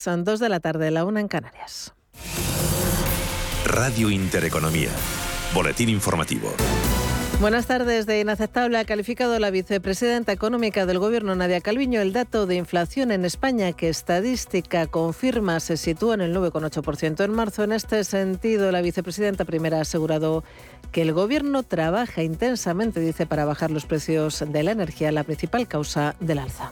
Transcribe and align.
Son 0.00 0.22
dos 0.22 0.38
de 0.38 0.48
la 0.48 0.60
tarde, 0.60 0.92
la 0.92 1.04
una 1.04 1.20
en 1.20 1.26
Canarias. 1.26 1.92
Radio 3.64 4.10
Intereconomía. 4.10 4.90
Boletín 5.52 5.88
informativo. 5.88 6.52
Buenas 7.40 7.66
tardes. 7.66 8.06
De 8.06 8.20
inaceptable 8.20 8.78
ha 8.78 8.84
calificado 8.84 9.36
la 9.40 9.50
vicepresidenta 9.50 10.30
económica 10.30 10.86
del 10.86 11.00
Gobierno, 11.00 11.34
Nadia 11.34 11.60
Calviño, 11.60 12.00
el 12.00 12.12
dato 12.12 12.46
de 12.46 12.54
inflación 12.54 13.10
en 13.10 13.24
España 13.24 13.72
que 13.72 13.88
estadística 13.88 14.86
confirma 14.86 15.58
se 15.58 15.76
sitúa 15.76 16.14
en 16.14 16.20
el 16.20 16.32
9,8% 16.32 17.24
en 17.24 17.32
marzo. 17.32 17.64
En 17.64 17.72
este 17.72 18.04
sentido, 18.04 18.70
la 18.70 18.82
vicepresidenta 18.82 19.44
primera 19.44 19.78
ha 19.78 19.82
asegurado 19.82 20.44
que 20.92 21.02
el 21.02 21.12
Gobierno 21.12 21.64
trabaja 21.64 22.22
intensamente, 22.22 23.00
dice, 23.00 23.26
para 23.26 23.44
bajar 23.44 23.72
los 23.72 23.84
precios 23.84 24.44
de 24.46 24.62
la 24.62 24.70
energía, 24.70 25.10
la 25.10 25.24
principal 25.24 25.66
causa 25.66 26.14
del 26.20 26.38
alza. 26.38 26.70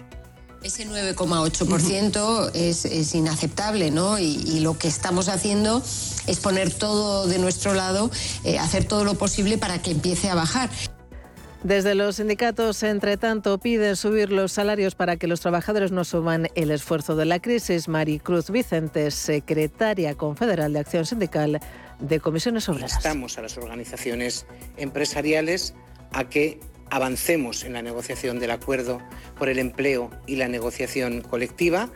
Ese 0.66 0.84
9,8% 0.84 2.50
es, 2.52 2.86
es, 2.86 3.14
inaceptable, 3.14 3.92
¿no? 3.92 4.18
Y, 4.18 4.58
lo 4.58 4.76
que 4.76 4.88
estamos 4.88 5.28
haciendo 5.28 5.80
es 6.26 6.40
poner 6.40 6.74
todo 6.74 7.28
de 7.28 7.38
nuestro 7.38 7.72
lado, 7.72 8.10
eh, 8.42 8.58
hacer 8.58 8.84
todo 8.84 9.04
lo 9.04 9.14
posible 9.14 9.58
para 9.58 9.80
que 9.80 9.92
empiece 9.92 10.28
a 10.28 10.34
bajar. 10.34 10.68
Desde 11.62 11.94
los 11.94 12.16
sindicatos, 12.16 12.82
entre 12.82 13.16
tanto, 13.16 13.58
piden 13.58 13.94
subir 13.94 14.32
los 14.32 14.50
salarios 14.50 14.96
para 14.96 15.16
que 15.16 15.28
los 15.28 15.38
trabajadores 15.38 15.92
no 15.92 16.02
suman 16.02 16.48
el 16.56 16.72
esfuerzo 16.72 17.14
de 17.14 17.26
la 17.26 17.38
crisis. 17.38 17.86
Maricruz 17.86 18.50
Vicente, 18.50 19.12
secretaria 19.12 20.16
confederal 20.16 20.72
de 20.72 20.80
Acción 20.80 21.06
Sindical 21.06 21.60
de 22.00 22.18
Comisiones 22.18 22.68
Obreras. 22.68 22.94
Instamos 22.94 23.38
a 23.38 23.42
las 23.42 23.56
organizaciones 23.56 24.46
empresariales 24.76 25.74
a 26.10 26.24
que 26.24 26.58
avancemos 26.90 27.64
en 27.64 27.72
la 27.72 27.82
negociación 27.82 28.38
del 28.38 28.50
acuerdo 28.50 29.00
por 29.38 29.48
el 29.48 29.58
empleo 29.58 30.10
y 30.26 30.36
la 30.36 30.48
negociación 30.48 31.20
colectiva 31.20 31.90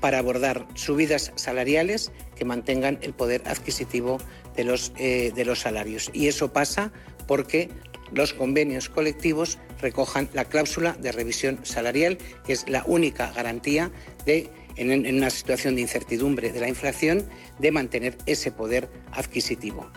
para 0.00 0.18
abordar 0.18 0.66
subidas 0.74 1.32
salariales 1.34 2.12
que 2.36 2.44
mantengan 2.44 2.98
el 3.00 3.14
poder 3.14 3.42
adquisitivo 3.46 4.18
de 4.54 4.64
los, 4.64 4.92
eh, 4.98 5.32
salarios. 5.54 6.10
Y 6.12 6.28
eso 6.28 6.52
pasa 6.52 6.92
porque 7.26 7.70
los 8.12 8.34
convenios 8.34 8.88
colectivos 8.88 9.58
recojan 9.80 10.28
la 10.34 10.44
cláusula 10.44 10.92
de 11.00 11.10
revisión 11.10 11.60
salarial, 11.64 12.18
que 12.46 12.52
es 12.52 12.68
la 12.68 12.84
única 12.86 13.32
garantía 13.32 13.90
de, 14.26 14.50
en 14.76 15.16
una 15.16 15.30
situación 15.30 15.74
de 15.74 15.80
incertidumbre 15.80 16.52
de 16.52 16.60
la 16.60 16.68
inflación, 16.68 17.26
de 17.58 17.72
mantener 17.72 18.16
ese 18.26 18.52
poder 18.52 18.90
adquisitivo. 19.12 19.90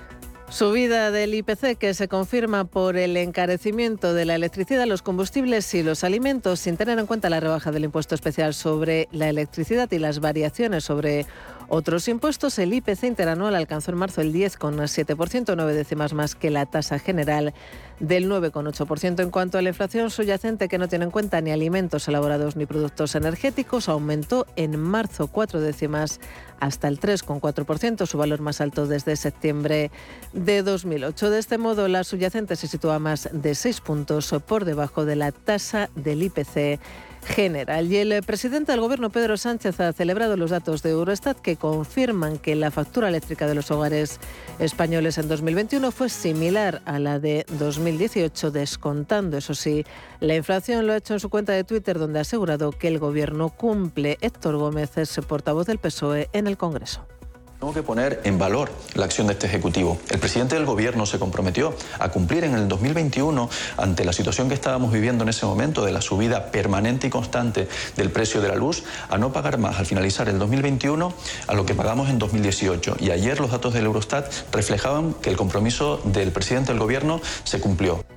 Subida 0.49 1.11
del 1.11 1.33
IPC 1.33 1.77
que 1.77 1.93
se 1.93 2.07
confirma 2.07 2.63
por 2.63 2.95
el 2.95 3.17
encarecimiento 3.17 4.13
de 4.13 4.23
la 4.23 4.35
electricidad, 4.35 4.85
los 4.85 5.01
combustibles 5.01 5.73
y 5.73 5.83
los 5.83 6.05
alimentos, 6.05 6.61
sin 6.61 6.77
tener 6.77 6.97
en 6.97 7.05
cuenta 7.05 7.29
la 7.29 7.41
rebaja 7.41 7.71
del 7.73 7.83
impuesto 7.83 8.15
especial 8.15 8.53
sobre 8.53 9.09
la 9.11 9.27
electricidad 9.27 9.91
y 9.91 9.99
las 9.99 10.21
variaciones 10.21 10.85
sobre 10.85 11.25
otros 11.67 12.07
impuestos. 12.07 12.57
El 12.59 12.73
IPC 12.73 13.03
interanual 13.03 13.55
alcanzó 13.55 13.91
en 13.91 13.97
marzo 13.97 14.21
el 14.21 14.33
10,7%, 14.33 15.53
nueve 15.57 15.73
décimas 15.73 16.13
más 16.13 16.33
que 16.33 16.49
la 16.49 16.65
tasa 16.65 16.97
general 16.97 17.53
del 17.99 18.29
9,8%. 18.29 19.21
En 19.21 19.31
cuanto 19.31 19.57
a 19.57 19.61
la 19.61 19.69
inflación 19.69 20.09
subyacente, 20.09 20.69
que 20.69 20.77
no 20.77 20.87
tiene 20.87 21.05
en 21.05 21.11
cuenta 21.11 21.41
ni 21.41 21.51
alimentos 21.51 22.07
elaborados 22.07 22.55
ni 22.55 22.65
productos 22.65 23.15
energéticos, 23.15 23.89
aumentó 23.89 24.45
en 24.55 24.79
marzo 24.79 25.27
cuatro 25.27 25.59
décimas 25.59 26.21
hasta 26.59 26.87
el 26.87 26.99
3,4%, 26.99 28.05
su 28.05 28.17
valor 28.17 28.39
más 28.39 28.61
alto 28.61 28.87
desde 28.87 29.15
septiembre 29.15 29.91
de 30.37 30.63
2008. 30.63 31.29
De 31.29 31.39
este 31.39 31.57
modo, 31.57 31.87
la 31.87 32.03
subyacente 32.03 32.55
se 32.55 32.67
sitúa 32.67 32.99
más 32.99 33.29
de 33.31 33.55
seis 33.55 33.81
puntos 33.81 34.33
por 34.45 34.65
debajo 34.65 35.05
de 35.05 35.15
la 35.15 35.31
tasa 35.31 35.89
del 35.95 36.23
IPC 36.23 36.79
general. 37.23 37.91
Y 37.91 37.97
el 37.97 38.23
presidente 38.23 38.71
del 38.71 38.81
Gobierno, 38.81 39.09
Pedro 39.09 39.37
Sánchez, 39.37 39.79
ha 39.79 39.91
celebrado 39.93 40.37
los 40.37 40.51
datos 40.51 40.83
de 40.83 40.91
Eurostat 40.91 41.37
que 41.39 41.57
confirman 41.57 42.37
que 42.37 42.55
la 42.55 42.71
factura 42.71 43.09
eléctrica 43.09 43.47
de 43.47 43.55
los 43.55 43.69
hogares 43.71 44.19
españoles 44.59 45.17
en 45.17 45.27
2021 45.27 45.91
fue 45.91 46.09
similar 46.09 46.81
a 46.85 46.99
la 46.99 47.19
de 47.19 47.45
2018, 47.59 48.51
descontando, 48.51 49.37
eso 49.37 49.55
sí, 49.55 49.85
la 50.19 50.35
inflación. 50.35 50.87
Lo 50.87 50.93
ha 50.93 50.97
hecho 50.97 51.13
en 51.13 51.19
su 51.19 51.29
cuenta 51.29 51.53
de 51.53 51.63
Twitter, 51.63 51.99
donde 51.99 52.19
ha 52.19 52.21
asegurado 52.21 52.71
que 52.71 52.87
el 52.87 52.99
Gobierno 52.99 53.49
cumple. 53.49 54.17
Héctor 54.21 54.57
Gómez 54.57 54.97
es 54.97 55.19
portavoz 55.27 55.67
del 55.67 55.79
PSOE 55.79 56.29
en 56.33 56.47
el 56.47 56.57
Congreso. 56.57 57.16
Tengo 57.59 57.73
que 57.73 57.81
poner 57.81 58.21
en 58.23 58.37
valor 58.37 58.69
la 58.93 59.05
acción 59.05 59.25
de 59.25 59.33
este 59.33 59.47
Ejecutivo. 59.47 59.97
El 60.11 60.19
presidente 60.19 60.53
del 60.53 60.65
Gobierno 60.65 61.07
se 61.07 61.17
comprometió 61.17 61.75
a 61.97 62.09
cumplir 62.09 62.43
en 62.43 62.53
el 62.53 62.67
2021 62.67 63.49
ante 63.77 64.05
la 64.05 64.13
situación 64.13 64.47
que 64.47 64.53
estábamos 64.53 64.91
viviendo 64.91 65.23
en 65.23 65.29
ese 65.29 65.47
momento 65.47 65.83
de 65.83 65.91
la 65.91 66.01
subida 66.01 66.51
permanente 66.51 67.07
y 67.07 67.09
constante 67.09 67.67
del 67.95 68.11
precio 68.11 68.41
de 68.41 68.49
la 68.49 68.55
luz, 68.55 68.83
a 69.09 69.17
no 69.17 69.33
pagar 69.33 69.57
más 69.57 69.79
al 69.79 69.87
finalizar 69.87 70.29
el 70.29 70.37
2021 70.37 71.11
a 71.47 71.53
lo 71.55 71.65
que 71.65 71.73
pagamos 71.73 72.09
en 72.09 72.19
2018. 72.19 72.97
Y 72.99 73.09
ayer 73.09 73.39
los 73.39 73.49
datos 73.49 73.73
del 73.73 73.85
Eurostat 73.85 74.31
reflejaban 74.51 75.15
que 75.15 75.31
el 75.31 75.35
compromiso 75.35 75.99
del 76.05 76.31
presidente 76.31 76.73
del 76.73 76.79
Gobierno 76.79 77.21
se 77.43 77.59
cumplió. 77.59 78.16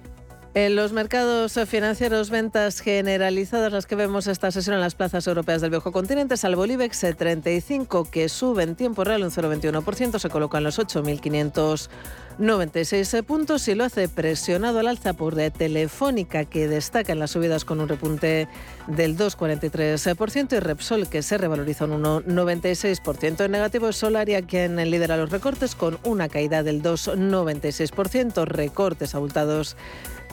En 0.52 0.74
los 0.74 0.92
mercados 0.92 1.56
financieros, 1.68 2.28
ventas 2.28 2.80
generalizadas, 2.80 3.72
las 3.72 3.86
que 3.86 3.94
vemos 3.94 4.26
esta 4.26 4.50
sesión 4.50 4.74
en 4.74 4.80
las 4.80 4.96
plazas 4.96 5.24
europeas 5.28 5.60
del 5.60 5.70
viejo 5.70 5.92
continente, 5.92 6.36
salvo 6.36 6.64
el 6.64 6.72
IBEX 6.72 7.06
35, 7.16 8.10
que 8.10 8.28
sube 8.28 8.64
en 8.64 8.74
tiempo 8.74 9.04
real 9.04 9.22
un 9.22 9.30
0,21%, 9.30 10.18
se 10.18 10.28
coloca 10.28 10.58
en 10.58 10.64
los 10.64 10.80
8.596 10.80 13.22
puntos 13.22 13.68
y 13.68 13.76
lo 13.76 13.84
hace 13.84 14.08
presionado 14.08 14.80
al 14.80 14.88
alza 14.88 15.12
por 15.12 15.36
Telefónica, 15.36 16.44
que 16.44 16.66
destaca 16.66 17.12
en 17.12 17.20
las 17.20 17.30
subidas 17.30 17.64
con 17.64 17.80
un 17.80 17.86
repunte 17.86 18.48
del 18.88 19.16
2,43%, 19.16 20.56
y 20.56 20.58
Repsol, 20.58 21.08
que 21.08 21.22
se 21.22 21.38
revaloriza 21.38 21.84
un 21.84 22.02
1,96%. 22.02 23.44
En 23.44 23.52
negativo 23.52 23.88
es 23.88 23.94
Solaria, 23.94 24.42
quien 24.42 24.74
lidera 24.90 25.16
los 25.16 25.30
recortes 25.30 25.76
con 25.76 26.00
una 26.02 26.28
caída 26.28 26.64
del 26.64 26.82
2,96%, 26.82 28.46
recortes 28.46 29.14
abultados 29.14 29.76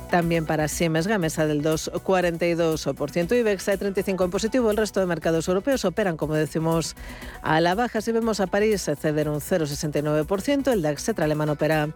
también 0.10 0.46
para 0.46 0.68
Siemens 0.68 1.08
Gamesa 1.08 1.46
del 1.46 1.64
2,42%. 1.64 3.38
IBEX 3.38 3.66
de 3.66 3.78
35 3.78 4.24
en 4.24 4.30
positivo. 4.30 4.72
El 4.72 4.78
resto 4.78 5.00
de 5.00 5.06
mercados 5.06 5.48
europeos 5.48 5.86
operan, 5.86 6.18
como 6.18 6.34
decimos, 6.34 6.96
a 7.42 7.62
la 7.62 7.76
baja. 7.76 8.02
Si 8.02 8.12
vemos 8.12 8.40
a 8.40 8.48
París 8.48 8.90
ceder 9.00 9.30
un 9.30 9.40
0,69%, 9.40 10.72
el 10.72 10.82
DAX 10.82 11.10
alemán 11.18 11.50
opera 11.50 11.90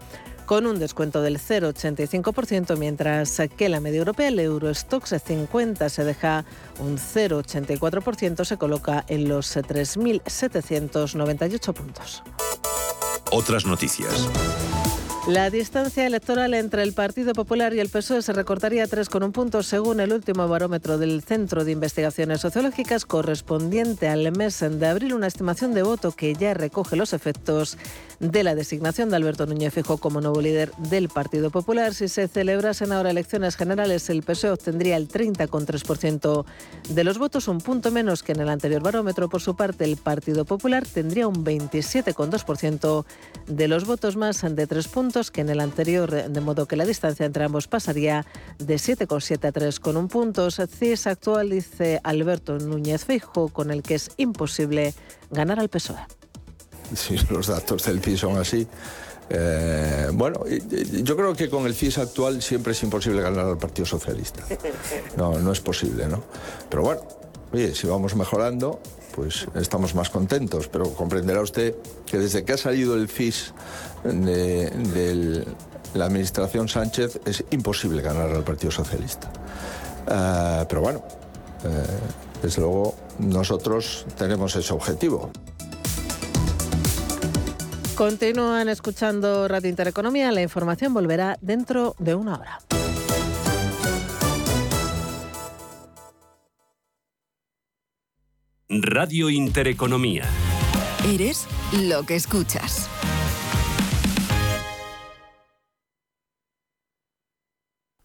con 0.45 0.67
un 0.67 0.79
descuento 0.79 1.21
del 1.21 1.39
0,85%, 1.39 2.77
mientras 2.77 3.41
que 3.55 3.69
la 3.69 3.79
media 3.79 3.99
europea, 3.99 4.27
el 4.27 4.39
Eurostox 4.39 5.15
50, 5.25 5.87
se 5.87 6.03
deja 6.03 6.43
un 6.79 6.97
0,84%, 6.97 8.43
se 8.43 8.57
coloca 8.57 9.05
en 9.07 9.29
los 9.29 9.55
3.798 9.55 11.73
puntos. 11.73 12.21
Otras 13.31 13.65
noticias. 13.65 14.27
La 15.27 15.51
distancia 15.51 16.07
electoral 16.07 16.55
entre 16.55 16.81
el 16.81 16.93
Partido 16.93 17.33
Popular 17.33 17.75
y 17.75 17.79
el 17.79 17.89
PSOE 17.89 18.23
se 18.23 18.33
recortaría 18.33 18.83
a 18.85 19.05
con 19.05 19.21
un 19.21 19.31
punto 19.31 19.61
según 19.61 19.99
el 19.99 20.13
último 20.13 20.47
barómetro 20.47 20.97
del 20.97 21.21
Centro 21.21 21.63
de 21.63 21.71
Investigaciones 21.71 22.41
Sociológicas 22.41 23.05
correspondiente 23.05 24.07
al 24.07 24.31
mes 24.31 24.59
de 24.67 24.87
abril, 24.87 25.13
una 25.13 25.27
estimación 25.27 25.75
de 25.75 25.83
voto 25.83 26.11
que 26.11 26.33
ya 26.33 26.55
recoge 26.55 26.95
los 26.95 27.13
efectos 27.13 27.77
de 28.19 28.43
la 28.43 28.55
designación 28.55 29.09
de 29.09 29.15
Alberto 29.15 29.45
Núñez 29.45 29.73
Fijo 29.73 29.97
como 29.97 30.21
nuevo 30.21 30.41
líder 30.41 30.71
del 30.77 31.07
Partido 31.07 31.51
Popular. 31.51 31.93
Si 31.93 32.07
se 32.07 32.27
celebrasen 32.27 32.91
ahora 32.91 33.11
elecciones 33.11 33.55
generales, 33.55 34.09
el 34.09 34.23
PSOE 34.23 34.51
obtendría 34.51 34.97
el 34.97 35.07
30,3% 35.07 36.45
de 36.89 37.03
los 37.03 37.19
votos, 37.19 37.47
un 37.47 37.61
punto 37.61 37.91
menos 37.91 38.23
que 38.23 38.31
en 38.31 38.41
el 38.41 38.49
anterior 38.49 38.81
barómetro. 38.81 39.29
Por 39.29 39.41
su 39.41 39.55
parte, 39.55 39.85
el 39.85 39.97
Partido 39.97 40.45
Popular 40.45 40.85
tendría 40.85 41.27
un 41.27 41.45
27,2% 41.45 43.05
de 43.47 43.67
los 43.67 43.85
votos 43.85 44.17
más 44.17 44.41
de 44.41 44.67
tres 44.67 44.87
puntos 44.87 45.11
que 45.29 45.41
en 45.41 45.49
el 45.49 45.59
anterior, 45.59 46.09
de 46.09 46.41
modo 46.41 46.65
que 46.65 46.75
la 46.75 46.85
distancia 46.85 47.25
entre 47.25 47.43
ambos 47.43 47.67
pasaría 47.67 48.25
de 48.57 48.75
7,7 48.75 49.45
a 49.45 49.51
3 49.51 49.79
con 49.79 49.97
un 49.97 50.07
punto. 50.07 50.49
CIS 50.49 51.05
actual 51.05 51.49
dice 51.49 51.99
Alberto 52.03 52.57
Núñez 52.57 53.05
Fijo, 53.05 53.49
con 53.49 53.69
el 53.69 53.83
que 53.83 53.95
es 53.95 54.09
imposible 54.17 54.93
ganar 55.29 55.59
al 55.59 55.69
PSOE 55.69 55.99
si 56.95 57.17
los 57.29 57.47
datos 57.47 57.83
del 57.85 58.01
CIS 58.01 58.19
son 58.19 58.37
así. 58.37 58.67
Eh, 59.29 60.09
bueno, 60.13 60.43
yo 60.45 61.15
creo 61.15 61.33
que 61.33 61.49
con 61.49 61.65
el 61.65 61.73
CIS 61.73 61.99
actual 61.99 62.41
siempre 62.41 62.73
es 62.73 62.83
imposible 62.83 63.21
ganar 63.21 63.45
al 63.45 63.57
Partido 63.57 63.85
Socialista. 63.85 64.43
No, 65.15 65.39
no 65.39 65.51
es 65.51 65.61
posible, 65.61 66.07
¿no? 66.07 66.21
Pero 66.69 66.83
bueno, 66.83 67.01
oye, 67.53 67.73
si 67.73 67.87
vamos 67.87 68.15
mejorando, 68.15 68.81
pues 69.15 69.47
estamos 69.55 69.95
más 69.95 70.09
contentos. 70.09 70.67
Pero 70.67 70.93
comprenderá 70.93 71.41
usted 71.41 71.75
que 72.05 72.17
desde 72.17 72.43
que 72.43 72.53
ha 72.53 72.57
salido 72.57 72.95
el 72.95 73.07
CIS 73.07 73.53
de, 74.03 75.45
la 75.93 76.05
administración 76.05 76.67
Sánchez 76.67 77.19
es 77.25 77.43
imposible 77.51 78.01
ganar 78.01 78.29
al 78.29 78.43
Partido 78.43 78.71
Socialista. 78.71 79.31
Eh, 80.07 80.65
pero 80.67 80.81
bueno, 80.81 81.03
eh, 81.63 81.85
desde 82.41 82.61
luego 82.61 82.95
nosotros 83.19 84.05
tenemos 84.17 84.55
ese 84.55 84.73
objetivo. 84.73 85.31
Continúan 87.95 88.67
escuchando 88.69 89.47
Radio 89.47 89.69
Intereconomía. 89.69 90.31
La 90.31 90.41
información 90.41 90.93
volverá 90.93 91.37
dentro 91.41 91.95
de 91.99 92.15
una 92.15 92.35
hora. 92.35 92.59
Radio 98.69 99.29
Intereconomía. 99.29 100.23
Eres 101.05 101.45
lo 101.73 102.03
que 102.03 102.15
escuchas. 102.15 102.87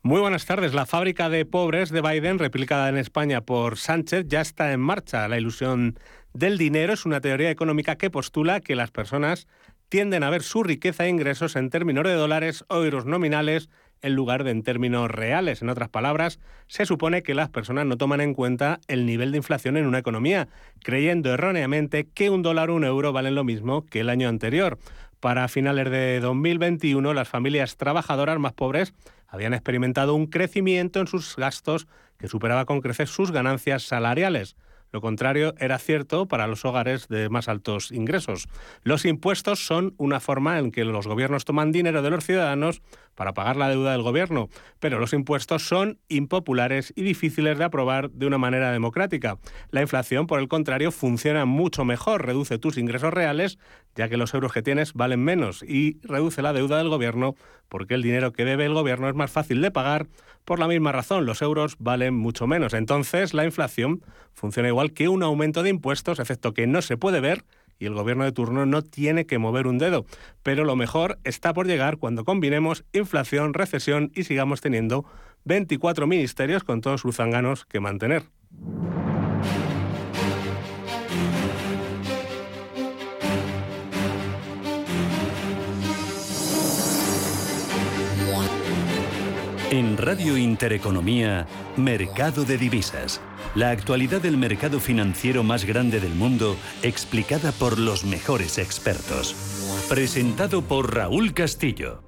Muy 0.07 0.21
buenas 0.21 0.47
tardes. 0.47 0.73
La 0.73 0.87
fábrica 0.87 1.29
de 1.29 1.45
pobres 1.45 1.91
de 1.91 2.01
Biden, 2.01 2.39
replicada 2.39 2.89
en 2.89 2.97
España 2.97 3.41
por 3.41 3.77
Sánchez, 3.77 4.27
ya 4.29 4.41
está 4.41 4.73
en 4.73 4.79
marcha. 4.79 5.27
La 5.27 5.37
ilusión 5.37 5.99
del 6.33 6.59
dinero 6.59 6.93
es 6.93 7.07
una 7.07 7.21
teoría 7.21 7.51
económica 7.51 7.97
que 7.97 8.09
postula 8.09 8.61
que 8.61 8.77
las 8.77 8.93
personas 8.93 9.49
tienden 9.89 10.23
a 10.23 10.31
ver 10.31 10.45
su 10.45 10.63
riqueza 10.63 11.07
e 11.07 11.09
ingresos 11.09 11.57
en 11.57 11.71
términos 11.71 12.05
de 12.05 12.13
dólares 12.13 12.65
o 12.69 12.85
euros 12.85 13.05
nominales 13.05 13.69
en 14.01 14.15
lugar 14.15 14.45
de 14.45 14.53
en 14.53 14.63
términos 14.63 15.11
reales. 15.11 15.61
En 15.61 15.71
otras 15.71 15.89
palabras, 15.89 16.39
se 16.69 16.87
supone 16.87 17.25
que 17.25 17.35
las 17.35 17.49
personas 17.49 17.85
no 17.87 17.97
toman 17.97 18.21
en 18.21 18.33
cuenta 18.33 18.79
el 18.87 19.07
nivel 19.07 19.33
de 19.33 19.39
inflación 19.39 19.77
en 19.77 19.87
una 19.87 19.99
economía, 19.99 20.47
creyendo 20.85 21.35
erróneamente 21.35 22.07
que 22.15 22.31
un 22.31 22.43
dólar 22.43 22.71
o 22.71 22.77
un 22.77 22.85
euro 22.85 23.13
valen 23.13 23.35
lo 23.35 23.43
mismo 23.43 23.85
que 23.85 24.01
el 24.01 24.11
año 24.11 24.29
anterior. 24.29 24.79
Para 25.19 25.49
finales 25.49 25.91
de 25.91 26.21
2021, 26.21 27.13
las 27.13 27.29
familias 27.29 27.77
trabajadoras 27.77 28.39
más 28.39 28.53
pobres 28.53 28.95
habían 29.29 29.55
experimentado 29.55 30.15
un 30.15 30.27
crecimiento 30.27 31.01
en 31.01 31.07
sus 31.07 31.37
gastos 31.37 31.87
que 32.19 32.29
superaba 32.29 32.65
con 32.65 32.81
creces 32.81 33.11
sus 33.11 33.31
ganancias 33.31 33.83
salariales. 33.83 34.57
Lo 34.97 35.03
contrario 35.03 35.55
era 35.59 35.79
cierto 35.79 36.27
para 36.27 36.47
los 36.47 36.65
hogares 36.65 37.07
de 37.09 37.29
más 37.29 37.51
altos 37.51 37.93
ingresos. 37.93 38.49
Los 38.83 39.05
impuestos 39.05 39.67
son 39.67 39.93
una 39.99 40.21
forma 40.21 40.59
en 40.59 40.73
que 40.73 40.87
los 40.87 41.07
gobiernos 41.07 41.45
toman 41.45 41.71
dinero 41.71 42.01
de 42.01 42.09
los 42.09 42.25
ciudadanos 42.25 42.81
para 43.15 43.35
pagar 43.35 43.57
la 43.57 43.69
deuda 43.69 43.93
del 43.93 44.01
gobierno, 44.01 44.49
pero 44.79 44.99
los 44.99 45.13
impuestos 45.13 45.69
son 45.69 45.99
impopulares 46.09 46.95
y 46.97 47.03
difíciles 47.03 47.59
de 47.59 47.65
aprobar 47.65 48.11
de 48.11 48.27
una 48.27 48.39
manera 48.39 48.73
democrática. 48.73 49.39
La 49.71 49.83
inflación, 49.83 50.27
por 50.27 50.41
el 50.41 50.49
contrario, 50.49 50.91
funciona 50.93 51.45
mucho 51.45 51.85
mejor, 51.85 52.25
reduce 52.25 52.59
tus 52.59 52.79
ingresos 52.79 53.13
reales, 53.13 53.59
ya 53.97 54.09
que 54.09 54.17
los 54.17 54.33
euros 54.33 54.53
que 54.55 54.63
tienes 54.63 54.95
valen 54.95 55.23
menos, 55.23 55.63
y 55.63 55.99
reduce 56.05 56.41
la 56.41 56.55
deuda 56.55 56.79
del 56.79 56.89
gobierno, 56.89 57.35
porque 57.69 57.95
el 57.95 58.03
dinero 58.03 58.33
que 58.33 58.47
debe 58.47 58.65
el 58.65 58.75
gobierno 58.75 59.09
es 59.09 59.15
más 59.15 59.31
fácil 59.31 59.61
de 59.61 59.71
pagar. 59.71 60.07
Por 60.47 60.61
la 60.61 60.69
misma 60.69 60.93
razón, 60.93 61.27
los 61.27 61.43
euros 61.43 61.75
valen 61.81 62.15
mucho 62.15 62.47
menos. 62.47 62.73
Entonces, 62.73 63.35
la 63.35 63.45
inflación 63.45 64.01
funciona 64.33 64.69
igual 64.69 64.93
que 64.93 65.09
un 65.09 65.25
aumento 65.25 65.65
de 65.65 65.71
impuestos, 65.71 66.21
excepto 66.21 66.55
que 66.55 66.69
no 66.69 66.83
se 66.83 66.97
puede 66.97 67.19
ver 67.19 67.45
y 67.81 67.87
el 67.87 67.95
gobierno 67.95 68.23
de 68.23 68.31
turno 68.31 68.65
no 68.65 68.83
tiene 68.83 69.27
que 69.27 69.39
mover 69.39 69.67
un 69.67 69.79
dedo. 69.79 70.07
Pero 70.45 70.65
lo 70.65 70.77
mejor 70.77 71.19
está 71.25 71.53
por 71.53 71.67
llegar 71.67 71.97
cuando 71.97 72.25
combinemos 72.25 72.85
inflación, 72.93 73.55
recesión 73.55 74.13
y 74.15 74.23
sigamos 74.23 74.61
teniendo 74.61 75.05
24 75.47 76.07
ministerios 76.07 76.63
con 76.63 76.81
todos 76.81 77.01
sus 77.01 77.17
zanganos 77.17 77.65
que 77.65 77.81
mantener. 77.81 78.23
En 89.77 89.99
Radio 89.99 90.39
Intereconomía, 90.39 91.47
Mercado 91.77 92.47
de 92.47 92.57
Divisas. 92.57 93.21
La 93.55 93.69
actualidad 93.69 94.23
del 94.23 94.39
mercado 94.39 94.81
financiero 94.81 95.43
más 95.43 95.67
grande 95.67 96.01
del 96.01 96.15
mundo, 96.15 96.57
explicada 96.83 97.53
por 97.53 97.79
los 97.79 98.03
mejores 98.03 98.57
expertos. 98.57 99.37
Presentado 99.87 100.63
por 100.63 100.95
Raúl 100.95 101.35
Castillo. 101.35 102.01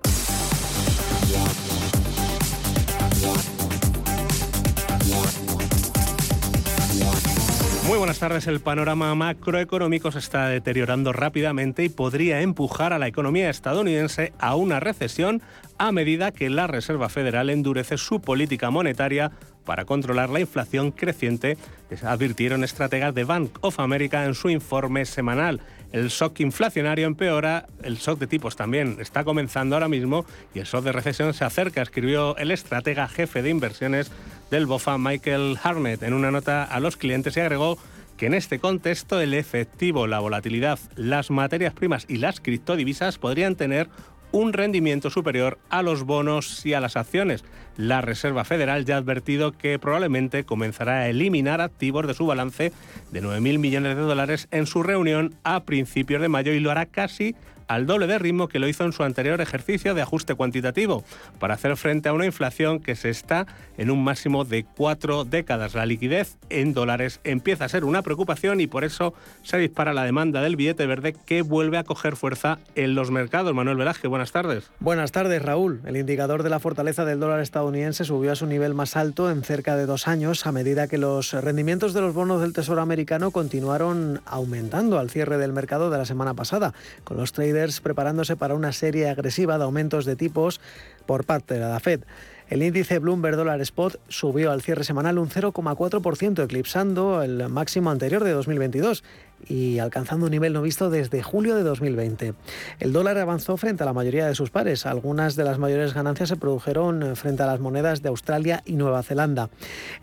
Muy 7.89 7.97
buenas 7.97 8.19
tardes. 8.19 8.47
El 8.47 8.61
panorama 8.61 9.15
macroeconómico 9.15 10.13
se 10.13 10.19
está 10.19 10.49
deteriorando 10.49 11.15
rápidamente 11.15 11.85
y 11.85 11.89
podría 11.89 12.43
empujar 12.43 12.93
a 12.93 12.99
la 12.99 13.07
economía 13.07 13.49
estadounidense 13.49 14.35
a 14.39 14.57
una 14.57 14.79
recesión 14.79 15.41
a 15.79 15.91
medida 15.91 16.31
que 16.31 16.51
la 16.51 16.67
Reserva 16.67 17.09
Federal 17.09 17.49
endurece 17.49 17.97
su 17.97 18.21
política 18.21 18.69
monetaria 18.71 19.33
para 19.65 19.87
controlar 19.87 20.29
la 20.29 20.41
inflación 20.41 20.91
creciente, 20.91 21.57
advirtieron 22.03 22.63
estrategas 22.63 23.15
de 23.15 23.25
Bank 23.25 23.57
of 23.63 23.81
America 23.81 24.27
en 24.27 24.35
su 24.35 24.51
informe 24.51 25.07
semanal. 25.07 25.63
El 25.93 26.09
shock 26.09 26.41
inflacionario 26.41 27.07
empeora, 27.07 27.67
el 27.83 27.97
shock 27.97 28.19
de 28.19 28.27
tipos 28.27 28.57
también 28.57 28.99
está 29.01 29.25
comenzando 29.25 29.75
ahora 29.75 29.89
mismo 29.89 30.27
y 30.55 30.59
el 30.59 30.67
shock 30.67 30.85
de 30.85 30.93
recesión 30.93 31.33
se 31.33 31.45
acerca, 31.45 31.81
escribió 31.81 32.37
el 32.37 32.51
estratega 32.51 33.09
jefe 33.09 33.41
de 33.43 33.51
inversiones 33.51 34.11
del 34.51 34.67
BOFA 34.67 34.99
Michael 34.99 35.59
Harnett 35.63 36.03
en 36.03 36.13
una 36.13 36.31
nota 36.31 36.65
a 36.65 36.81
los 36.81 36.97
clientes 36.97 37.37
y 37.37 37.41
agregó 37.41 37.79
que 38.19 38.27
en 38.27 38.35
este 38.35 38.59
contexto 38.59 39.21
el 39.21 39.33
efectivo, 39.33 40.07
la 40.07 40.19
volatilidad, 40.19 40.79
las 40.97 41.31
materias 41.31 41.73
primas 41.73 42.05
y 42.09 42.19
las 42.19 42.41
criptodivisas 42.41 43.17
podrían 43.17 43.55
tener 43.57 43.89
un 44.33 44.53
rendimiento 44.53 45.11
superior 45.11 45.59
a 45.71 45.83
los 45.83 46.05
bonos 46.05 46.65
y 46.67 46.75
a 46.75 46.81
las 46.81 46.97
acciones. 46.97 47.45
La 47.77 48.01
Reserva 48.01 48.45
Federal 48.45 48.85
ya 48.85 48.97
ha 48.97 48.99
advertido 48.99 49.53
que 49.53 49.79
probablemente 49.79 50.45
comenzará 50.45 51.01
a 51.01 51.09
eliminar 51.09 51.61
activos 51.61 52.07
de 52.07 52.15
su 52.15 52.27
balance 52.27 52.73
de 53.11 53.23
9.000 53.23 53.59
millones 53.59 53.97
de 53.97 54.03
dólares 54.03 54.49
en 54.51 54.67
su 54.67 54.83
reunión 54.83 55.35
a 55.45 55.65
principios 55.65 56.21
de 56.21 56.29
mayo 56.29 56.53
y 56.53 56.61
lo 56.61 56.71
hará 56.71 56.87
casi 56.87 57.37
al 57.69 57.87
doble 57.87 58.07
de 58.07 58.19
ritmo 58.19 58.49
que 58.49 58.59
lo 58.59 58.69
hizo 58.69 58.85
en 58.85 58.93
su 58.93 59.05
anterior 59.05 59.41
ejercicio 59.41 59.95
de 59.95 60.03
ajuste 60.03 60.35
cuantitativo, 60.35 61.05
para 61.39 61.55
hacer 61.55 61.77
frente 61.77 62.09
a 62.09 62.13
una 62.13 62.27
inflación 62.27 62.81
que 62.81 62.97
se 62.97 63.11
está 63.11 63.47
en 63.77 63.91
un 63.91 64.03
máximo 64.03 64.45
de 64.45 64.65
cuatro 64.65 65.25
décadas. 65.25 65.75
La 65.75 65.87
liquidez 65.87 66.37
en 66.51 66.75
dólares 66.75 67.21
empieza 67.25 67.67
a 67.67 67.69
ser 67.69 67.85
una 67.85 68.03
preocupación 68.03 68.61
y 68.61 68.67
por 68.67 68.85
eso 68.85 69.15
se 69.43 69.59
dispara 69.59 69.93
la 69.93 70.05
demanda 70.05 70.41
del 70.41 70.57
billete 70.57 70.87
verde 70.87 71.15
que 71.27 71.43
vuelve 71.43 71.79
a 71.79 71.85
coger 71.85 72.17
fuerza 72.17 72.59
en 72.75 72.95
los 72.95 73.11
mercados. 73.11 73.55
Manuel 73.55 73.77
Velázquez, 73.77 74.09
buenas 74.09 74.33
tardes. 74.33 74.71
Buenas 74.81 75.13
tardes, 75.13 75.43
Raúl. 75.43 75.81
El 75.85 75.97
indicador 75.97 76.43
de 76.43 76.51
la 76.51 76.59
fortaleza 76.59 77.05
del 77.05 77.21
dólar 77.21 77.41
estadounidense 77.41 78.05
subió 78.05 78.33
a 78.33 78.37
su 78.37 78.47
nivel 78.47 78.75
más 78.75 78.97
alto 78.97 79.31
en 79.31 79.43
cerca 79.43 79.77
de 79.77 79.87
dos 79.87 80.09
años 80.09 80.47
a 80.47 80.53
medida 80.53 80.89
que 80.89 80.99
los 80.99 81.33
rendimientos 81.33 81.93
de 81.93 82.01
los 82.01 82.15
bonos 82.15 82.41
del 82.41 82.53
Tesoro 82.53 82.81
americano 82.81 83.31
continuaron 83.31 84.21
aumentando 84.25 84.99
al 84.99 85.11
cierre 85.11 85.39
del 85.39 85.53
mercado 85.53 85.91
de 85.91 85.99
la 85.99 86.05
semana 86.05 86.35
pasada, 86.35 86.73
con 87.05 87.17
los 87.17 87.33
traders 87.33 87.58
preparándose 87.83 88.37
para 88.37 88.55
una 88.55 88.73
serie 88.73 89.09
agresiva 89.09 89.59
de 89.59 89.65
aumentos 89.65 90.05
de 90.05 90.17
tipos 90.17 90.61
por 91.07 91.25
parte 91.25 91.55
de 91.55 91.61
la 91.61 91.81
Fed. 91.81 92.03
El 92.49 92.63
índice 92.63 92.99
Bloomberg 92.99 93.37
Dollar 93.37 93.61
Spot 93.61 94.01
subió 94.09 94.53
al 94.53 94.63
cierre 94.63 94.85
semanal 94.85 95.19
un 95.19 95.29
0,4%, 95.29 96.45
eclipsando 96.45 97.23
el 97.23 97.49
máximo 97.49 97.91
anterior 97.91 98.25
de 98.25 98.31
2022 98.31 99.05
y 99.47 99.79
alcanzando 99.79 100.27
un 100.27 100.31
nivel 100.31 100.53
no 100.53 100.63
visto 100.63 100.91
desde 100.91 101.23
julio 101.23 101.57
de 101.57 101.63
2020. 101.63 102.35
El 102.81 102.93
dólar 102.93 103.19
avanzó 103.19 103.57
frente 103.57 103.83
a 103.83 103.87
la 103.87 103.93
mayoría 103.93 104.27
de 104.27 104.35
sus 104.35 104.51
pares. 104.51 104.87
Algunas 104.87 105.37
de 105.37 105.45
las 105.45 105.59
mayores 105.59 105.95
ganancias 105.95 106.29
se 106.29 106.37
produjeron 106.37 107.17
frente 107.17 107.43
a 107.43 107.47
las 107.47 107.61
monedas 107.61 108.03
de 108.03 108.09
Australia 108.09 108.63
y 108.65 108.75
Nueva 108.75 109.03
Zelanda. 109.03 109.51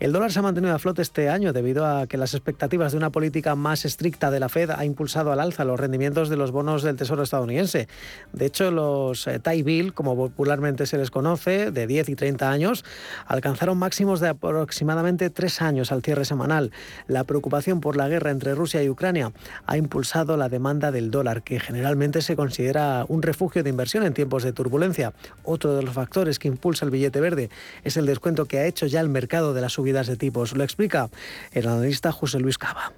El 0.00 0.12
dólar 0.12 0.32
se 0.32 0.38
ha 0.38 0.42
mantenido 0.42 0.74
a 0.74 0.78
flote 0.78 1.02
este 1.02 1.28
año 1.28 1.52
debido 1.52 1.86
a 1.86 2.06
que 2.06 2.16
las 2.16 2.34
expectativas 2.34 2.92
de 2.92 2.98
una 2.98 3.10
política 3.10 3.54
más 3.54 3.84
estricta 3.84 4.30
de 4.30 4.40
la 4.40 4.48
Fed 4.48 4.70
ha 4.70 4.84
impulsado 4.84 5.32
al 5.32 5.40
alza 5.40 5.64
los 5.64 5.78
rendimientos 5.78 6.28
de 6.28 6.36
los 6.36 6.50
bonos 6.50 6.82
del 6.82 6.96
Tesoro 6.96 7.22
estadounidense. 7.22 7.88
De 8.32 8.46
hecho, 8.46 8.70
los 8.70 9.26
eh, 9.26 9.38
TIE 9.38 9.62
Bill, 9.62 9.94
como 9.94 10.16
popularmente 10.16 10.86
se 10.86 10.98
les 10.98 11.10
conoce, 11.10 11.70
de 11.70 11.86
10 11.86 12.08
y 12.08 12.14
30 12.16 12.50
años, 12.50 12.84
alcanzaron 13.26 13.78
máximos 13.78 14.20
de 14.20 14.28
aproximadamente 14.28 15.30
tres 15.30 15.62
años 15.62 15.92
al 15.92 16.02
cierre 16.02 16.24
semanal. 16.24 16.72
La 17.06 17.24
preocupación 17.24 17.80
por 17.80 17.96
la 17.96 18.08
guerra 18.08 18.30
entre 18.30 18.54
Rusia 18.54 18.82
y 18.82 18.88
Ucrania 18.88 19.25
ha 19.66 19.76
impulsado 19.76 20.36
la 20.36 20.48
demanda 20.48 20.90
del 20.90 21.10
dólar, 21.10 21.42
que 21.42 21.60
generalmente 21.60 22.22
se 22.22 22.36
considera 22.36 23.04
un 23.08 23.22
refugio 23.22 23.62
de 23.62 23.70
inversión 23.70 24.04
en 24.04 24.14
tiempos 24.14 24.42
de 24.42 24.52
turbulencia. 24.52 25.12
Otro 25.44 25.74
de 25.74 25.82
los 25.82 25.94
factores 25.94 26.38
que 26.38 26.48
impulsa 26.48 26.84
el 26.84 26.90
billete 26.90 27.20
verde 27.20 27.50
es 27.84 27.96
el 27.96 28.06
descuento 28.06 28.46
que 28.46 28.58
ha 28.58 28.66
hecho 28.66 28.86
ya 28.86 29.00
el 29.00 29.08
mercado 29.08 29.54
de 29.54 29.60
las 29.60 29.72
subidas 29.72 30.06
de 30.06 30.16
tipos. 30.16 30.56
Lo 30.56 30.64
explica 30.64 31.10
el 31.52 31.66
analista 31.68 32.12
José 32.12 32.40
Luis 32.40 32.58
Cava. 32.58 32.92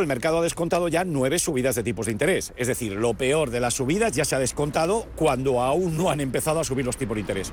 El 0.00 0.06
mercado 0.06 0.38
ha 0.38 0.42
descontado 0.42 0.88
ya 0.88 1.04
nueve 1.04 1.38
subidas 1.38 1.74
de 1.74 1.82
tipos 1.82 2.06
de 2.06 2.12
interés. 2.12 2.54
Es 2.56 2.66
decir, 2.66 2.92
lo 2.92 3.12
peor 3.12 3.50
de 3.50 3.60
las 3.60 3.74
subidas 3.74 4.12
ya 4.12 4.24
se 4.24 4.34
ha 4.34 4.38
descontado 4.38 5.06
cuando 5.16 5.60
aún 5.60 5.98
no 5.98 6.08
han 6.08 6.20
empezado 6.20 6.60
a 6.60 6.64
subir 6.64 6.86
los 6.86 6.96
tipos 6.96 7.14
de 7.14 7.20
interés. 7.20 7.52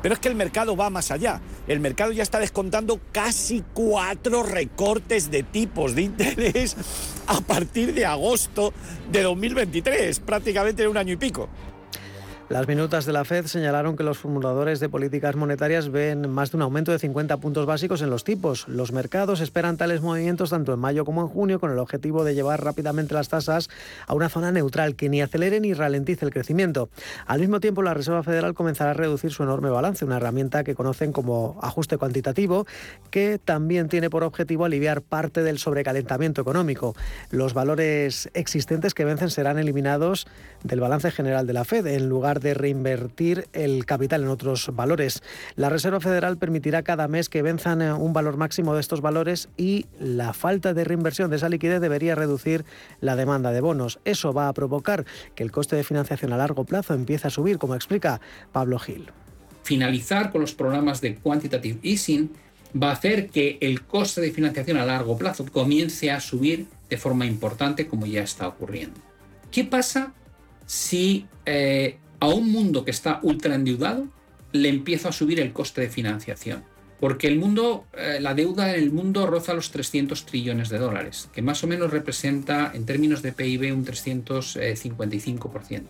Pero 0.00 0.14
es 0.14 0.20
que 0.20 0.28
el 0.28 0.36
mercado 0.36 0.76
va 0.76 0.88
más 0.88 1.10
allá. 1.10 1.40
El 1.66 1.80
mercado 1.80 2.12
ya 2.12 2.22
está 2.22 2.38
descontando 2.38 3.00
casi 3.10 3.64
cuatro 3.74 4.44
recortes 4.44 5.30
de 5.32 5.42
tipos 5.42 5.96
de 5.96 6.02
interés 6.02 6.76
a 7.26 7.40
partir 7.40 7.94
de 7.94 8.06
agosto 8.06 8.72
de 9.10 9.22
2023, 9.22 10.20
prácticamente 10.20 10.82
en 10.82 10.90
un 10.90 10.96
año 10.96 11.12
y 11.12 11.16
pico. 11.16 11.48
Las 12.50 12.68
minutas 12.68 13.06
de 13.06 13.14
la 13.14 13.24
Fed 13.24 13.46
señalaron 13.46 13.96
que 13.96 14.02
los 14.02 14.18
formuladores 14.18 14.78
de 14.78 14.90
políticas 14.90 15.34
monetarias 15.34 15.88
ven 15.90 16.28
más 16.28 16.50
de 16.50 16.58
un 16.58 16.62
aumento 16.62 16.92
de 16.92 16.98
50 16.98 17.38
puntos 17.38 17.64
básicos 17.64 18.02
en 18.02 18.10
los 18.10 18.22
tipos. 18.22 18.68
Los 18.68 18.92
mercados 18.92 19.40
esperan 19.40 19.78
tales 19.78 20.02
movimientos 20.02 20.50
tanto 20.50 20.74
en 20.74 20.78
mayo 20.78 21.06
como 21.06 21.22
en 21.22 21.28
junio 21.28 21.58
con 21.58 21.72
el 21.72 21.78
objetivo 21.78 22.22
de 22.22 22.34
llevar 22.34 22.62
rápidamente 22.62 23.14
las 23.14 23.30
tasas 23.30 23.70
a 24.06 24.12
una 24.12 24.28
zona 24.28 24.52
neutral 24.52 24.94
que 24.94 25.08
ni 25.08 25.22
acelere 25.22 25.58
ni 25.58 25.72
ralentice 25.72 26.26
el 26.26 26.32
crecimiento. 26.32 26.90
Al 27.26 27.40
mismo 27.40 27.60
tiempo, 27.60 27.82
la 27.82 27.94
Reserva 27.94 28.22
Federal 28.22 28.52
comenzará 28.52 28.90
a 28.90 28.94
reducir 28.94 29.32
su 29.32 29.42
enorme 29.42 29.70
balance, 29.70 30.04
una 30.04 30.18
herramienta 30.18 30.64
que 30.64 30.74
conocen 30.74 31.12
como 31.12 31.58
ajuste 31.62 31.96
cuantitativo, 31.96 32.66
que 33.10 33.40
también 33.42 33.88
tiene 33.88 34.10
por 34.10 34.22
objetivo 34.22 34.66
aliviar 34.66 35.00
parte 35.00 35.42
del 35.42 35.58
sobrecalentamiento 35.58 36.42
económico. 36.42 36.94
Los 37.30 37.54
valores 37.54 38.28
existentes 38.34 38.92
que 38.92 39.06
vencen 39.06 39.30
serán 39.30 39.58
eliminados 39.58 40.26
del 40.64 40.80
balance 40.80 41.12
general 41.12 41.46
de 41.46 41.52
la 41.52 41.64
Fed 41.64 41.86
en 41.86 42.08
lugar 42.08 42.40
de 42.40 42.54
reinvertir 42.54 43.46
el 43.52 43.86
capital 43.86 44.22
en 44.22 44.28
otros 44.28 44.70
valores. 44.72 45.22
La 45.54 45.68
Reserva 45.68 46.00
Federal 46.00 46.38
permitirá 46.38 46.82
cada 46.82 47.06
mes 47.06 47.28
que 47.28 47.42
venzan 47.42 47.82
eh, 47.82 47.92
un 47.92 48.12
valor 48.12 48.36
máximo 48.36 48.74
de 48.74 48.80
estos 48.80 49.00
valores 49.00 49.48
y 49.56 49.86
la 50.00 50.32
falta 50.32 50.74
de 50.74 50.84
reinversión 50.84 51.30
de 51.30 51.36
esa 51.36 51.48
liquidez 51.48 51.80
debería 51.80 52.14
reducir 52.14 52.64
la 53.00 53.14
demanda 53.14 53.52
de 53.52 53.60
bonos. 53.60 54.00
Eso 54.04 54.32
va 54.32 54.48
a 54.48 54.52
provocar 54.52 55.04
que 55.34 55.44
el 55.44 55.52
coste 55.52 55.76
de 55.76 55.84
financiación 55.84 56.32
a 56.32 56.38
largo 56.38 56.64
plazo 56.64 56.94
empiece 56.94 57.28
a 57.28 57.30
subir, 57.30 57.58
como 57.58 57.74
explica 57.74 58.20
Pablo 58.50 58.78
Gil. 58.78 59.10
Finalizar 59.62 60.32
con 60.32 60.40
los 60.40 60.54
programas 60.54 61.00
de 61.00 61.16
quantitative 61.16 61.78
easing 61.82 62.30
va 62.80 62.90
a 62.90 62.92
hacer 62.94 63.28
que 63.28 63.58
el 63.60 63.82
coste 63.82 64.20
de 64.20 64.32
financiación 64.32 64.78
a 64.78 64.86
largo 64.86 65.16
plazo 65.16 65.44
comience 65.44 66.10
a 66.10 66.20
subir 66.20 66.66
de 66.88 66.96
forma 66.96 67.26
importante 67.26 67.86
como 67.86 68.06
ya 68.06 68.22
está 68.22 68.48
ocurriendo. 68.48 68.98
¿Qué 69.50 69.64
pasa 69.64 70.12
si 70.66 71.26
eh, 71.46 71.98
a 72.20 72.28
un 72.28 72.50
mundo 72.50 72.84
que 72.84 72.90
está 72.90 73.20
ultra 73.22 73.54
endeudado 73.54 74.08
le 74.52 74.68
empieza 74.68 75.10
a 75.10 75.12
subir 75.12 75.40
el 75.40 75.52
coste 75.52 75.82
de 75.82 75.90
financiación. 75.90 76.64
Porque 77.00 77.26
el 77.26 77.38
mundo, 77.38 77.86
eh, 77.92 78.18
la 78.20 78.34
deuda 78.34 78.70
en 78.70 78.76
el 78.82 78.92
mundo 78.92 79.26
roza 79.26 79.52
los 79.52 79.72
300 79.72 80.24
trillones 80.24 80.68
de 80.68 80.78
dólares, 80.78 81.28
que 81.34 81.42
más 81.42 81.64
o 81.64 81.66
menos 81.66 81.90
representa 81.90 82.70
en 82.72 82.86
términos 82.86 83.20
de 83.20 83.32
PIB 83.32 83.74
un 83.74 83.84
355%. 83.84 85.86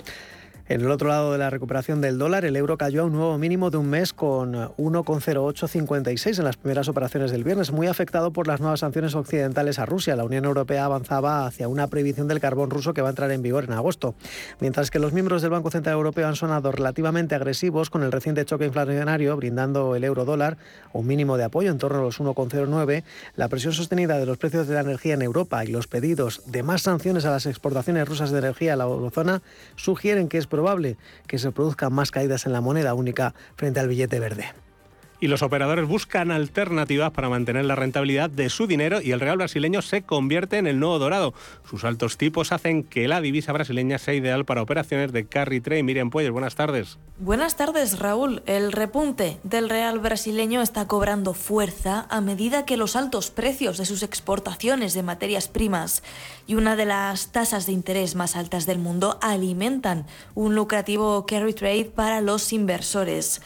En 0.67 0.81
el 0.81 0.91
otro 0.91 1.09
lado 1.11 1.31
de 1.31 1.37
la 1.37 1.51
recuperación 1.51 2.01
del 2.01 2.17
dólar, 2.17 2.47
el 2.47 2.57
euro 2.57 2.79
cayó 2.79 3.03
a 3.03 3.05
un 3.05 3.13
nuevo 3.13 3.37
mínimo 3.37 3.69
de 3.71 3.77
un 3.77 3.91
mes 3.91 4.15
con 4.15 4.55
1,0856 4.55 6.39
en 6.39 6.45
las 6.45 6.57
primeras 6.57 6.89
operaciones 6.89 7.31
del 7.33 7.45
viernes, 7.45 7.71
muy 7.71 7.87
afectado 7.87 8.33
por 8.33 8.47
las 8.47 8.61
nuevas 8.61 8.81
sanciones 8.81 9.15
occidentales 9.15 9.79
a 9.79 9.85
Rusia. 9.85 10.17
La 10.17 10.25
Unión 10.25 10.47
Europea 10.47 10.87
avanzaba 10.87 11.45
hacia 11.45 11.69
una 11.69 11.89
prohibición 11.89 12.29
del 12.29 12.41
carbón 12.41 12.71
ruso 12.71 12.95
que 12.95 13.03
va 13.03 13.09
a 13.09 13.11
entrar 13.11 13.31
en 13.31 13.43
vigor 13.43 13.65
en 13.65 13.75
agosto. 13.75 14.15
Mientras 14.59 14.91
que 14.91 14.99
los 14.99 15.13
miembros 15.13 15.43
del 15.43 15.51
Banco 15.51 15.71
Central 15.71 15.97
Europeo 15.97 16.27
han 16.27 16.35
sonado 16.35 16.73
relativamente 16.73 17.35
agresivos 17.35 17.91
con 17.91 18.03
el 18.03 18.11
reciente 18.11 18.47
choque 18.47 18.65
inflacionario, 18.65 19.37
brindando 19.37 19.97
el 19.97 20.03
euro 20.03 20.25
dólar 20.25 20.57
un 20.95 21.07
mínimo 21.07 21.37
de 21.37 21.45
apoyo 21.45 21.71
en 21.71 21.77
torno 21.77 21.99
a 21.99 22.03
los 22.03 22.19
1,09, 22.19 23.05
la 23.37 23.49
presión 23.49 23.75
sostenida 23.75 24.19
de 24.19 24.25
los 24.25 24.39
precios 24.39 24.67
de 24.67 24.73
la 24.73 24.81
energía 24.81 25.13
en 25.13 25.21
Europa 25.21 25.63
y 25.63 25.69
los 25.69 25.89
pedidos 25.89 26.41
de 26.47 26.63
más 26.63 26.81
sanciones 26.81 27.27
a 27.27 27.31
las 27.31 27.45
exportaciones 27.45 28.09
rusas 28.09 28.31
de 28.31 28.39
energía 28.39 28.73
a 28.73 28.77
la 28.77 28.85
eurozona 28.85 29.43
sugieren 29.77 30.29
que 30.29 30.39
es 30.39 30.47
probable 30.55 30.97
que 31.27 31.39
se 31.39 31.51
produzcan 31.51 31.93
más 31.93 32.13
caídas 32.13 32.47
en 32.47 32.53
la 32.53 32.61
moneda 32.61 32.95
única 32.95 33.35
frente 33.57 33.81
al 33.81 33.89
billete 33.89 34.21
verde 34.21 34.64
y 35.25 35.27
los 35.27 35.41
operadores 35.41 35.89
buscan 35.89 36.31
alternativas 36.31 37.11
para 37.13 37.31
mantener 37.31 37.65
la 37.65 37.75
rentabilidad 37.75 38.29
de 38.29 38.51
su 38.51 38.67
dinero 38.67 39.01
y 39.01 39.13
el 39.13 39.21
real 39.21 39.39
brasileño 39.39 39.81
se 39.81 40.03
convierte 40.03 40.59
en 40.59 40.67
el 40.67 40.79
nuevo 40.79 40.99
dorado. 40.99 41.33
Sus 41.67 41.85
altos 41.85 42.19
tipos 42.19 42.53
hacen 42.53 42.85
que 42.85 43.09
la 43.09 43.23
divisa 43.23 43.51
brasileña 43.51 43.97
sea 43.97 44.13
ideal 44.13 44.45
para 44.45 44.61
operaciones 44.61 45.13
de 45.13 45.25
carry 45.27 45.63
trade. 45.63 45.83
Miriam 45.83 46.11
Puelles, 46.11 46.31
buenas 46.31 46.57
tardes. 46.57 46.99
Buenas 47.17 47.57
tardes, 47.57 48.01
Raúl. 48.01 48.43
El 48.45 48.71
repunte 48.71 49.39
del 49.45 49.71
real 49.71 49.99
brasileño 49.99 50.61
está 50.61 50.87
cobrando 50.87 51.33
fuerza 51.33 52.07
a 52.11 52.21
medida 52.21 52.67
que 52.67 52.77
los 52.77 52.95
altos 52.95 53.31
precios 53.31 53.79
de 53.79 53.87
sus 53.87 54.03
exportaciones 54.03 54.93
de 54.93 55.05
materias 55.05 55.49
primas 55.49 56.03
y 56.47 56.57
una 56.57 56.77
de 56.77 56.85
las 56.85 57.29
tasas 57.33 57.65
de 57.65 57.73
interés 57.73 58.15
más 58.15 58.37
altas 58.37 58.67
del 58.67 58.79
mundo 58.79 59.19
alimentan 59.23 60.05
un 60.35 60.55
lucrativo 60.55 61.25
carry 61.25 61.55
trade 61.55 61.87
para 61.87 62.21
los 62.21 62.53
inversores. 62.53 63.41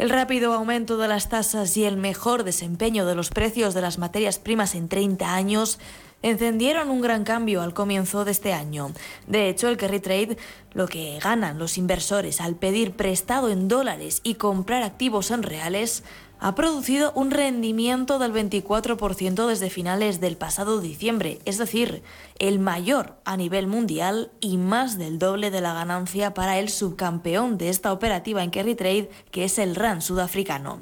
El 0.00 0.08
rápido 0.08 0.54
aumento 0.54 0.96
de 0.96 1.08
las 1.08 1.28
tasas 1.28 1.76
y 1.76 1.84
el 1.84 1.98
mejor 1.98 2.42
desempeño 2.42 3.04
de 3.04 3.14
los 3.14 3.28
precios 3.28 3.74
de 3.74 3.82
las 3.82 3.98
materias 3.98 4.38
primas 4.38 4.74
en 4.74 4.88
30 4.88 5.34
años 5.34 5.78
encendieron 6.22 6.88
un 6.88 7.02
gran 7.02 7.22
cambio 7.22 7.60
al 7.60 7.74
comienzo 7.74 8.24
de 8.24 8.30
este 8.30 8.54
año. 8.54 8.92
De 9.26 9.50
hecho, 9.50 9.68
el 9.68 9.76
carry 9.76 10.00
trade, 10.00 10.38
lo 10.72 10.88
que 10.88 11.18
ganan 11.22 11.58
los 11.58 11.76
inversores 11.76 12.40
al 12.40 12.56
pedir 12.56 12.92
prestado 12.92 13.50
en 13.50 13.68
dólares 13.68 14.22
y 14.22 14.36
comprar 14.36 14.84
activos 14.84 15.30
en 15.30 15.42
reales, 15.42 16.02
ha 16.40 16.54
producido 16.54 17.12
un 17.14 17.30
rendimiento 17.30 18.18
del 18.18 18.32
24% 18.32 19.46
desde 19.46 19.68
finales 19.68 20.20
del 20.20 20.38
pasado 20.38 20.80
diciembre, 20.80 21.38
es 21.44 21.58
decir, 21.58 22.02
el 22.38 22.58
mayor 22.58 23.16
a 23.26 23.36
nivel 23.36 23.66
mundial 23.66 24.32
y 24.40 24.56
más 24.56 24.96
del 24.96 25.18
doble 25.18 25.50
de 25.50 25.60
la 25.60 25.74
ganancia 25.74 26.32
para 26.32 26.58
el 26.58 26.70
subcampeón 26.70 27.58
de 27.58 27.68
esta 27.68 27.92
operativa 27.92 28.42
en 28.42 28.50
carry 28.50 28.74
trade, 28.74 29.10
que 29.30 29.44
es 29.44 29.58
el 29.58 29.76
RAN 29.76 30.00
sudafricano. 30.00 30.80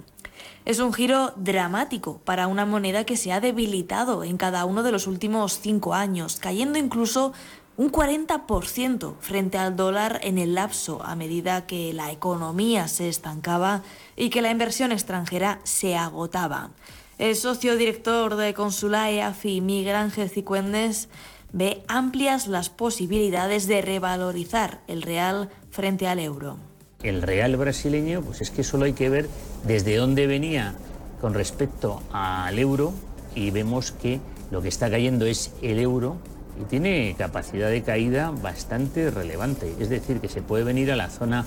Es 0.64 0.78
un 0.78 0.92
giro 0.92 1.32
dramático 1.34 2.20
para 2.24 2.46
una 2.46 2.64
moneda 2.64 3.04
que 3.04 3.16
se 3.16 3.32
ha 3.32 3.40
debilitado 3.40 4.22
en 4.22 4.36
cada 4.36 4.64
uno 4.64 4.84
de 4.84 4.92
los 4.92 5.08
últimos 5.08 5.58
cinco 5.58 5.94
años, 5.94 6.38
cayendo 6.40 6.78
incluso 6.78 7.32
un 7.76 7.90
40% 7.90 9.14
frente 9.20 9.56
al 9.56 9.76
dólar 9.76 10.20
en 10.22 10.36
el 10.38 10.54
lapso 10.54 11.00
a 11.04 11.14
medida 11.14 11.66
que 11.66 11.92
la 11.92 12.10
economía 12.10 12.88
se 12.88 13.08
estancaba 13.08 13.82
y 14.18 14.30
que 14.30 14.42
la 14.42 14.50
inversión 14.50 14.90
extranjera 14.90 15.60
se 15.62 15.96
agotaba. 15.96 16.72
El 17.18 17.36
socio 17.36 17.76
director 17.76 18.36
de 18.36 18.52
Consulae 18.52 19.22
AFI, 19.22 19.60
Miguel 19.60 19.94
Ángel 19.94 20.28
Cicuendes, 20.28 21.08
ve 21.52 21.82
amplias 21.88 22.48
las 22.48 22.68
posibilidades 22.68 23.66
de 23.66 23.80
revalorizar 23.80 24.80
el 24.88 25.02
real 25.02 25.48
frente 25.70 26.08
al 26.08 26.18
euro. 26.18 26.58
El 27.02 27.22
real 27.22 27.56
brasileño, 27.56 28.22
pues 28.22 28.40
es 28.40 28.50
que 28.50 28.64
solo 28.64 28.84
hay 28.84 28.92
que 28.92 29.08
ver 29.08 29.28
desde 29.64 29.96
dónde 29.96 30.26
venía 30.26 30.74
con 31.20 31.32
respecto 31.32 32.02
al 32.12 32.58
euro 32.58 32.92
y 33.34 33.50
vemos 33.50 33.92
que 33.92 34.20
lo 34.50 34.62
que 34.62 34.68
está 34.68 34.90
cayendo 34.90 35.26
es 35.26 35.52
el 35.62 35.78
euro 35.78 36.16
y 36.60 36.64
tiene 36.64 37.14
capacidad 37.16 37.70
de 37.70 37.82
caída 37.82 38.32
bastante 38.32 39.10
relevante. 39.10 39.72
Es 39.78 39.88
decir, 39.88 40.20
que 40.20 40.28
se 40.28 40.42
puede 40.42 40.64
venir 40.64 40.90
a 40.90 40.96
la 40.96 41.08
zona 41.08 41.44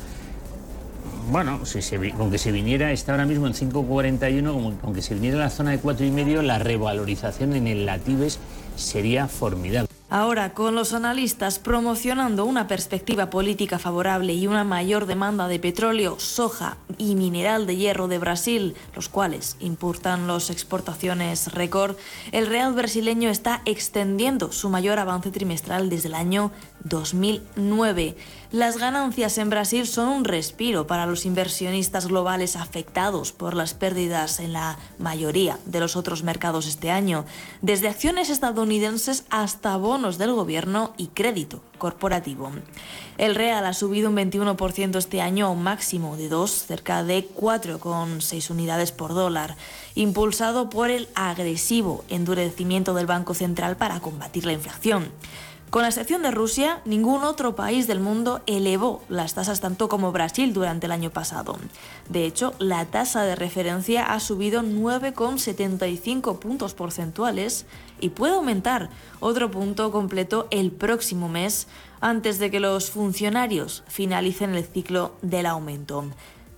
bueno, 1.29 1.65
si 1.65 1.81
se, 1.81 2.11
con 2.11 2.31
que 2.31 2.37
se 2.37 2.51
viniera, 2.51 2.91
está 2.91 3.13
ahora 3.13 3.25
mismo 3.25 3.47
en 3.47 3.53
5,41, 3.53 4.79
con 4.79 4.93
que 4.93 5.01
se 5.01 5.13
viniera 5.13 5.37
a 5.37 5.41
la 5.41 5.49
zona 5.49 5.71
de 5.71 5.81
4,5, 5.81 6.41
la 6.41 6.59
revalorización 6.59 7.55
en 7.55 7.67
el 7.67 7.85
Latives 7.85 8.39
sería 8.75 9.27
formidable. 9.27 9.87
Ahora, 10.13 10.53
con 10.53 10.75
los 10.75 10.91
analistas 10.91 11.57
promocionando 11.57 12.43
una 12.43 12.67
perspectiva 12.67 13.29
política 13.29 13.79
favorable 13.79 14.33
y 14.33 14.45
una 14.45 14.65
mayor 14.65 15.05
demanda 15.05 15.47
de 15.47 15.57
petróleo, 15.57 16.19
soja 16.19 16.75
y 16.97 17.15
mineral 17.15 17.65
de 17.65 17.77
hierro 17.77 18.09
de 18.09 18.19
Brasil, 18.19 18.75
los 18.93 19.07
cuales 19.07 19.55
importan 19.61 20.27
las 20.27 20.49
exportaciones 20.49 21.53
récord, 21.53 21.95
el 22.33 22.47
real 22.47 22.73
brasileño 22.73 23.29
está 23.29 23.61
extendiendo 23.63 24.51
su 24.51 24.69
mayor 24.69 24.99
avance 24.99 25.31
trimestral 25.31 25.89
desde 25.89 26.09
el 26.09 26.15
año 26.15 26.51
2009. 26.83 28.15
Las 28.51 28.77
ganancias 28.77 29.37
en 29.37 29.49
Brasil 29.49 29.87
son 29.87 30.09
un 30.09 30.25
respiro 30.25 30.85
para 30.87 31.05
los 31.05 31.25
inversionistas 31.25 32.07
globales 32.07 32.55
afectados 32.55 33.31
por 33.31 33.53
las 33.53 33.73
pérdidas 33.73 34.39
en 34.39 34.51
la 34.51 34.77
mayoría 34.99 35.57
de 35.65 35.79
los 35.79 35.95
otros 35.95 36.23
mercados 36.23 36.67
este 36.67 36.91
año, 36.91 37.25
desde 37.61 37.87
acciones 37.87 38.29
estadounidenses 38.29 39.23
hasta 39.29 39.77
bonos 39.77 40.17
del 40.17 40.33
gobierno 40.33 40.93
y 40.97 41.07
crédito 41.07 41.61
corporativo. 41.77 42.51
El 43.17 43.35
real 43.35 43.65
ha 43.65 43.73
subido 43.73 44.09
un 44.09 44.17
21% 44.17 44.97
este 44.97 45.21
año 45.21 45.47
a 45.47 45.49
un 45.49 45.63
máximo 45.63 46.17
de 46.17 46.27
2, 46.27 46.51
cerca 46.51 47.03
de 47.03 47.27
4,6 47.27 48.51
unidades 48.51 48.91
por 48.91 49.13
dólar, 49.13 49.55
impulsado 49.95 50.69
por 50.69 50.91
el 50.91 51.07
agresivo 51.15 52.03
endurecimiento 52.09 52.93
del 52.93 53.07
Banco 53.07 53.33
Central 53.33 53.77
para 53.77 53.99
combatir 53.99 54.45
la 54.45 54.53
inflación. 54.53 55.11
Con 55.71 55.83
la 55.83 55.87
excepción 55.87 56.21
de 56.21 56.31
Rusia, 56.31 56.81
ningún 56.83 57.23
otro 57.23 57.55
país 57.55 57.87
del 57.87 58.01
mundo 58.01 58.41
elevó 58.45 59.01
las 59.07 59.35
tasas 59.35 59.61
tanto 59.61 59.87
como 59.87 60.11
Brasil 60.11 60.51
durante 60.51 60.87
el 60.87 60.91
año 60.91 61.11
pasado. 61.11 61.57
De 62.09 62.25
hecho, 62.25 62.53
la 62.59 62.83
tasa 62.83 63.23
de 63.23 63.37
referencia 63.37 64.03
ha 64.03 64.19
subido 64.19 64.63
9,75 64.63 66.39
puntos 66.39 66.73
porcentuales 66.73 67.65
y 68.01 68.09
puede 68.09 68.33
aumentar 68.33 68.89
otro 69.21 69.49
punto 69.49 69.93
completo 69.93 70.49
el 70.51 70.71
próximo 70.71 71.29
mes 71.29 71.67
antes 72.01 72.37
de 72.37 72.51
que 72.51 72.59
los 72.59 72.91
funcionarios 72.91 73.85
finalicen 73.87 74.53
el 74.55 74.65
ciclo 74.65 75.13
del 75.21 75.45
aumento. 75.45 76.03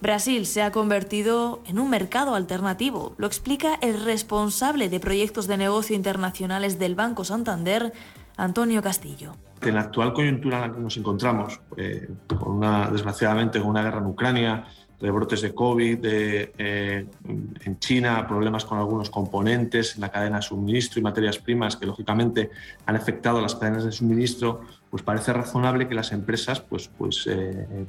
Brasil 0.02 0.46
se 0.48 0.64
ha 0.64 0.72
convertido 0.72 1.62
en 1.66 1.80
un 1.80 1.90
mercado 1.90 2.34
alternativo, 2.36 3.14
lo 3.18 3.28
explica 3.28 3.76
el 3.76 4.04
responsable 4.04 4.90
de 4.90 5.00
proyectos 5.00 5.48
de 5.48 5.56
negocio 5.56 5.96
internacionales 5.96 6.78
del 6.78 6.96
Banco 6.96 7.24
Santander, 7.24 7.94
Antonio 8.38 8.82
Castillo. 8.82 9.36
En 9.62 9.76
la 9.76 9.82
actual 9.82 10.14
coyuntura 10.14 10.58
en 10.58 10.62
la 10.62 10.74
que 10.74 10.82
nos 10.82 10.98
encontramos, 10.98 11.62
eh, 11.78 12.10
con 12.28 12.58
una, 12.58 12.90
desgraciadamente 12.90 13.60
con 13.60 13.70
una 13.70 13.84
guerra 13.84 14.00
en 14.00 14.06
Ucrania, 14.08 14.68
rebrotes 15.00 15.42
de 15.42 15.54
COVID 15.54 16.00
eh, 16.04 17.06
en 17.28 17.80
China, 17.80 18.26
problemas 18.26 18.64
con 18.64 18.78
algunos 18.78 19.10
componentes 19.10 19.96
en 19.96 20.02
la 20.02 20.10
cadena 20.10 20.38
de 20.38 20.42
suministro 20.42 21.00
y 21.00 21.04
materias 21.04 21.38
primas 21.40 21.76
que 21.76 21.86
lógicamente 21.86 22.52
han 22.86 22.96
afectado 22.96 23.42
las 23.42 23.56
cadenas 23.56 23.84
de 23.84 23.92
suministro, 23.92 24.62
pues 24.90 25.04
parece 25.04 25.34
razonable 25.34 25.90
que 25.90 25.96
las 25.96 26.14
empresas 26.14 26.62
pues, 26.62 26.90
pues, 26.98 27.28
eh, 27.28 27.86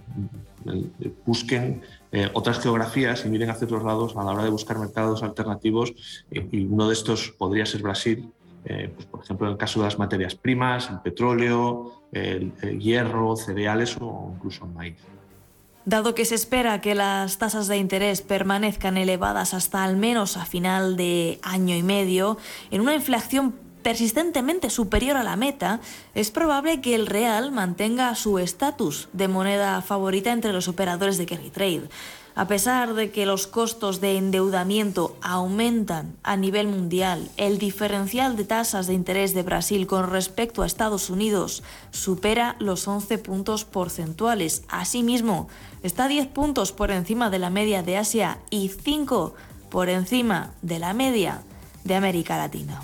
busquen 1.24 1.82
otras 2.32 2.60
geografías 2.60 3.24
y 3.26 3.28
miren 3.28 3.50
hacia 3.50 3.66
otros 3.66 3.84
lados 3.84 4.16
a 4.16 4.24
la 4.24 4.32
hora 4.32 4.44
de 4.44 4.50
buscar 4.50 4.78
mercados 4.78 5.22
alternativos 5.22 5.92
y 6.30 6.64
uno 6.64 6.88
de 6.88 6.94
estos 6.94 7.30
podría 7.36 7.66
ser 7.66 7.82
Brasil, 7.82 8.32
pues, 8.64 9.06
por 9.06 9.23
ejemplo, 9.23 9.47
en 9.47 9.52
el 9.52 9.59
caso 9.59 9.80
de 9.80 9.87
las 9.87 9.99
materias 9.99 10.35
primas, 10.35 10.88
el 10.90 11.00
petróleo, 11.00 12.02
el, 12.12 12.52
hierro, 12.80 13.37
cereales 13.37 13.97
o 14.00 14.33
incluso 14.35 14.64
el 14.64 14.73
maíz. 14.73 14.97
Dado 15.85 16.14
que 16.14 16.25
se 16.25 16.35
espera 16.35 16.80
que 16.80 16.94
las 16.94 17.37
tasas 17.37 17.68
de 17.68 17.76
interés 17.76 18.23
permanezcan 18.23 18.97
elevadas 18.97 19.52
hasta 19.52 19.85
al 19.85 19.99
menos 19.99 20.38
a 20.38 20.47
final 20.47 20.97
de 20.97 21.38
año 21.42 21.76
y 21.76 21.83
medio, 21.83 22.38
en 22.71 22.80
una 22.80 22.94
inflación 22.94 23.54
persistentemente 23.83 24.71
superior 24.71 25.18
a 25.18 25.23
la 25.23 25.37
meta, 25.37 25.80
es 26.14 26.30
probable 26.30 26.80
que 26.80 26.94
el 26.94 27.06
real 27.06 27.52
mantenga 27.52 28.14
su 28.14 28.38
estatus 28.38 29.11
de 29.12 29.28
moneda 29.28 29.83
favorita 29.83 30.33
entre 30.33 30.54
los 30.54 30.68
operadores 30.68 31.18
de 31.18 31.26
carry 31.26 31.50
trade. 31.50 31.88
A 32.36 32.48
pesar 32.48 32.94
de 32.94 33.12
que 33.12 33.26
los 33.26 33.46
costos 33.46 34.00
de 34.00 34.16
endeudamiento 34.18 35.16
aumentan 35.22 36.16
a 36.24 36.36
nivel 36.36 36.66
mundial, 36.66 37.30
el 37.36 37.58
diferencial 37.58 38.36
de 38.36 38.44
tasas 38.44 38.88
de 38.88 38.94
interés 38.94 39.34
de 39.34 39.44
Brasil 39.44 39.86
con 39.86 40.10
respecto 40.10 40.62
a 40.62 40.66
Estados 40.66 41.10
Unidos 41.10 41.62
supera 41.92 42.56
los 42.58 42.88
11 42.88 43.18
puntos 43.18 43.64
porcentuales. 43.64 44.64
Asimismo, 44.68 45.48
está 45.84 46.08
10 46.08 46.26
puntos 46.26 46.72
por 46.72 46.90
encima 46.90 47.30
de 47.30 47.38
la 47.38 47.50
media 47.50 47.84
de 47.84 47.98
Asia 47.98 48.38
y 48.50 48.68
5 48.68 49.34
por 49.70 49.88
encima 49.88 50.50
de 50.60 50.80
la 50.80 50.92
media 50.92 51.42
de 51.84 51.94
América 51.94 52.36
Latina. 52.36 52.80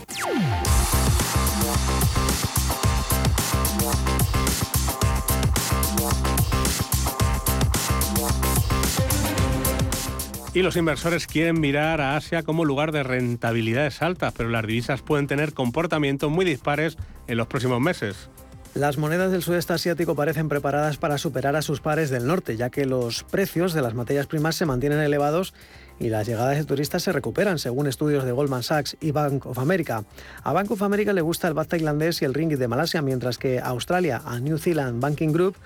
Y 10.52 10.62
los 10.62 10.76
inversores 10.76 11.28
quieren 11.28 11.60
mirar 11.60 12.00
a 12.00 12.16
Asia 12.16 12.42
como 12.42 12.64
lugar 12.64 12.90
de 12.90 13.04
rentabilidades 13.04 14.02
altas, 14.02 14.34
pero 14.36 14.48
las 14.48 14.66
divisas 14.66 15.00
pueden 15.00 15.28
tener 15.28 15.54
comportamientos 15.54 16.28
muy 16.28 16.44
dispares 16.44 16.96
en 17.28 17.36
los 17.36 17.46
próximos 17.46 17.80
meses. 17.80 18.28
Las 18.74 18.98
monedas 18.98 19.30
del 19.30 19.42
sudeste 19.42 19.72
asiático 19.72 20.16
parecen 20.16 20.48
preparadas 20.48 20.96
para 20.96 21.18
superar 21.18 21.54
a 21.54 21.62
sus 21.62 21.80
pares 21.80 22.10
del 22.10 22.26
norte, 22.26 22.56
ya 22.56 22.70
que 22.70 22.84
los 22.84 23.22
precios 23.22 23.74
de 23.74 23.82
las 23.82 23.94
materias 23.94 24.26
primas 24.26 24.56
se 24.56 24.66
mantienen 24.66 24.98
elevados 24.98 25.54
y 26.00 26.08
las 26.08 26.26
llegadas 26.26 26.56
de 26.56 26.64
turistas 26.64 27.04
se 27.04 27.12
recuperan, 27.12 27.60
según 27.60 27.86
estudios 27.86 28.24
de 28.24 28.32
Goldman 28.32 28.64
Sachs 28.64 28.96
y 29.00 29.12
Bank 29.12 29.46
of 29.46 29.58
America. 29.58 30.04
A 30.42 30.52
Bank 30.52 30.70
of 30.72 30.82
America 30.82 31.12
le 31.12 31.20
gusta 31.20 31.46
el 31.46 31.54
baht 31.54 31.68
tailandés 31.68 32.22
y 32.22 32.24
el 32.24 32.34
ringgit 32.34 32.58
de 32.58 32.68
Malasia, 32.68 33.02
mientras 33.02 33.38
que 33.38 33.60
Australia, 33.60 34.22
a 34.24 34.40
New 34.40 34.58
Zealand 34.58 35.00
Banking 35.00 35.32
Group, 35.32 35.56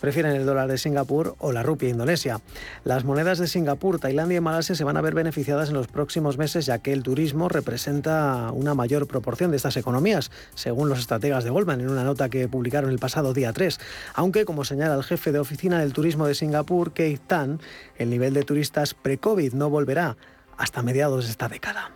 prefieren 0.00 0.32
el 0.32 0.46
dólar 0.46 0.68
de 0.68 0.78
Singapur 0.78 1.34
o 1.38 1.52
la 1.52 1.62
rupia 1.62 1.88
indonesia. 1.88 2.40
Las 2.84 3.04
monedas 3.04 3.38
de 3.38 3.46
Singapur, 3.46 3.98
Tailandia 3.98 4.38
y 4.38 4.40
Malasia 4.40 4.74
se 4.74 4.84
van 4.84 4.96
a 4.96 5.00
ver 5.00 5.14
beneficiadas 5.14 5.68
en 5.68 5.74
los 5.74 5.88
próximos 5.88 6.38
meses 6.38 6.66
ya 6.66 6.78
que 6.78 6.92
el 6.92 7.02
turismo 7.02 7.48
representa 7.48 8.50
una 8.52 8.74
mayor 8.74 9.06
proporción 9.06 9.50
de 9.50 9.56
estas 9.56 9.76
economías, 9.76 10.30
según 10.54 10.88
los 10.88 10.98
estrategas 10.98 11.44
de 11.44 11.50
Goldman 11.50 11.80
en 11.80 11.90
una 11.90 12.04
nota 12.04 12.28
que 12.28 12.48
publicaron 12.48 12.90
el 12.90 12.98
pasado 12.98 13.32
día 13.32 13.52
3. 13.52 13.78
Aunque, 14.14 14.44
como 14.44 14.64
señala 14.64 14.94
el 14.94 15.04
jefe 15.04 15.32
de 15.32 15.38
oficina 15.38 15.80
del 15.80 15.92
turismo 15.92 16.26
de 16.26 16.34
Singapur, 16.34 16.92
Keith 16.92 17.22
Tan, 17.26 17.60
el 17.96 18.10
nivel 18.10 18.34
de 18.34 18.42
turistas 18.42 18.94
pre-COVID 18.94 19.52
no 19.54 19.70
volverá 19.70 20.16
hasta 20.58 20.82
mediados 20.82 21.24
de 21.24 21.30
esta 21.30 21.48
década. 21.48 21.92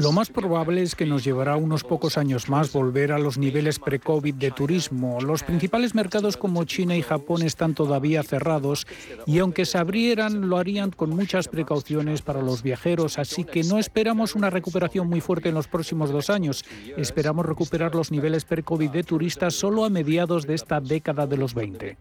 Lo 0.00 0.12
más 0.12 0.30
probable 0.30 0.82
es 0.82 0.94
que 0.94 1.06
nos 1.06 1.24
llevará 1.24 1.56
unos 1.56 1.84
pocos 1.84 2.16
años 2.16 2.48
más 2.48 2.72
volver 2.72 3.12
a 3.12 3.18
los 3.18 3.38
niveles 3.38 3.78
pre-COVID 3.78 4.34
de 4.34 4.50
turismo. 4.50 5.20
Los 5.20 5.42
principales 5.42 5.94
mercados 5.94 6.36
como 6.36 6.64
China 6.64 6.96
y 6.96 7.02
Japón 7.02 7.42
están 7.42 7.74
todavía 7.74 8.22
cerrados 8.22 8.86
y 9.26 9.38
aunque 9.38 9.66
se 9.66 9.78
abrieran 9.78 10.48
lo 10.48 10.56
harían 10.56 10.90
con 10.90 11.10
muchas 11.10 11.48
precauciones 11.48 12.22
para 12.22 12.40
los 12.40 12.62
viajeros, 12.62 13.18
así 13.18 13.44
que 13.44 13.62
no 13.62 13.78
esperamos 13.78 14.34
una 14.34 14.50
recuperación 14.50 15.06
muy 15.06 15.20
fuerte 15.20 15.50
en 15.50 15.54
los 15.54 15.68
próximos 15.68 16.10
dos 16.10 16.30
años. 16.30 16.64
Esperamos 16.96 17.46
recuperar 17.46 17.94
los 17.94 18.10
niveles 18.10 18.44
pre-COVID 18.44 18.90
de 18.90 19.02
turistas 19.02 19.54
solo 19.54 19.84
a 19.84 19.90
mediados 19.90 20.46
de 20.46 20.54
esta 20.54 20.80
década 20.80 21.26
de 21.26 21.36
los 21.36 21.54
20. 21.54 21.96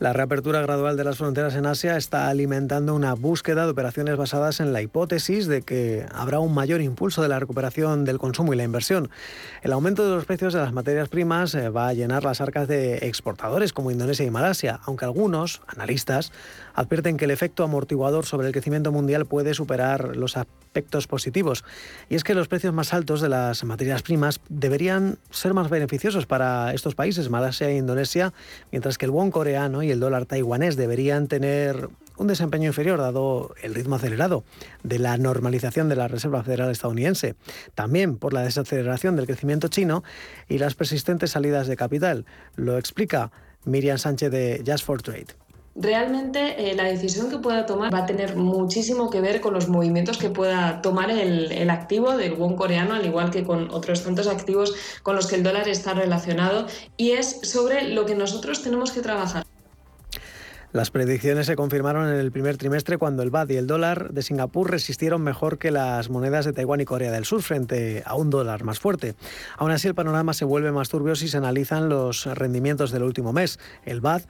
La 0.00 0.14
reapertura 0.14 0.62
gradual 0.62 0.96
de 0.96 1.04
las 1.04 1.18
fronteras 1.18 1.54
en 1.56 1.66
Asia 1.66 1.98
está 1.98 2.28
alimentando 2.28 2.94
una 2.94 3.12
búsqueda 3.12 3.66
de 3.66 3.70
operaciones 3.72 4.16
basadas 4.16 4.58
en 4.60 4.72
la 4.72 4.80
hipótesis 4.80 5.46
de 5.46 5.60
que 5.60 6.06
habrá 6.14 6.40
un 6.40 6.54
mayor 6.54 6.80
impulso 6.80 7.20
de 7.20 7.28
la 7.28 7.38
recuperación 7.38 8.06
del 8.06 8.16
consumo 8.16 8.54
y 8.54 8.56
la 8.56 8.64
inversión. 8.64 9.10
El 9.60 9.74
aumento 9.74 10.08
de 10.08 10.16
los 10.16 10.24
precios 10.24 10.54
de 10.54 10.60
las 10.60 10.72
materias 10.72 11.10
primas 11.10 11.54
eh, 11.54 11.68
va 11.68 11.88
a 11.88 11.92
llenar 11.92 12.24
las 12.24 12.40
arcas 12.40 12.66
de 12.66 13.06
exportadores 13.06 13.74
como 13.74 13.90
Indonesia 13.90 14.24
y 14.24 14.30
Malasia, 14.30 14.80
aunque 14.86 15.04
algunos 15.04 15.60
analistas 15.66 16.32
advierten 16.72 17.18
que 17.18 17.26
el 17.26 17.30
efecto 17.30 17.62
amortiguador 17.62 18.24
sobre 18.24 18.46
el 18.46 18.54
crecimiento 18.54 18.92
mundial 18.92 19.26
puede 19.26 19.52
superar 19.52 20.16
los 20.16 20.38
aspectos 20.70 21.08
positivos. 21.08 21.64
Y 22.08 22.14
es 22.14 22.22
que 22.22 22.32
los 22.32 22.46
precios 22.46 22.72
más 22.72 22.94
altos 22.94 23.20
de 23.20 23.28
las 23.28 23.64
materias 23.64 24.02
primas 24.02 24.40
deberían 24.48 25.18
ser 25.30 25.52
más 25.52 25.68
beneficiosos 25.68 26.26
para 26.26 26.72
estos 26.72 26.94
países, 26.94 27.28
Malasia 27.28 27.68
e 27.68 27.76
Indonesia, 27.76 28.32
mientras 28.70 28.96
que 28.96 29.06
el 29.06 29.10
won 29.10 29.32
coreano 29.32 29.82
y 29.82 29.90
el 29.90 29.98
dólar 29.98 30.26
taiwanés 30.26 30.76
deberían 30.76 31.26
tener 31.26 31.88
un 32.18 32.28
desempeño 32.28 32.68
inferior 32.68 33.00
dado 33.00 33.52
el 33.62 33.74
ritmo 33.74 33.96
acelerado 33.96 34.44
de 34.84 35.00
la 35.00 35.16
normalización 35.16 35.88
de 35.88 35.96
la 35.96 36.06
Reserva 36.06 36.44
Federal 36.44 36.70
estadounidense, 36.70 37.34
también 37.74 38.16
por 38.16 38.32
la 38.32 38.42
desaceleración 38.42 39.16
del 39.16 39.26
crecimiento 39.26 39.66
chino 39.66 40.04
y 40.48 40.58
las 40.58 40.76
persistentes 40.76 41.32
salidas 41.32 41.66
de 41.66 41.76
capital. 41.76 42.26
Lo 42.54 42.78
explica 42.78 43.32
Miriam 43.64 43.98
Sánchez 43.98 44.30
de 44.30 44.62
Just 44.64 44.84
for 44.84 45.02
Trade. 45.02 45.34
Realmente 45.80 46.70
eh, 46.70 46.74
la 46.74 46.84
decisión 46.84 47.30
que 47.30 47.38
pueda 47.38 47.64
tomar 47.64 47.92
va 47.92 48.00
a 48.00 48.06
tener 48.06 48.36
muchísimo 48.36 49.08
que 49.08 49.22
ver 49.22 49.40
con 49.40 49.54
los 49.54 49.68
movimientos 49.68 50.18
que 50.18 50.28
pueda 50.28 50.82
tomar 50.82 51.10
el, 51.10 51.70
activo 51.70 52.18
del 52.18 52.34
won 52.34 52.54
coreano, 52.54 52.94
al 52.94 53.06
igual 53.06 53.30
que 53.30 53.44
con 53.44 53.70
otros 53.70 54.04
tantos 54.04 54.26
activos 54.26 54.74
con 55.02 55.16
los 55.16 55.26
que 55.26 55.36
el 55.36 55.42
dólar 55.42 55.68
está 55.68 55.94
relacionado, 55.94 56.66
y 56.98 57.12
es 57.12 57.40
sobre 57.44 57.88
lo 57.88 58.04
que 58.04 58.14
nosotros 58.14 58.62
tenemos 58.62 58.90
que 58.92 59.00
trabajar. 59.00 59.46
Las 60.72 60.90
predicciones 60.90 61.46
se 61.46 61.56
confirmaron 61.56 62.08
en 62.08 62.20
el 62.20 62.30
primer 62.30 62.58
trimestre 62.58 62.98
cuando 62.98 63.22
el 63.22 63.30
BAD 63.30 63.48
y 63.48 63.56
el 63.56 63.66
dólar 63.66 64.12
de 64.12 64.22
Singapur 64.22 64.70
resistieron 64.70 65.22
mejor 65.22 65.58
que 65.58 65.70
las 65.70 66.10
monedas 66.10 66.44
de 66.44 66.52
Taiwán 66.52 66.82
y 66.82 66.84
Corea 66.84 67.10
del 67.10 67.24
Sur 67.24 67.42
frente 67.42 68.02
a 68.04 68.14
un 68.14 68.28
dólar 68.28 68.64
más 68.64 68.78
fuerte. 68.78 69.14
Aún 69.56 69.72
así, 69.72 69.88
el 69.88 69.94
panorama 69.94 70.34
se 70.34 70.44
vuelve 70.44 70.70
más 70.72 70.90
turbio 70.90 71.16
si 71.16 71.26
se 71.26 71.38
analizan 71.38 71.88
los 71.88 72.26
rendimientos 72.26 72.92
del 72.92 73.02
último 73.02 73.32
mes. 73.32 73.58
El 73.84 74.00
BAD 74.00 74.22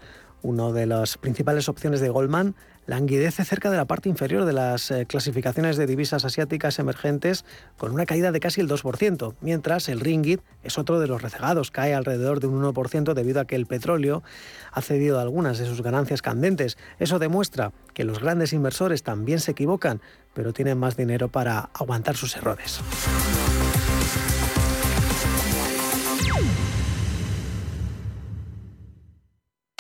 una 0.43 0.71
de 0.73 0.87
las 0.87 1.19
principales 1.19 1.69
opciones 1.69 2.01
de 2.01 2.09
Goldman, 2.09 2.55
languidece 2.87 3.45
cerca 3.45 3.71
de 3.71 3.77
la 3.77 3.85
parte 3.85 4.09
inferior 4.09 4.45
de 4.45 4.53
las 4.53 4.91
eh, 4.91 5.07
clasificaciones 5.07 5.77
de 5.77 5.87
divisas 5.87 6.25
asiáticas 6.25 6.79
emergentes 6.79 7.45
con 7.79 7.93
una 7.93 8.05
caída 8.05 8.33
de 8.33 8.41
casi 8.41 8.61
el 8.61 8.69
2%, 8.69 9.35
mientras 9.41 9.89
el 9.89 10.01
ringgit 10.01 10.41
es 10.65 10.77
otro 10.77 10.99
de 10.99 11.07
los 11.07 11.23
rezagados, 11.23 11.71
cae 11.71 11.95
alrededor 11.95 12.41
de 12.41 12.49
un 12.49 12.63
1% 12.63 13.15
debido 13.15 13.41
a 13.41 13.45
que 13.45 13.55
el 13.55 13.67
petróleo 13.67 14.23
ha 14.73 14.83
cedido 14.83 15.21
algunas 15.21 15.59
de 15.59 15.67
sus 15.67 15.83
ganancias 15.83 16.21
candentes. 16.21 16.79
Eso 16.99 17.19
demuestra 17.19 17.73
que 17.95 18.05
los 18.05 18.21
grandes 18.21 18.53
inversores 18.53 19.03
también 19.03 19.41
se 19.41 19.53
equivocan, 19.53 20.01
pero 20.35 20.53
tienen 20.53 20.79
más 20.79 20.97
dinero 20.97 21.29
para 21.29 21.71
aguantar 21.75 22.17
sus 22.17 22.37
errores. 22.37 22.81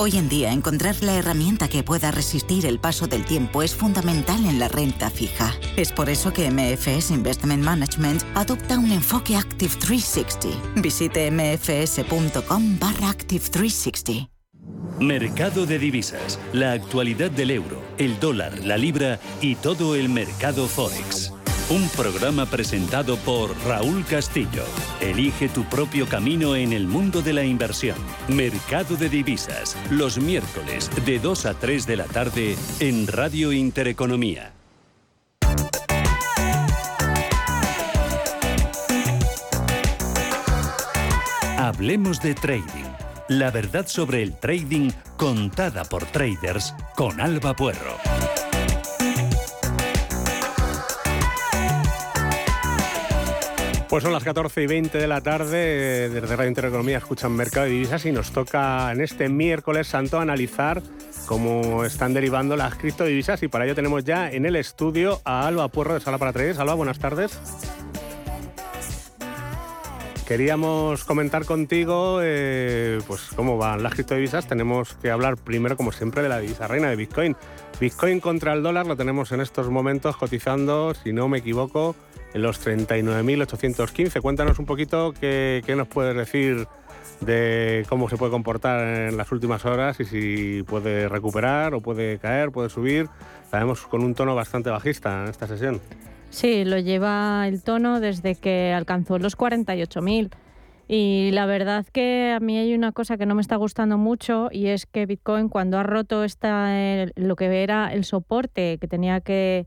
Hoy 0.00 0.16
en 0.16 0.28
día, 0.28 0.52
encontrar 0.52 0.94
la 1.02 1.16
herramienta 1.16 1.66
que 1.66 1.82
pueda 1.82 2.12
resistir 2.12 2.64
el 2.66 2.78
paso 2.78 3.08
del 3.08 3.24
tiempo 3.24 3.64
es 3.64 3.74
fundamental 3.74 4.46
en 4.46 4.60
la 4.60 4.68
renta 4.68 5.10
fija. 5.10 5.52
Es 5.76 5.90
por 5.90 6.08
eso 6.08 6.32
que 6.32 6.48
MFS 6.52 7.10
Investment 7.10 7.64
Management 7.64 8.22
adopta 8.36 8.78
un 8.78 8.92
enfoque 8.92 9.34
Active 9.34 9.74
360. 9.74 10.80
Visite 10.80 11.28
mfs.com 11.32 12.78
barra 12.78 13.10
Active 13.10 13.44
360. 13.50 14.30
Mercado 15.00 15.66
de 15.66 15.80
divisas, 15.80 16.38
la 16.52 16.72
actualidad 16.72 17.32
del 17.32 17.50
euro, 17.50 17.82
el 17.98 18.20
dólar, 18.20 18.56
la 18.64 18.76
libra 18.76 19.18
y 19.40 19.56
todo 19.56 19.96
el 19.96 20.08
mercado 20.08 20.68
forex. 20.68 21.32
Un 21.70 21.86
programa 21.90 22.46
presentado 22.46 23.18
por 23.18 23.54
Raúl 23.66 24.02
Castillo. 24.06 24.64
Elige 25.02 25.50
tu 25.50 25.64
propio 25.64 26.08
camino 26.08 26.56
en 26.56 26.72
el 26.72 26.86
mundo 26.86 27.20
de 27.20 27.34
la 27.34 27.44
inversión. 27.44 27.98
Mercado 28.26 28.96
de 28.96 29.10
divisas, 29.10 29.76
los 29.90 30.16
miércoles 30.16 30.90
de 31.04 31.18
2 31.18 31.44
a 31.44 31.52
3 31.52 31.86
de 31.86 31.96
la 31.96 32.04
tarde 32.04 32.56
en 32.80 33.06
Radio 33.06 33.52
Intereconomía. 33.52 34.54
Hablemos 41.58 42.22
de 42.22 42.34
trading. 42.34 42.62
La 43.28 43.50
verdad 43.50 43.86
sobre 43.86 44.22
el 44.22 44.32
trading 44.38 44.90
contada 45.18 45.84
por 45.84 46.06
traders 46.06 46.74
con 46.96 47.20
Alba 47.20 47.54
Puerro. 47.54 47.98
Pues 53.88 54.02
son 54.04 54.12
las 54.12 54.22
14 54.22 54.62
y 54.62 54.66
20 54.66 54.98
de 54.98 55.06
la 55.06 55.22
tarde, 55.22 56.10
desde 56.10 56.36
Radio 56.36 56.48
Intereconomía 56.48 56.98
escuchan 56.98 57.32
Mercado 57.32 57.64
de 57.64 57.72
Divisas 57.72 58.04
y 58.04 58.12
nos 58.12 58.32
toca 58.32 58.92
en 58.92 59.00
este 59.00 59.30
miércoles 59.30 59.86
santo 59.86 60.20
analizar 60.20 60.82
cómo 61.24 61.84
están 61.86 62.12
derivando 62.12 62.54
las 62.54 62.74
criptodivisas 62.74 63.42
y 63.42 63.48
para 63.48 63.64
ello 63.64 63.74
tenemos 63.74 64.04
ya 64.04 64.30
en 64.30 64.44
el 64.44 64.56
estudio 64.56 65.22
a 65.24 65.46
Alba 65.46 65.68
Puerro 65.68 65.94
de 65.94 66.00
Sala 66.00 66.18
para 66.18 66.34
Traders. 66.34 66.58
Alba, 66.58 66.74
buenas 66.74 66.98
tardes. 66.98 67.40
Queríamos 70.28 71.04
comentar 71.04 71.46
contigo 71.46 72.20
eh, 72.22 73.00
pues 73.06 73.30
cómo 73.34 73.56
van 73.56 73.82
las 73.82 73.94
criptodivisas. 73.94 74.46
Tenemos 74.46 74.92
que 75.00 75.10
hablar 75.10 75.38
primero, 75.38 75.74
como 75.74 75.90
siempre, 75.90 76.20
de 76.22 76.28
la 76.28 76.38
divisa 76.38 76.68
reina 76.68 76.90
de 76.90 76.96
Bitcoin. 76.96 77.34
Bitcoin 77.80 78.20
contra 78.20 78.52
el 78.52 78.62
dólar 78.62 78.86
lo 78.86 78.94
tenemos 78.94 79.32
en 79.32 79.40
estos 79.40 79.70
momentos 79.70 80.18
cotizando, 80.18 80.92
si 80.92 81.14
no 81.14 81.28
me 81.28 81.38
equivoco, 81.38 81.96
en 82.34 82.42
los 82.42 82.60
39.815. 82.62 84.20
Cuéntanos 84.20 84.58
un 84.58 84.66
poquito 84.66 85.14
qué, 85.18 85.62
qué, 85.64 85.74
nos 85.76 85.88
puedes 85.88 86.14
decir 86.14 86.68
de 87.22 87.86
cómo 87.88 88.10
se 88.10 88.18
puede 88.18 88.30
comportar 88.30 88.86
en 88.86 89.16
las 89.16 89.32
últimas 89.32 89.64
horas 89.64 89.98
y 89.98 90.04
si 90.04 90.62
puede 90.64 91.08
recuperar 91.08 91.72
o 91.72 91.80
puede 91.80 92.18
caer, 92.18 92.50
puede 92.50 92.68
subir. 92.68 93.08
Sabemos 93.50 93.86
con 93.86 94.04
un 94.04 94.14
tono 94.14 94.34
bastante 94.34 94.68
bajista 94.68 95.22
en 95.22 95.30
esta 95.30 95.46
sesión. 95.46 95.80
Sí, 96.30 96.64
lo 96.64 96.78
lleva 96.78 97.46
el 97.48 97.62
tono 97.62 98.00
desde 98.00 98.34
que 98.34 98.72
alcanzó 98.72 99.18
los 99.18 99.36
48.000. 99.36 100.30
Y 100.90 101.30
la 101.32 101.44
verdad 101.44 101.86
que 101.92 102.32
a 102.34 102.40
mí 102.40 102.56
hay 102.56 102.74
una 102.74 102.92
cosa 102.92 103.18
que 103.18 103.26
no 103.26 103.34
me 103.34 103.42
está 103.42 103.56
gustando 103.56 103.98
mucho 103.98 104.48
y 104.50 104.68
es 104.68 104.86
que 104.86 105.04
Bitcoin 105.04 105.50
cuando 105.50 105.78
ha 105.78 105.82
roto 105.82 106.24
esta, 106.24 107.06
lo 107.14 107.36
que 107.36 107.62
era 107.62 107.92
el 107.92 108.04
soporte 108.04 108.78
que 108.78 108.88
tenía 108.88 109.20
que, 109.20 109.66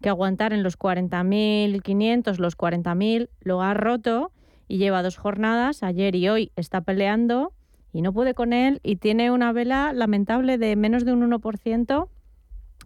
que 0.00 0.08
aguantar 0.08 0.52
en 0.52 0.62
los 0.62 0.78
40.500, 0.78 2.38
los 2.38 2.56
40.000, 2.56 3.30
lo 3.40 3.62
ha 3.62 3.74
roto 3.74 4.30
y 4.68 4.78
lleva 4.78 5.02
dos 5.02 5.16
jornadas, 5.16 5.82
ayer 5.82 6.14
y 6.14 6.28
hoy 6.28 6.52
está 6.54 6.82
peleando 6.82 7.52
y 7.92 8.02
no 8.02 8.12
puede 8.12 8.34
con 8.34 8.52
él 8.52 8.78
y 8.84 8.96
tiene 8.96 9.32
una 9.32 9.52
vela 9.52 9.92
lamentable 9.92 10.56
de 10.56 10.76
menos 10.76 11.04
de 11.04 11.12
un 11.12 11.28
1% 11.28 12.08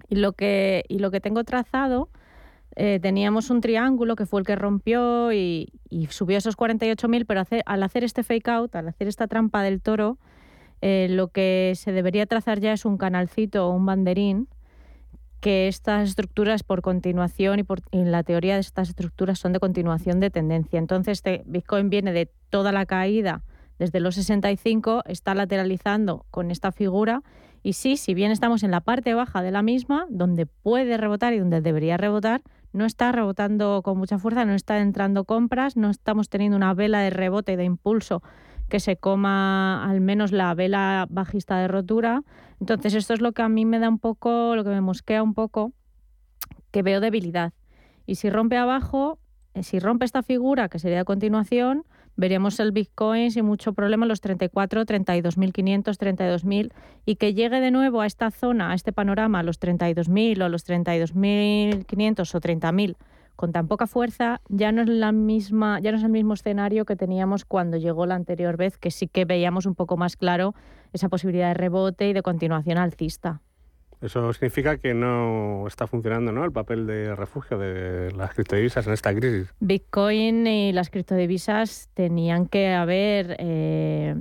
y 0.08 0.16
lo 0.16 0.32
que, 0.32 0.84
y 0.88 1.00
lo 1.00 1.10
que 1.10 1.20
tengo 1.20 1.44
trazado, 1.44 2.08
eh, 2.76 2.98
teníamos 3.00 3.50
un 3.50 3.60
triángulo 3.60 4.16
que 4.16 4.26
fue 4.26 4.40
el 4.40 4.46
que 4.46 4.56
rompió 4.56 5.32
y, 5.32 5.72
y 5.88 6.06
subió 6.06 6.38
esos 6.38 6.56
48.000, 6.56 7.24
pero 7.26 7.40
hace, 7.40 7.62
al 7.66 7.82
hacer 7.82 8.04
este 8.04 8.22
fake 8.22 8.48
out, 8.48 8.74
al 8.74 8.88
hacer 8.88 9.08
esta 9.08 9.26
trampa 9.28 9.62
del 9.62 9.80
toro, 9.80 10.18
eh, 10.80 11.06
lo 11.08 11.28
que 11.28 11.72
se 11.76 11.92
debería 11.92 12.26
trazar 12.26 12.60
ya 12.60 12.72
es 12.72 12.84
un 12.84 12.98
canalcito 12.98 13.66
o 13.66 13.70
un 13.70 13.86
banderín 13.86 14.48
que 15.40 15.68
estas 15.68 16.08
estructuras 16.08 16.62
por 16.62 16.82
continuación 16.82 17.58
y, 17.58 17.62
por, 17.62 17.80
la 17.92 18.22
teoría 18.22 18.54
de 18.54 18.60
estas 18.60 18.88
estructuras 18.88 19.38
son 19.38 19.52
de 19.52 19.60
continuación 19.60 20.20
de 20.20 20.30
tendencia. 20.30 20.78
Entonces, 20.78 21.18
este 21.18 21.42
Bitcoin 21.46 21.90
viene 21.90 22.12
de 22.12 22.30
toda 22.50 22.72
la 22.72 22.86
caída 22.86 23.42
desde 23.78 24.00
los 24.00 24.14
65, 24.14 25.02
está 25.06 25.34
lateralizando 25.34 26.26
con 26.30 26.50
esta 26.50 26.72
figura 26.72 27.22
y 27.62 27.72
sí, 27.72 27.96
si 27.96 28.12
bien 28.12 28.30
estamos 28.30 28.62
en 28.62 28.70
la 28.70 28.80
parte 28.80 29.14
baja 29.14 29.42
de 29.42 29.50
la 29.50 29.62
misma, 29.62 30.06
donde 30.10 30.44
puede 30.44 30.98
rebotar 30.98 31.32
y 31.32 31.38
donde 31.38 31.62
debería 31.62 31.96
rebotar, 31.96 32.42
no 32.74 32.84
está 32.84 33.12
rebotando 33.12 33.80
con 33.82 33.96
mucha 33.96 34.18
fuerza, 34.18 34.44
no 34.44 34.52
está 34.52 34.80
entrando 34.80 35.24
compras, 35.24 35.76
no 35.76 35.90
estamos 35.90 36.28
teniendo 36.28 36.56
una 36.56 36.74
vela 36.74 37.00
de 37.00 37.10
rebote 37.10 37.56
de 37.56 37.64
impulso 37.64 38.22
que 38.68 38.80
se 38.80 38.96
coma 38.96 39.88
al 39.88 40.00
menos 40.00 40.32
la 40.32 40.52
vela 40.54 41.06
bajista 41.08 41.58
de 41.58 41.68
rotura. 41.68 42.22
Entonces 42.60 42.94
esto 42.94 43.14
es 43.14 43.20
lo 43.20 43.32
que 43.32 43.42
a 43.42 43.48
mí 43.48 43.64
me 43.64 43.78
da 43.78 43.88
un 43.88 43.98
poco, 43.98 44.56
lo 44.56 44.64
que 44.64 44.70
me 44.70 44.80
mosquea 44.80 45.22
un 45.22 45.34
poco, 45.34 45.72
que 46.72 46.82
veo 46.82 47.00
debilidad. 47.00 47.52
Y 48.06 48.16
si 48.16 48.28
rompe 48.28 48.56
abajo, 48.56 49.18
eh, 49.54 49.62
si 49.62 49.78
rompe 49.78 50.04
esta 50.04 50.22
figura, 50.22 50.68
que 50.68 50.80
sería 50.80 51.00
a 51.00 51.04
continuación, 51.04 51.84
veríamos 52.16 52.60
el 52.60 52.72
Bitcoin 52.72 53.30
sin 53.30 53.44
mucho 53.44 53.72
problema 53.72 54.06
los 54.06 54.20
34, 54.20 54.84
32.500, 54.84 55.82
32.000 55.98 56.72
y 57.04 57.16
que 57.16 57.34
llegue 57.34 57.60
de 57.60 57.70
nuevo 57.70 58.00
a 58.00 58.06
esta 58.06 58.30
zona, 58.30 58.70
a 58.70 58.74
este 58.74 58.92
panorama, 58.92 59.40
a 59.40 59.42
los 59.42 59.60
32.000 59.60 60.42
o 60.42 60.48
los 60.48 60.66
32.500 60.66 62.34
o 62.34 62.40
30.000 62.40 62.96
con 63.36 63.52
tan 63.52 63.66
poca 63.66 63.86
fuerza, 63.86 64.40
ya 64.48 64.70
no 64.70 64.82
es 64.82 64.88
la 64.88 65.12
misma, 65.12 65.80
ya 65.80 65.90
no 65.90 65.98
es 65.98 66.04
el 66.04 66.10
mismo 66.10 66.34
escenario 66.34 66.84
que 66.84 66.96
teníamos 66.96 67.44
cuando 67.44 67.76
llegó 67.76 68.06
la 68.06 68.14
anterior 68.14 68.56
vez, 68.56 68.78
que 68.78 68.90
sí 68.90 69.08
que 69.08 69.24
veíamos 69.24 69.66
un 69.66 69.74
poco 69.74 69.96
más 69.96 70.16
claro 70.16 70.54
esa 70.92 71.08
posibilidad 71.08 71.48
de 71.48 71.54
rebote 71.54 72.08
y 72.08 72.12
de 72.12 72.22
continuación 72.22 72.78
alcista. 72.78 73.40
Eso 74.04 74.34
significa 74.34 74.76
que 74.76 74.92
no 74.92 75.66
está 75.66 75.86
funcionando 75.86 76.30
¿no? 76.30 76.44
el 76.44 76.52
papel 76.52 76.86
de 76.86 77.16
refugio 77.16 77.56
de 77.56 78.12
las 78.12 78.34
criptodivisas 78.34 78.86
en 78.86 78.92
esta 78.92 79.14
crisis. 79.14 79.54
Bitcoin 79.60 80.46
y 80.46 80.72
las 80.72 80.90
criptodivisas 80.90 81.88
tenían 81.94 82.46
que 82.46 82.74
haber, 82.74 83.34
eh, 83.38 84.14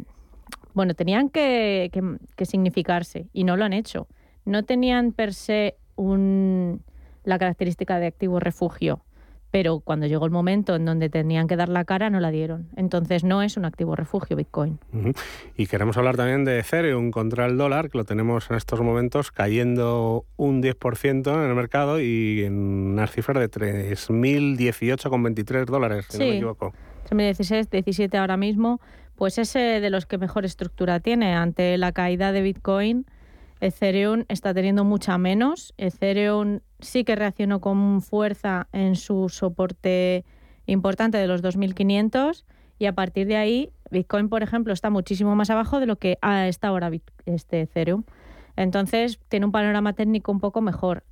bueno, 0.73 0.93
tenían 0.93 1.29
que, 1.29 1.91
que, 2.37 2.45
significarse 2.45 3.27
y 3.33 3.43
no 3.43 3.57
lo 3.57 3.65
han 3.65 3.73
hecho. 3.73 4.07
No 4.45 4.63
tenían 4.63 5.11
per 5.11 5.33
se 5.33 5.75
un, 5.97 6.81
la 7.25 7.37
característica 7.37 7.99
de 7.99 8.07
activo 8.07 8.39
refugio 8.39 9.01
pero 9.53 9.79
cuando 9.81 10.07
llegó 10.07 10.25
el 10.25 10.31
momento 10.31 10.75
en 10.75 10.83
donde 10.83 11.09
tenían 11.09 11.47
que 11.47 11.55
dar 11.55 11.69
la 11.69 11.85
cara 11.85 12.09
no 12.09 12.19
la 12.19 12.31
dieron. 12.31 12.69
Entonces 12.75 13.23
no 13.23 13.43
es 13.43 13.55
un 13.55 13.65
activo 13.65 13.95
refugio 13.95 14.35
Bitcoin. 14.35 14.79
Y 15.55 15.67
queremos 15.67 15.95
hablar 15.95 16.17
también 16.17 16.43
de 16.43 16.57
Ethereum 16.57 17.11
contra 17.11 17.45
el 17.45 17.55
dólar, 17.55 17.91
que 17.91 17.99
lo 17.99 18.03
tenemos 18.03 18.49
en 18.49 18.57
estos 18.57 18.81
momentos 18.81 19.31
cayendo 19.31 20.25
un 20.37 20.63
10% 20.63 21.31
en 21.31 21.41
el 21.47 21.53
mercado 21.53 22.01
y 22.01 22.45
en 22.45 22.55
unas 22.55 23.11
cifras 23.11 23.37
de 23.37 23.51
3.018,23 23.51 25.65
dólares, 25.65 26.07
si 26.09 26.17
no 26.17 26.25
me 26.25 26.37
equivoco. 26.37 26.73
3.016, 27.11 27.69
17 27.69 28.17
ahora 28.17 28.37
mismo, 28.37 28.81
pues 29.13 29.37
ese 29.37 29.59
de 29.59 29.91
los 29.91 30.07
que 30.07 30.17
mejor 30.17 30.45
estructura 30.45 30.99
tiene 30.99 31.35
ante 31.35 31.77
la 31.77 31.91
caída 31.91 32.31
de 32.31 32.41
Bitcoin 32.41 33.05
Ethereum 33.63 34.25
está 34.27 34.53
teniendo 34.53 34.83
mucha 34.83 35.17
menos. 35.17 35.73
Ethereum 35.77 36.59
sí 36.79 37.05
que 37.05 37.15
reaccionó 37.15 37.61
con 37.61 38.01
fuerza 38.01 38.67
en 38.73 38.97
su 38.97 39.29
soporte 39.29 40.25
importante 40.65 41.17
de 41.17 41.27
los 41.27 41.41
2.500 41.41 42.43
y 42.77 42.87
a 42.87 42.93
partir 42.93 43.25
de 43.27 43.37
ahí 43.37 43.71
Bitcoin, 43.89 44.27
por 44.27 44.43
ejemplo, 44.43 44.73
está 44.73 44.89
muchísimo 44.89 45.33
más 45.35 45.49
abajo 45.49 45.79
de 45.79 45.85
lo 45.85 45.95
que 45.95 46.17
está 46.21 46.67
ahora 46.67 46.91
este 47.25 47.61
Ethereum. 47.61 48.03
Entonces 48.57 49.19
tiene 49.29 49.45
un 49.45 49.53
panorama 49.53 49.93
técnico 49.93 50.33
un 50.33 50.41
poco 50.41 50.59
mejor. 50.59 51.05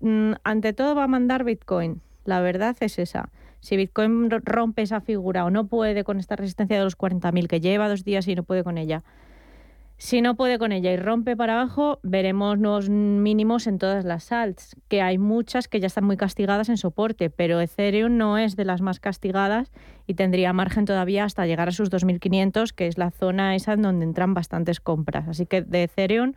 Mm, 0.00 0.32
ante 0.44 0.72
todo 0.72 0.94
va 0.94 1.04
a 1.04 1.08
mandar 1.08 1.44
Bitcoin. 1.44 2.00
La 2.24 2.40
verdad 2.40 2.74
es 2.80 2.98
esa. 2.98 3.30
Si 3.60 3.76
Bitcoin 3.76 4.30
rompe 4.30 4.80
esa 4.80 5.02
figura 5.02 5.44
o 5.44 5.50
no 5.50 5.66
puede 5.66 6.04
con 6.04 6.20
esta 6.20 6.36
resistencia 6.36 6.78
de 6.78 6.84
los 6.84 6.96
40.000 6.96 7.48
que 7.48 7.60
lleva 7.60 7.88
dos 7.88 8.02
días 8.02 8.26
y 8.28 8.34
no 8.34 8.44
puede 8.44 8.64
con 8.64 8.78
ella, 8.78 9.04
si 10.00 10.22
no 10.22 10.36
puede 10.36 10.58
con 10.58 10.70
ella 10.70 10.92
y 10.92 10.96
rompe 10.96 11.36
para 11.36 11.60
abajo, 11.60 11.98
veremos 12.04 12.56
nuevos 12.56 12.88
mínimos 12.88 13.66
en 13.66 13.78
todas 13.78 14.04
las 14.04 14.30
alts, 14.30 14.76
que 14.86 15.02
hay 15.02 15.18
muchas 15.18 15.66
que 15.66 15.80
ya 15.80 15.88
están 15.88 16.04
muy 16.04 16.16
castigadas 16.16 16.68
en 16.68 16.76
soporte, 16.76 17.30
pero 17.30 17.60
Ethereum 17.60 18.16
no 18.16 18.38
es 18.38 18.54
de 18.54 18.64
las 18.64 18.80
más 18.80 19.00
castigadas 19.00 19.72
y 20.06 20.14
tendría 20.14 20.52
margen 20.52 20.84
todavía 20.84 21.24
hasta 21.24 21.46
llegar 21.46 21.68
a 21.68 21.72
sus 21.72 21.90
2.500, 21.90 22.72
que 22.72 22.86
es 22.86 22.96
la 22.96 23.10
zona 23.10 23.56
esa 23.56 23.72
en 23.72 23.82
donde 23.82 24.04
entran 24.04 24.34
bastantes 24.34 24.78
compras. 24.78 25.26
Así 25.26 25.46
que 25.46 25.62
de 25.62 25.82
Ethereum 25.82 26.34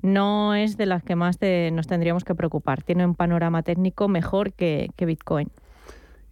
no 0.00 0.54
es 0.54 0.76
de 0.76 0.86
las 0.86 1.02
que 1.02 1.14
más 1.14 1.38
nos 1.70 1.86
tendríamos 1.86 2.24
que 2.24 2.34
preocupar. 2.34 2.82
Tiene 2.82 3.04
un 3.04 3.14
panorama 3.14 3.62
técnico 3.62 4.08
mejor 4.08 4.54
que, 4.54 4.90
Bitcoin. 4.98 5.50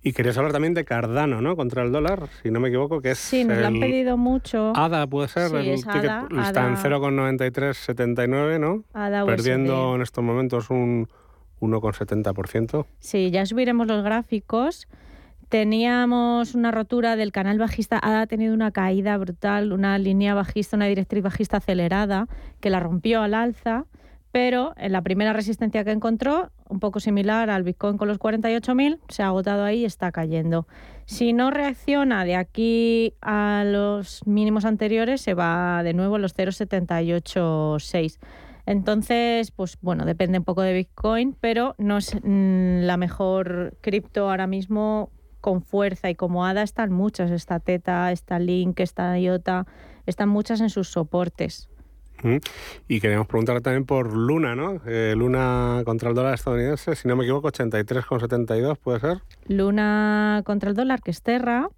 Y 0.03 0.13
querías 0.13 0.39
hablar 0.39 0.53
también 0.53 0.73
de 0.73 0.85
Cardano, 0.85 1.43
¿no? 1.43 1.57
Contra 1.57 1.83
el 1.83 1.93
dólar, 1.93 2.29
si 2.43 2.51
no 2.51 2.59
me 2.59 2.69
equivoco, 2.69 3.01
que 3.01 3.11
es. 3.11 3.19
Sí, 3.19 3.45
nos 3.45 3.59
lo 3.59 3.67
han 3.67 3.81
pedido 3.81 4.17
mucho. 4.17 4.73
ADA 4.75 5.07
puede 5.07 5.29
ser, 5.29 5.55
el 5.55 5.69
está 5.69 6.67
en 6.67 6.77
0,9379, 6.77 8.59
¿no? 8.59 8.85
ADA 8.95 9.27
Perdiendo 9.27 9.95
en 9.97 10.03
estos 10.03 10.25
momentos 10.25 10.71
un 10.71 11.07
1,70%. 11.61 12.87
Sí, 12.99 13.31
ya 13.31 13.45
subiremos 13.45 13.87
los 13.87 14.03
gráficos. 14.03 14.89
Teníamos 15.51 16.55
una 16.55 16.71
rotura 16.71 17.17
del 17.17 17.33
canal 17.33 17.59
bajista, 17.59 17.99
ha 18.03 18.27
tenido 18.27 18.55
una 18.55 18.71
caída 18.71 19.19
brutal, 19.19 19.73
una 19.73 19.99
línea 19.99 20.33
bajista, 20.33 20.77
una 20.77 20.87
directriz 20.87 21.25
bajista 21.25 21.57
acelerada 21.59 22.27
que 22.61 22.71
la 22.71 22.81
rompió 22.81 23.21
al 23.21 23.35
alza, 23.35 23.85
pero 24.33 24.75
en 24.77 24.93
la 24.93 25.03
primera 25.03 25.33
resistencia 25.33 25.85
que 25.85 25.91
encontró, 25.91 26.51
un 26.69 26.79
poco 26.79 27.01
similar 27.01 27.51
al 27.51 27.65
Bitcoin 27.65 27.99
con 27.99 28.09
los 28.09 28.19
48.000, 28.19 28.99
se 29.09 29.23
ha 29.23 29.27
agotado 29.27 29.65
ahí 29.65 29.81
y 29.81 29.85
está 29.85 30.13
cayendo. 30.13 30.67
Si 31.07 31.33
no 31.33 31.51
reacciona 31.51 32.25
de 32.25 32.37
aquí 32.37 33.15
a 33.21 33.65
los 33.67 34.25
mínimos 34.27 34.65
anteriores, 34.65 35.21
se 35.21 35.35
va 35.35 35.83
de 35.83 35.95
nuevo 35.95 36.17
a 36.17 36.19
los 36.19 36.35
0,786. 36.35 38.21
Entonces, 38.67 39.51
pues 39.51 39.79
bueno, 39.81 40.05
depende 40.05 40.39
un 40.39 40.45
poco 40.45 40.63
de 40.63 40.75
Bitcoin, 40.75 41.37
pero 41.41 41.75
no 41.79 41.97
es 41.97 42.15
mm, 42.15 42.83
la 42.83 42.97
mejor 42.97 43.77
cripto 43.81 44.31
ahora 44.31 44.47
mismo 44.47 45.11
con 45.41 45.63
fuerza 45.63 46.11
y 46.11 46.15
como 46.15 46.45
ADA 46.45 46.63
están 46.63 46.93
muchas, 46.93 47.31
está 47.31 47.61
Teta, 47.61 48.13
está 48.13 48.39
Link, 48.39 48.79
está 48.81 49.19
IOTA, 49.19 49.67
están 50.07 50.29
muchas 50.29 50.61
en 50.61 50.71
sus 50.71 50.89
soportes. 50.89 51.70
Y 52.89 53.01
queríamos 53.01 53.27
preguntarle 53.27 53.61
también 53.61 53.85
por 53.85 54.15
Luna, 54.15 54.55
¿no? 54.55 54.81
Eh, 54.87 55.15
Luna 55.17 55.83
contra 55.85 56.11
el 56.11 56.15
dólar 56.15 56.35
estadounidense, 56.35 56.95
si 56.95 57.09
no 57.09 57.17
me 57.17 57.25
equivoco, 57.25 57.49
83,72 57.49 58.79
puede 58.79 59.01
ser. 59.01 59.19
Luna 59.47 60.43
contra 60.45 60.71
el 60.71 60.77
dólar, 60.77 61.01
que 61.03 61.11
es 61.11 61.23
Terra. 61.23 61.69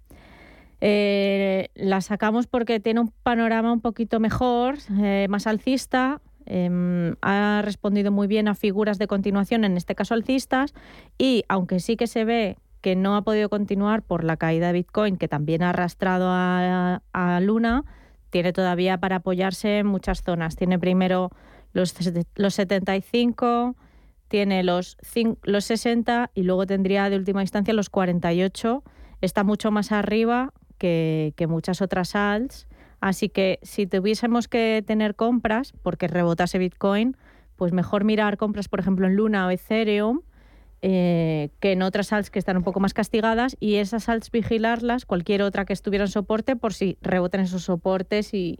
Eh, 0.81 1.69
la 1.75 2.01
sacamos 2.01 2.47
porque 2.47 2.79
tiene 2.81 2.99
un 2.99 3.13
panorama 3.23 3.71
un 3.71 3.79
poquito 3.79 4.19
mejor, 4.19 4.75
eh, 5.01 5.27
más 5.29 5.47
alcista. 5.47 6.19
Em, 6.45 7.15
ha 7.21 7.61
respondido 7.63 8.11
muy 8.11 8.27
bien 8.27 8.49
a 8.49 8.55
figuras 8.55 8.97
de 8.97 9.07
continuación, 9.07 9.63
en 9.63 9.77
este 9.77 9.95
caso 9.95 10.13
alcistas, 10.13 10.73
y 11.17 11.45
aunque 11.47 11.79
sí 11.79 11.95
que 11.95 12.07
se 12.07 12.25
ve 12.25 12.57
que 12.81 12.97
no 12.97 13.15
ha 13.15 13.21
podido 13.21 13.47
continuar 13.47 14.01
por 14.01 14.25
la 14.25 14.35
caída 14.35 14.67
de 14.67 14.73
Bitcoin, 14.73 15.15
que 15.15 15.29
también 15.29 15.63
ha 15.63 15.69
arrastrado 15.69 16.27
a, 16.29 17.39
Luna, 17.41 17.85
tiene 18.33 18.51
todavía 18.51 18.97
para 18.97 19.17
apoyarse 19.17 19.77
en 19.77 19.85
muchas 19.85 20.23
zonas. 20.23 20.55
Tiene 20.55 20.79
primero 20.79 21.29
los, 21.71 21.93
los 22.33 22.55
75, 22.55 23.75
tiene 24.27 24.63
los, 24.63 24.97
los 25.43 25.65
60 25.65 26.31
y 26.33 26.41
luego 26.41 26.65
tendría 26.65 27.11
de 27.11 27.17
última 27.17 27.43
instancia 27.43 27.75
los 27.75 27.91
48. 27.91 28.83
Está 29.21 29.43
mucho 29.43 29.69
más 29.69 29.91
arriba 29.91 30.51
que, 30.79 31.35
que 31.37 31.45
muchas 31.45 31.83
otras 31.83 32.15
alts. 32.15 32.65
Así 32.99 33.29
que 33.29 33.59
si 33.61 33.85
tuviésemos 33.85 34.47
que 34.47 34.83
tener 34.83 35.13
compras, 35.13 35.71
porque 35.83 36.07
rebotase 36.07 36.57
Bitcoin, 36.57 37.15
pues 37.55 37.71
mejor 37.71 38.03
mirar 38.03 38.37
compras, 38.37 38.67
por 38.67 38.79
ejemplo, 38.79 39.05
en 39.05 39.15
Luna 39.15 39.45
o 39.45 39.51
Ethereum, 39.51 40.21
eh, 40.85 41.51
que 41.61 41.71
en 41.71 41.81
otras 41.81 42.11
alts 42.11 42.29
que 42.29 42.39
están 42.39 42.57
un 42.57 42.63
poco 42.63 42.81
más 42.81 42.93
castigadas 42.93 43.55
y 43.61 43.75
esas 43.75 44.09
alts 44.09 44.29
vigilarlas, 44.31 45.05
cualquier 45.05 45.41
otra 45.41 45.63
que 45.63 45.71
estuviera 45.71 46.03
en 46.03 46.11
soporte, 46.11 46.57
por 46.57 46.73
si 46.73 46.97
rebotan 47.01 47.39
esos 47.39 47.63
soportes 47.63 48.33
y, 48.33 48.59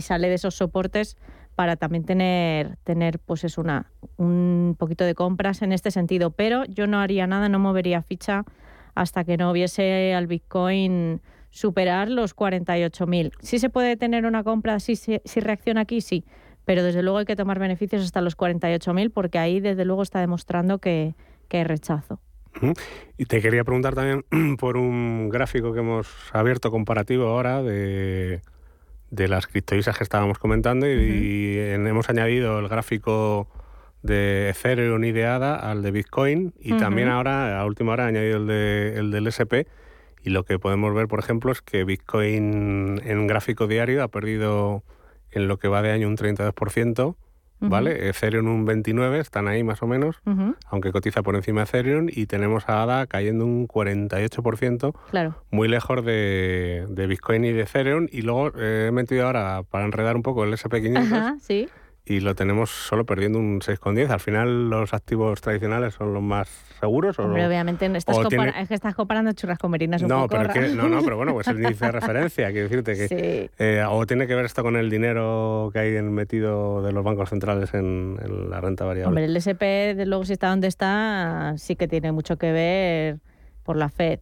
sale 0.00 0.30
de 0.30 0.36
esos 0.36 0.54
soportes 0.54 1.18
para 1.56 1.76
también 1.76 2.04
tener, 2.04 2.78
tener 2.84 3.18
pues 3.18 3.44
es 3.44 3.58
una, 3.58 3.92
un 4.16 4.76
poquito 4.78 5.04
de 5.04 5.14
compras 5.14 5.60
en 5.60 5.72
este 5.72 5.90
sentido. 5.90 6.30
Pero 6.30 6.64
yo 6.64 6.86
no 6.86 7.00
haría 7.00 7.26
nada, 7.26 7.50
no 7.50 7.58
movería 7.58 8.00
ficha 8.00 8.46
hasta 8.94 9.24
que 9.24 9.36
no 9.36 9.52
viese 9.52 10.14
al 10.14 10.26
Bitcoin 10.26 11.20
superar 11.50 12.08
los 12.08 12.34
48.000. 12.34 13.32
Sí 13.40 13.58
se 13.58 13.68
puede 13.68 13.98
tener 13.98 14.24
una 14.24 14.42
compra, 14.42 14.80
si, 14.80 14.96
si, 14.96 15.20
si 15.22 15.40
reacciona 15.40 15.82
aquí, 15.82 16.00
sí, 16.00 16.24
pero 16.64 16.82
desde 16.82 17.02
luego 17.02 17.18
hay 17.18 17.26
que 17.26 17.36
tomar 17.36 17.58
beneficios 17.58 18.02
hasta 18.04 18.22
los 18.22 18.38
48.000 18.38 19.12
porque 19.12 19.38
ahí 19.38 19.60
desde 19.60 19.84
luego 19.84 20.02
está 20.02 20.20
demostrando 20.20 20.78
que, 20.78 21.14
que 21.48 21.64
rechazo. 21.64 22.20
Y 23.16 23.26
te 23.26 23.40
quería 23.40 23.64
preguntar 23.64 23.94
también 23.94 24.24
por 24.58 24.76
un 24.76 25.28
gráfico 25.28 25.72
que 25.72 25.80
hemos 25.80 26.08
abierto 26.32 26.70
comparativo 26.70 27.26
ahora 27.26 27.62
de, 27.62 28.42
de 29.10 29.28
las 29.28 29.46
criptovisas 29.46 29.96
que 29.96 30.04
estábamos 30.04 30.38
comentando 30.38 30.86
y, 30.88 31.58
hemos 31.58 32.08
añadido 32.08 32.58
el 32.58 32.68
gráfico 32.68 33.48
de 34.02 34.50
Ethereum 34.50 35.02
y 35.04 35.12
de 35.12 35.26
ADA 35.26 35.56
al 35.56 35.82
de 35.82 35.90
Bitcoin 35.90 36.54
y 36.58 36.76
también 36.76 37.08
ahora, 37.08 37.60
a 37.60 37.64
última 37.64 37.92
hora, 37.92 38.04
he 38.04 38.08
añadido 38.08 38.38
el, 38.38 38.46
de, 38.46 38.94
el 38.98 39.10
del 39.10 39.26
SP 39.30 39.66
y 40.22 40.30
lo 40.30 40.44
que 40.44 40.58
podemos 40.58 40.94
ver, 40.94 41.08
por 41.08 41.20
ejemplo, 41.20 41.52
es 41.52 41.62
que 41.62 41.84
Bitcoin 41.84 43.00
en 43.04 43.26
gráfico 43.26 43.66
diario 43.66 44.02
ha 44.02 44.08
perdido 44.08 44.82
en 45.30 45.48
lo 45.48 45.58
que 45.58 45.68
va 45.68 45.82
de 45.82 45.90
año 45.90 46.08
un 46.08 46.16
32%, 46.16 47.16
¿vale? 47.60 48.08
Ethereum 48.08 48.48
un 48.48 48.64
29, 48.64 49.18
están 49.18 49.48
ahí 49.48 49.62
más 49.62 49.82
o 49.82 49.86
menos, 49.86 50.20
aunque 50.66 50.92
cotiza 50.92 51.22
por 51.22 51.36
encima 51.36 51.62
de 51.62 51.64
Ethereum, 51.64 52.06
y 52.10 52.26
tenemos 52.26 52.68
a 52.68 52.82
ADA 52.82 53.06
cayendo 53.06 53.44
un 53.44 53.66
48%, 53.68 54.94
claro. 55.10 55.42
muy 55.50 55.68
lejos 55.68 56.04
de, 56.04 57.06
Bitcoin 57.08 57.44
y 57.44 57.52
de 57.52 57.62
Ethereum, 57.62 58.06
y 58.10 58.22
luego 58.22 58.52
eh, 58.56 58.86
he 58.88 58.92
metido 58.92 59.26
ahora, 59.26 59.62
para 59.68 59.84
enredar 59.84 60.16
un 60.16 60.22
poco, 60.22 60.44
el 60.44 60.52
SP500, 60.52 61.38
¿sí? 61.40 61.68
Y 62.08 62.20
lo 62.20 62.34
tenemos 62.34 62.70
solo 62.70 63.04
perdiendo 63.04 63.38
un 63.38 63.60
6,10. 63.60 64.10
Al 64.10 64.20
final 64.20 64.70
los 64.70 64.94
activos 64.94 65.40
tradicionales 65.40 65.94
son 65.94 66.14
los 66.14 66.22
más 66.22 66.48
seguros. 66.80 67.18
Hombre, 67.18 67.46
obviamente 67.46 67.86
estás 67.96 68.16
es 68.18 68.68
que 68.68 68.74
estás 68.74 68.94
comparando 68.94 69.32
churras 69.32 69.58
con 69.58 69.70
merinas 69.70 70.02
un 70.02 70.08
no, 70.08 70.26
poco 70.26 70.42
pero 70.50 70.74
no, 70.74 70.88
no, 70.88 71.02
pero 71.02 71.16
bueno, 71.16 71.32
pues 71.32 71.48
el 71.48 71.58
índice 71.58 71.86
de 71.86 71.92
referencia, 71.92 72.50
quiero 72.50 72.68
decirte 72.68 72.94
que 72.94 73.50
eh, 73.58 73.84
o 73.88 74.06
tiene 74.06 74.26
que 74.26 74.34
ver 74.34 74.44
esto 74.44 74.62
con 74.62 74.76
el 74.76 74.88
dinero 74.88 75.70
que 75.72 75.80
hay 75.80 76.02
metido 76.02 76.82
de 76.82 76.92
los 76.92 77.04
bancos 77.04 77.30
centrales 77.30 77.74
en, 77.74 78.16
la 78.48 78.60
renta 78.60 78.84
variable. 78.84 79.08
Hombre, 79.08 79.24
el 79.24 79.36
SP, 79.36 79.94
de 79.94 80.06
luego 80.06 80.24
si 80.24 80.32
está 80.32 80.48
donde 80.48 80.68
está, 80.68 81.54
sí 81.58 81.76
que 81.76 81.88
tiene 81.88 82.12
mucho 82.12 82.38
que 82.38 82.52
ver 82.52 83.18
por 83.62 83.76
la 83.76 83.88
Fed 83.88 84.20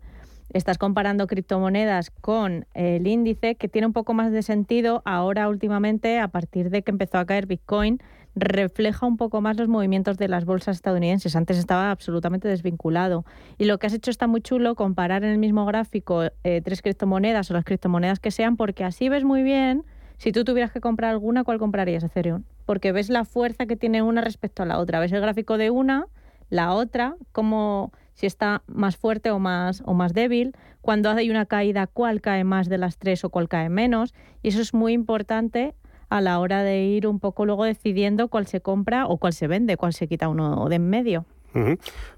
estás 0.51 0.79
comparando 0.79 1.27
criptomonedas 1.27 2.11
con 2.11 2.67
el 2.75 3.07
índice, 3.07 3.57
que 3.57 3.69
tiene 3.69 3.87
un 3.87 3.93
poco 3.93 4.15
más 4.15 4.33
de 4.33 4.43
sentido 4.43 5.03
ahora 5.05 5.49
últimamente, 5.49 6.19
a 6.19 6.29
partir 6.29 6.71
de 6.71 6.83
que 6.83 6.91
empezó 6.91 7.19
a 7.19 7.27
caer 7.27 7.47
Bitcoin, 7.47 8.01
refleja 8.35 9.07
un 9.07 9.17
poco 9.17 9.41
más 9.41 9.57
los 9.57 9.67
movimientos 9.67 10.19
de 10.19 10.29
las 10.29 10.45
bolsas 10.45 10.77
estadounidenses. 10.77 11.35
Antes 11.37 11.57
estaba 11.57 11.91
absolutamente 11.91 12.49
desvinculado. 12.49 13.25
Y 13.59 13.65
lo 13.65 13.79
que 13.79 13.87
has 13.87 13.95
hecho 13.95 14.11
está 14.11 14.27
muy 14.27 14.43
chulo, 14.43 14.75
comparar 14.75 15.25
en 15.25 15.31
el 15.31 15.39
mismo 15.39 15.65
gráfico 15.65 16.25
eh, 16.45 16.61
tres 16.63 16.83
criptomonedas 16.83 17.51
o 17.51 17.55
las 17.55 17.65
criptomonedas 17.65 18.21
que 18.21 18.31
sean, 18.31 18.57
porque 18.57 18.85
así 18.85 19.09
ves 19.09 19.25
muy 19.25 19.43
bien, 19.43 19.85
si 20.19 20.33
tú 20.33 20.45
tuvieras 20.45 20.71
que 20.73 20.81
comprar 20.81 21.11
alguna, 21.11 21.45
¿cuál 21.45 21.59
comprarías, 21.59 22.03
Ethereum? 22.05 22.45
Porque 22.65 22.93
ves 22.93 23.11
la 23.11 23.25
fuerza 23.25 23.67
que 23.67 23.77
tiene 23.77 24.03
una 24.03 24.21
respecto 24.21 24.63
a 24.63 24.67
la 24.67 24.79
otra. 24.79 25.01
Ves 25.01 25.13
el 25.13 25.21
gráfico 25.21 25.59
de 25.59 25.71
una, 25.71 26.07
la 26.51 26.73
otra, 26.73 27.17
como 27.33 27.93
si 28.17 28.27
está 28.27 28.63
más 28.67 28.97
fuerte 28.97 29.31
o 29.31 29.39
más, 29.39 29.83
o 29.85 29.95
más 29.95 30.13
débil, 30.13 30.57
cuando 30.81 31.11
hay 31.11 31.31
una 31.31 31.47
caída, 31.47 31.87
cuál 31.87 32.21
cae 32.21 32.45
más 32.45 32.69
de 32.69 32.79
las 32.79 32.99
tres 32.99 33.25
o 33.25 33.31
cuál 33.31 33.49
cae 33.49 33.69
menos. 33.69 34.15
Y 34.43 34.49
eso 34.49 34.61
es 34.61 34.75
muy 34.75 34.95
importante 34.95 35.75
a 36.09 36.21
la 36.21 36.39
hora 36.39 36.63
de 36.63 36.83
ir 36.83 37.07
un 37.07 37.21
poco 37.21 37.45
luego 37.45 37.65
decidiendo 37.65 38.29
cuál 38.29 38.47
se 38.47 38.61
compra 38.61 39.07
o 39.07 39.19
cuál 39.19 39.33
se 39.33 39.47
vende, 39.47 39.77
cuál 39.77 39.93
se 39.93 40.09
quita 40.09 40.29
uno 40.29 40.69
de 40.69 40.77
en 40.77 40.89
medio. 40.89 41.25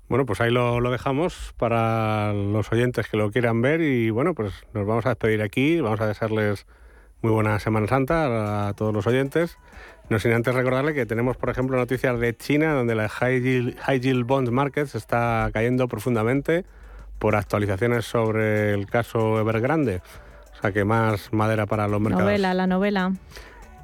Bueno, 0.08 0.26
pues 0.26 0.40
ahí 0.40 0.50
lo, 0.50 0.80
lo, 0.80 0.90
dejamos 0.90 1.54
para 1.58 2.32
los 2.32 2.72
oyentes 2.72 3.06
que 3.08 3.16
lo 3.16 3.30
quieran 3.30 3.62
ver 3.62 3.80
y 3.80 4.10
bueno, 4.10 4.34
pues 4.34 4.52
nos 4.74 4.84
vamos 4.84 5.06
a 5.06 5.10
despedir 5.10 5.42
aquí, 5.42 5.80
vamos 5.80 6.00
a 6.00 6.08
desearles 6.08 6.66
muy 7.22 7.32
buena 7.32 7.58
Semana 7.60 7.86
Santa 7.86 8.68
a 8.68 8.74
todos 8.74 8.92
los 8.92 9.06
oyentes 9.06 9.56
no 10.10 10.18
sin 10.18 10.32
antes 10.32 10.54
recordarle 10.54 10.94
que 10.94 11.06
tenemos, 11.06 11.36
por 11.36 11.50
ejemplo, 11.50 11.76
noticias 11.76 12.18
de 12.18 12.36
China, 12.36 12.72
donde 12.72 12.94
la 12.94 13.08
High 13.08 13.40
Yield, 14.00 14.26
Bond 14.26 14.48
Market 14.50 14.86
se 14.86 14.98
está 14.98 15.50
cayendo 15.52 15.86
profundamente 15.88 16.64
por 17.18 17.36
actualizaciones 17.36 18.06
sobre 18.06 18.72
el 18.72 18.86
caso 18.86 19.38
Evergrande. 19.40 20.00
O 20.56 20.60
sea 20.60 20.72
que 20.72 20.84
más 20.84 21.32
madera 21.32 21.66
para 21.66 21.86
los 21.88 22.00
mercados. 22.00 22.24
Novela, 22.24 22.54
la 22.54 22.66
novela. 22.66 23.12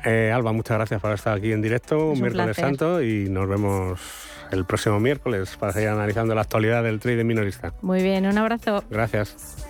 Eh, 0.04 0.32
Alba, 0.34 0.52
muchas 0.52 0.76
gracias 0.76 1.00
por 1.00 1.12
estar 1.12 1.36
aquí 1.36 1.52
en 1.52 1.62
directo, 1.62 2.10
un 2.10 2.20
miércoles 2.20 2.56
santo, 2.56 3.02
y 3.02 3.28
nos 3.30 3.48
vemos 3.48 4.00
el 4.50 4.64
próximo 4.66 5.00
miércoles 5.00 5.56
para 5.56 5.72
seguir 5.72 5.88
analizando 5.88 6.34
la 6.34 6.42
actualidad 6.42 6.82
del 6.82 7.00
trade 7.00 7.24
minorista. 7.24 7.72
Muy 7.80 8.02
bien, 8.02 8.26
un 8.26 8.36
abrazo. 8.36 8.84
Gracias. 8.90 9.66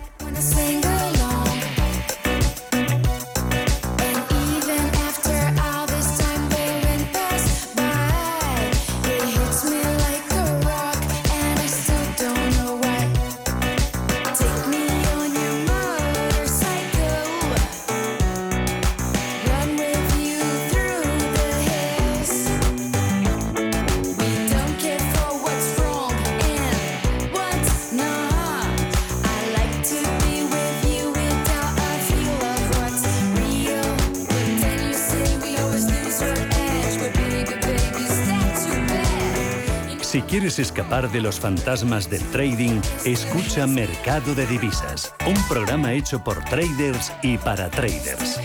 Quieres 40.45 40.59
escapar 40.59 41.11
de 41.11 41.21
los 41.21 41.39
fantasmas 41.39 42.07
del 42.07 42.21
trading, 42.25 42.79
escucha 43.03 43.65
Mercado 43.65 44.35
de 44.35 44.45
Divisas, 44.45 45.11
un 45.25 45.33
programa 45.47 45.93
hecho 45.93 46.23
por 46.23 46.45
traders 46.45 47.11
y 47.23 47.39
para 47.39 47.71
traders. 47.71 48.39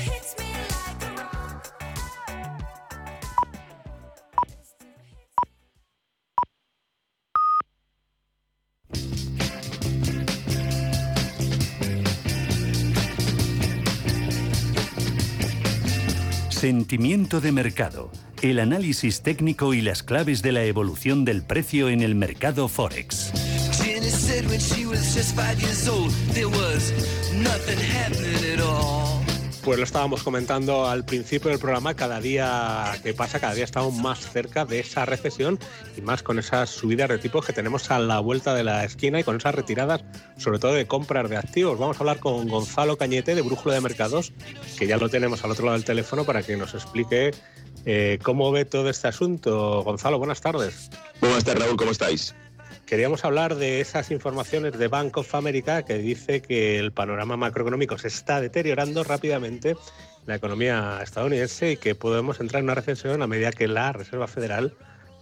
Sentimiento 16.48 17.42
de 17.42 17.52
mercado, 17.52 18.10
el 18.42 18.58
análisis 18.58 19.20
técnico 19.20 19.74
y 19.74 19.82
las 19.82 20.02
claves 20.02 20.40
de 20.42 20.52
la 20.52 20.64
evolución 20.64 21.24
del 21.24 21.42
precio 21.42 21.90
en 21.90 22.00
el 22.00 22.14
mercado 22.14 22.68
Forex. 22.68 23.32
Pues 29.62 29.78
lo 29.78 29.84
estábamos 29.84 30.22
comentando 30.22 30.88
al 30.88 31.04
principio 31.04 31.50
del 31.50 31.60
programa, 31.60 31.92
cada 31.92 32.18
día 32.18 32.98
que 33.02 33.12
pasa, 33.12 33.40
cada 33.40 33.52
día 33.52 33.64
estamos 33.64 33.94
más 33.94 34.20
cerca 34.20 34.64
de 34.64 34.80
esa 34.80 35.04
recesión 35.04 35.58
y 35.98 36.00
más 36.00 36.22
con 36.22 36.38
esas 36.38 36.70
subidas 36.70 37.10
de 37.10 37.18
tipos 37.18 37.44
que 37.44 37.52
tenemos 37.52 37.90
a 37.90 37.98
la 37.98 38.20
vuelta 38.20 38.54
de 38.54 38.64
la 38.64 38.84
esquina 38.84 39.20
y 39.20 39.24
con 39.24 39.36
esas 39.36 39.54
retiradas, 39.54 40.02
sobre 40.38 40.58
todo 40.58 40.72
de 40.72 40.86
compras 40.86 41.28
de 41.28 41.36
activos. 41.36 41.78
Vamos 41.78 41.98
a 41.98 42.00
hablar 42.00 42.20
con 42.20 42.48
Gonzalo 42.48 42.96
Cañete 42.96 43.34
de 43.34 43.42
Brújula 43.42 43.74
de 43.74 43.82
Mercados, 43.82 44.32
que 44.78 44.86
ya 44.86 44.96
lo 44.96 45.10
tenemos 45.10 45.44
al 45.44 45.50
otro 45.50 45.66
lado 45.66 45.76
del 45.76 45.84
teléfono 45.84 46.24
para 46.24 46.42
que 46.42 46.56
nos 46.56 46.72
explique 46.72 47.32
eh, 47.84 48.18
cómo 48.22 48.52
ve 48.52 48.64
todo 48.64 48.90
este 48.90 49.08
asunto. 49.08 49.82
Gonzalo, 49.82 50.18
buenas 50.18 50.40
tardes. 50.40 50.90
Buenas 51.20 51.44
tardes, 51.44 51.64
Raúl, 51.64 51.76
¿cómo 51.76 51.90
estáis? 51.90 52.34
Queríamos 52.86 53.24
hablar 53.24 53.54
de 53.54 53.80
esas 53.80 54.10
informaciones 54.10 54.76
de 54.76 54.88
Bank 54.88 55.16
of 55.16 55.34
America 55.34 55.84
que 55.84 55.98
dice 55.98 56.42
que 56.42 56.78
el 56.78 56.90
panorama 56.90 57.36
macroeconómico 57.36 57.96
se 57.98 58.08
está 58.08 58.40
deteriorando 58.40 59.04
rápidamente 59.04 59.76
la 60.26 60.34
economía 60.34 60.98
estadounidense 61.02 61.72
y 61.72 61.76
que 61.76 61.94
podemos 61.94 62.40
entrar 62.40 62.60
en 62.60 62.64
una 62.64 62.74
recesión 62.74 63.22
a 63.22 63.26
medida 63.26 63.52
que 63.52 63.68
la 63.68 63.92
Reserva 63.92 64.26
Federal 64.26 64.74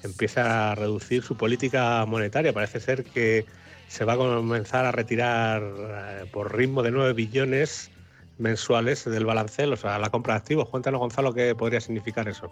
empieza 0.02 0.72
a 0.72 0.74
reducir 0.74 1.22
su 1.22 1.36
política 1.36 2.04
monetaria. 2.06 2.52
Parece 2.52 2.80
ser 2.80 3.04
que 3.04 3.44
se 3.88 4.04
va 4.04 4.14
a 4.14 4.16
comenzar 4.16 4.86
a 4.86 4.92
retirar 4.92 5.62
eh, 5.62 6.24
por 6.32 6.56
ritmo 6.56 6.82
de 6.82 6.90
9 6.90 7.12
billones 7.12 7.90
mensuales 8.38 9.04
del 9.04 9.24
balanceo, 9.24 9.72
o 9.72 9.76
sea, 9.76 9.98
la 9.98 10.10
compra 10.10 10.34
de 10.34 10.38
activos. 10.38 10.68
Cuéntanos, 10.68 11.00
Gonzalo, 11.00 11.34
qué 11.34 11.54
podría 11.54 11.80
significar 11.80 12.28
eso. 12.28 12.50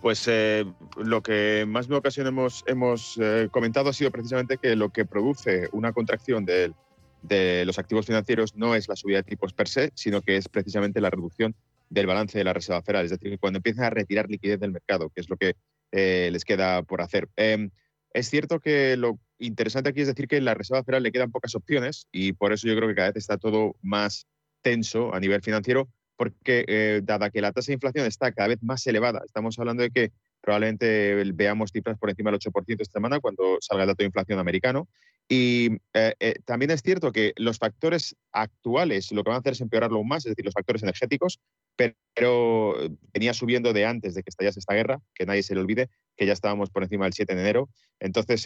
Pues 0.00 0.28
eh, 0.28 0.64
lo 0.96 1.22
que 1.22 1.64
más 1.66 1.86
de 1.86 1.92
una 1.92 1.98
ocasión 1.98 2.26
hemos, 2.26 2.62
hemos 2.66 3.18
eh, 3.20 3.48
comentado 3.50 3.90
ha 3.90 3.92
sido 3.92 4.12
precisamente 4.12 4.58
que 4.58 4.76
lo 4.76 4.90
que 4.90 5.04
produce 5.04 5.68
una 5.72 5.92
contracción 5.92 6.44
de, 6.44 6.72
los 7.64 7.78
activos 7.80 8.06
financieros 8.06 8.54
no 8.54 8.76
es 8.76 8.88
la 8.88 8.94
subida 8.94 9.18
de 9.18 9.22
tipos 9.24 9.52
per 9.52 9.66
se, 9.66 9.90
sino 9.94 10.22
que 10.22 10.36
es 10.36 10.48
precisamente 10.48 11.00
la 11.00 11.10
reducción 11.10 11.56
del 11.90 12.06
balance 12.06 12.38
de 12.38 12.44
la 12.44 12.52
Reserva 12.52 12.82
Federal. 12.82 13.06
Es 13.06 13.10
decir, 13.10 13.38
cuando 13.40 13.56
empiezan 13.56 13.84
a 13.84 13.90
retirar 13.90 14.30
liquidez 14.30 14.60
del 14.60 14.70
mercado, 14.70 15.10
que 15.10 15.20
es 15.20 15.28
lo 15.28 15.36
que 15.36 15.56
eh, 15.90 16.28
les 16.30 16.44
queda 16.44 16.82
por 16.82 17.02
hacer. 17.02 17.28
Em, 17.34 17.70
es 18.12 18.30
cierto 18.30 18.60
que 18.60 18.96
lo 18.96 19.18
interesante 19.38 19.90
aquí 19.90 20.02
es 20.02 20.06
decir 20.06 20.28
que 20.28 20.36
a 20.36 20.40
la 20.40 20.54
Reserva 20.54 20.84
Federal 20.84 21.02
le 21.02 21.12
quedan 21.12 21.32
pocas 21.32 21.54
opciones 21.56 22.06
y 22.12 22.34
por 22.34 22.52
eso 22.52 22.68
yo 22.68 22.76
creo 22.76 22.88
que 22.88 22.94
cada 22.94 23.08
vez 23.08 23.16
está 23.16 23.36
todo 23.36 23.74
más 23.82 24.26
tenso 24.68 25.14
a 25.14 25.20
nivel 25.20 25.40
financiero 25.40 25.88
porque 26.14 26.64
eh, 26.66 27.00
dada 27.02 27.30
que 27.30 27.40
la 27.40 27.52
tasa 27.52 27.68
de 27.68 27.74
inflación 27.74 28.04
está 28.04 28.32
cada 28.32 28.48
vez 28.48 28.58
más 28.60 28.86
elevada, 28.86 29.22
estamos 29.24 29.58
hablando 29.58 29.82
de 29.84 29.90
que 29.90 30.12
probablemente 30.42 31.14
veamos 31.32 31.70
cifras 31.72 31.96
por 31.96 32.10
encima 32.10 32.30
del 32.30 32.40
8% 32.40 32.82
esta 32.82 32.98
semana 32.98 33.20
cuando 33.20 33.58
salga 33.60 33.84
el 33.84 33.88
dato 33.88 34.02
de 34.02 34.06
inflación 34.06 34.38
americano. 34.38 34.88
Y 35.28 35.76
eh, 35.94 36.14
eh, 36.20 36.34
también 36.44 36.70
es 36.70 36.82
cierto 36.82 37.12
que 37.12 37.32
los 37.36 37.58
factores 37.58 38.16
actuales 38.32 39.12
lo 39.12 39.22
que 39.22 39.30
van 39.30 39.36
a 39.36 39.40
hacer 39.40 39.52
es 39.52 39.60
empeorarlo 39.60 39.98
aún 39.98 40.08
más, 40.08 40.26
es 40.26 40.30
decir, 40.30 40.44
los 40.44 40.54
factores 40.54 40.82
energéticos, 40.82 41.38
pero, 41.76 42.74
venía 43.14 43.32
subiendo 43.32 43.72
de 43.72 43.86
antes 43.86 44.14
de 44.14 44.22
que 44.22 44.30
estallase 44.30 44.58
esta 44.58 44.74
guerra, 44.74 45.00
que 45.14 45.26
nadie 45.26 45.44
se 45.44 45.54
le 45.54 45.60
olvide, 45.60 45.88
que 46.16 46.26
ya 46.26 46.32
estábamos 46.32 46.70
por 46.70 46.82
encima 46.82 47.04
del 47.04 47.12
7 47.12 47.34
de 47.34 47.40
enero. 47.40 47.68
Entonces, 48.00 48.44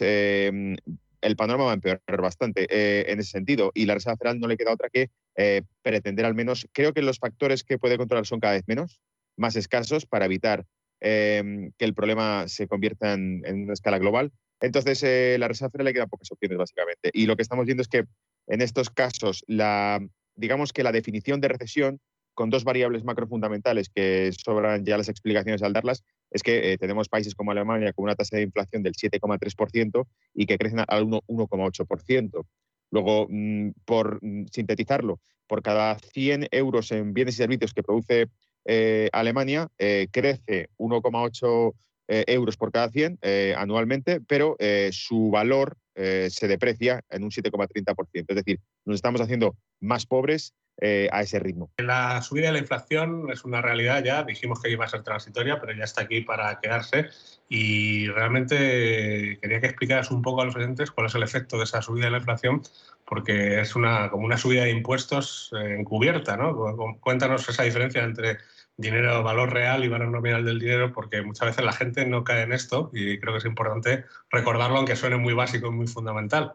el 1.23 1.35
panorama 1.35 1.65
va 1.65 1.71
a 1.71 1.75
empeorar 1.75 2.21
bastante 2.21 2.67
eh, 2.69 3.11
en 3.11 3.19
ese 3.19 3.31
sentido 3.31 3.71
y 3.73 3.85
la 3.85 3.95
Reserva 3.95 4.17
Federal 4.17 4.39
no 4.39 4.47
le 4.47 4.57
queda 4.57 4.73
otra 4.73 4.89
que 4.89 5.09
eh, 5.35 5.63
pretender 5.81 6.25
al 6.25 6.35
menos, 6.35 6.67
creo 6.73 6.93
que 6.93 7.01
los 7.01 7.19
factores 7.19 7.63
que 7.63 7.79
puede 7.79 7.97
controlar 7.97 8.25
son 8.25 8.39
cada 8.39 8.53
vez 8.53 8.63
menos, 8.67 9.01
más 9.37 9.55
escasos 9.55 10.05
para 10.05 10.25
evitar 10.25 10.65
em, 10.99 11.71
que 11.77 11.85
el 11.85 11.93
problema 11.93 12.47
se 12.47 12.67
convierta 12.67 13.13
en, 13.13 13.41
una 13.45 13.73
escala 13.73 13.97
global. 13.97 14.31
Entonces, 14.61 15.01
eh, 15.03 15.37
la 15.39 15.47
Reserva 15.47 15.71
Federal 15.71 15.85
le 15.85 15.93
quedan 15.93 16.09
pocas 16.09 16.31
opciones 16.31 16.57
básicamente 16.57 17.09
y 17.13 17.25
lo 17.25 17.35
que 17.35 17.41
estamos 17.41 17.65
viendo 17.65 17.81
es 17.81 17.87
que 17.87 18.05
en 18.47 18.61
estos 18.61 18.89
casos, 18.89 19.43
la, 19.47 19.99
digamos 20.35 20.73
que 20.73 20.83
la 20.83 20.91
definición 20.91 21.41
de 21.41 21.47
recesión 21.47 21.99
con 22.33 22.49
dos 22.49 22.63
variables 22.63 23.03
macrofundamentales 23.03 23.89
que 23.89 24.31
sobran 24.33 24.85
ya 24.85 24.97
las 24.97 25.09
explicaciones 25.09 25.61
al 25.61 25.73
darlas, 25.73 26.03
es 26.31 26.43
que 26.43 26.73
eh, 26.73 26.77
tenemos 26.77 27.09
países 27.09 27.35
como 27.35 27.51
Alemania 27.51 27.93
con 27.93 28.03
una 28.03 28.15
tasa 28.15 28.37
de 28.37 28.43
inflación 28.43 28.83
del 28.83 28.93
7,3% 28.93 30.07
y 30.33 30.45
que 30.45 30.57
crecen 30.57 30.83
al 30.87 31.05
1,8%. 31.05 32.45
Luego, 32.91 33.27
mm, 33.29 33.71
por 33.85 34.19
mm, 34.21 34.47
sintetizarlo, 34.51 35.19
por 35.47 35.61
cada 35.61 35.97
100 35.99 36.47
euros 36.51 36.91
en 36.91 37.13
bienes 37.13 37.35
y 37.35 37.37
servicios 37.37 37.73
que 37.73 37.83
produce 37.83 38.27
eh, 38.65 39.09
Alemania, 39.11 39.67
eh, 39.77 40.07
crece 40.11 40.69
1,8 40.77 41.73
euros 42.07 42.57
por 42.57 42.71
cada 42.71 42.89
100 42.89 43.17
anualmente, 43.57 44.19
pero 44.19 44.57
su 44.91 45.31
valor 45.31 45.77
se 45.95 46.47
deprecia 46.47 47.01
en 47.09 47.23
un 47.23 47.31
7,30%. 47.31 48.25
Es 48.27 48.35
decir, 48.35 48.59
nos 48.85 48.95
estamos 48.95 49.21
haciendo 49.21 49.55
más 49.79 50.05
pobres 50.05 50.53
eh, 50.81 51.07
a 51.11 51.21
ese 51.21 51.39
ritmo. 51.39 51.71
La 51.77 52.21
subida 52.21 52.47
de 52.47 52.53
la 52.53 52.59
inflación 52.59 53.29
es 53.31 53.45
una 53.45 53.61
realidad 53.61 54.03
ya, 54.03 54.23
dijimos 54.23 54.59
que 54.61 54.71
iba 54.71 54.85
a 54.85 54.89
ser 54.89 55.03
transitoria, 55.03 55.59
pero 55.59 55.73
ya 55.73 55.83
está 55.83 56.01
aquí 56.01 56.21
para 56.21 56.59
quedarse 56.59 57.09
y 57.47 58.07
realmente 58.07 59.37
quería 59.39 59.61
que 59.61 59.67
explicaras 59.67 60.09
un 60.09 60.23
poco 60.23 60.41
a 60.41 60.45
los 60.45 60.55
oyentes 60.55 60.89
cuál 60.89 61.07
es 61.07 61.15
el 61.15 61.23
efecto 61.23 61.57
de 61.57 61.65
esa 61.65 61.81
subida 61.83 62.05
de 62.05 62.11
la 62.11 62.17
inflación, 62.17 62.63
porque 63.05 63.61
es 63.61 63.75
una, 63.75 64.09
como 64.09 64.25
una 64.25 64.37
subida 64.37 64.63
de 64.63 64.71
impuestos 64.71 65.51
encubierta, 65.53 66.37
¿no? 66.37 66.75
Cuéntanos 66.99 67.47
esa 67.47 67.63
diferencia 67.63 68.03
entre 68.03 68.39
dinero, 68.75 69.21
valor 69.21 69.53
real 69.53 69.83
y 69.83 69.87
valor 69.87 70.09
nominal 70.09 70.43
del 70.43 70.59
dinero, 70.59 70.91
porque 70.91 71.21
muchas 71.21 71.49
veces 71.49 71.63
la 71.63 71.73
gente 71.73 72.05
no 72.05 72.23
cae 72.23 72.41
en 72.41 72.53
esto 72.53 72.89
y 72.93 73.19
creo 73.19 73.33
que 73.33 73.39
es 73.39 73.45
importante 73.45 74.05
recordarlo, 74.31 74.77
aunque 74.77 74.95
suene 74.95 75.17
muy 75.17 75.33
básico 75.33 75.67
y 75.67 75.71
muy 75.71 75.87
fundamental. 75.87 76.53